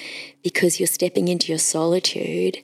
because 0.43 0.81
you're 0.81 0.87
stepping 0.87 1.29
into 1.29 1.53
your 1.53 1.59
solitude 1.59 2.59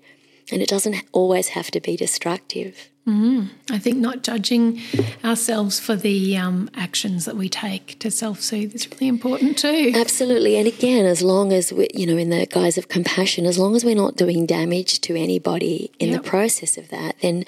and 0.50 0.60
it 0.60 0.68
doesn't 0.68 0.96
always 1.12 1.48
have 1.48 1.70
to 1.70 1.80
be 1.80 1.96
destructive. 1.96 2.88
Mm, 3.06 3.48
I 3.68 3.78
think 3.78 3.96
not 3.96 4.22
judging 4.22 4.80
ourselves 5.24 5.80
for 5.80 5.96
the 5.96 6.36
um, 6.36 6.70
actions 6.74 7.24
that 7.24 7.34
we 7.34 7.48
take 7.48 7.98
to 7.98 8.12
self 8.12 8.40
soothe 8.40 8.76
is 8.76 8.88
really 8.92 9.08
important 9.08 9.58
too. 9.58 9.90
Absolutely. 9.96 10.56
And 10.56 10.68
again, 10.68 11.04
as 11.04 11.20
long 11.20 11.52
as 11.52 11.72
we, 11.72 11.88
you 11.94 12.06
know, 12.06 12.16
in 12.16 12.30
the 12.30 12.46
guise 12.46 12.78
of 12.78 12.86
compassion, 12.88 13.44
as 13.44 13.58
long 13.58 13.74
as 13.74 13.84
we're 13.84 13.96
not 13.96 14.14
doing 14.14 14.46
damage 14.46 15.00
to 15.00 15.16
anybody 15.16 15.90
in 15.98 16.10
yep. 16.10 16.22
the 16.22 16.28
process 16.28 16.78
of 16.78 16.90
that, 16.90 17.16
then 17.22 17.44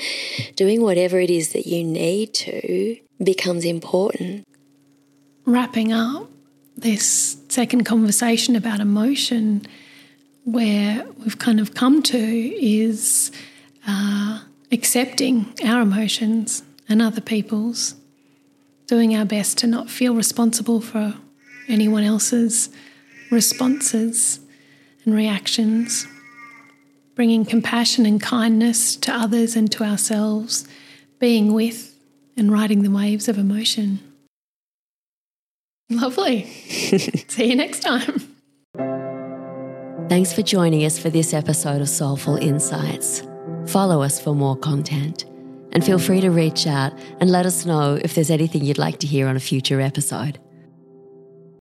doing 0.56 0.82
whatever 0.82 1.20
it 1.20 1.30
is 1.30 1.52
that 1.52 1.68
you 1.68 1.84
need 1.84 2.34
to 2.34 2.96
becomes 3.22 3.64
important. 3.64 4.44
Wrapping 5.46 5.92
up 5.92 6.30
this 6.74 7.36
second 7.50 7.84
conversation 7.84 8.56
about 8.56 8.80
emotion, 8.80 9.66
where 10.44 11.04
we've 11.18 11.38
kind 11.38 11.60
of 11.60 11.74
come 11.74 12.02
to 12.02 12.18
is 12.18 13.30
uh, 13.86 14.40
accepting 14.72 15.52
our 15.62 15.82
emotions 15.82 16.62
and 16.88 17.02
other 17.02 17.20
people's, 17.20 17.94
doing 18.86 19.14
our 19.14 19.26
best 19.26 19.58
to 19.58 19.66
not 19.66 19.90
feel 19.90 20.14
responsible 20.14 20.80
for 20.80 21.14
anyone 21.68 22.04
else's 22.04 22.70
responses 23.30 24.40
and 25.04 25.14
reactions, 25.14 26.06
bringing 27.14 27.44
compassion 27.44 28.06
and 28.06 28.20
kindness 28.22 28.96
to 28.96 29.12
others 29.12 29.56
and 29.56 29.70
to 29.72 29.84
ourselves, 29.84 30.66
being 31.18 31.52
with 31.52 31.94
and 32.34 32.50
riding 32.50 32.82
the 32.82 32.90
waves 32.90 33.28
of 33.28 33.36
emotion. 33.36 34.00
Lovely. 35.90 36.44
See 37.28 37.50
you 37.50 37.56
next 37.56 37.80
time. 37.80 38.34
Thanks 40.08 40.32
for 40.32 40.42
joining 40.42 40.84
us 40.84 40.98
for 40.98 41.10
this 41.10 41.32
episode 41.32 41.80
of 41.80 41.88
Soulful 41.88 42.36
Insights. 42.36 43.22
Follow 43.66 44.02
us 44.02 44.20
for 44.20 44.34
more 44.34 44.56
content 44.56 45.24
and 45.72 45.84
feel 45.84 45.98
free 45.98 46.20
to 46.20 46.30
reach 46.30 46.66
out 46.66 46.92
and 47.20 47.30
let 47.30 47.46
us 47.46 47.66
know 47.66 47.98
if 48.02 48.14
there's 48.14 48.30
anything 48.30 48.64
you'd 48.64 48.78
like 48.78 48.98
to 49.00 49.06
hear 49.06 49.26
on 49.26 49.36
a 49.36 49.40
future 49.40 49.80
episode. 49.80 50.38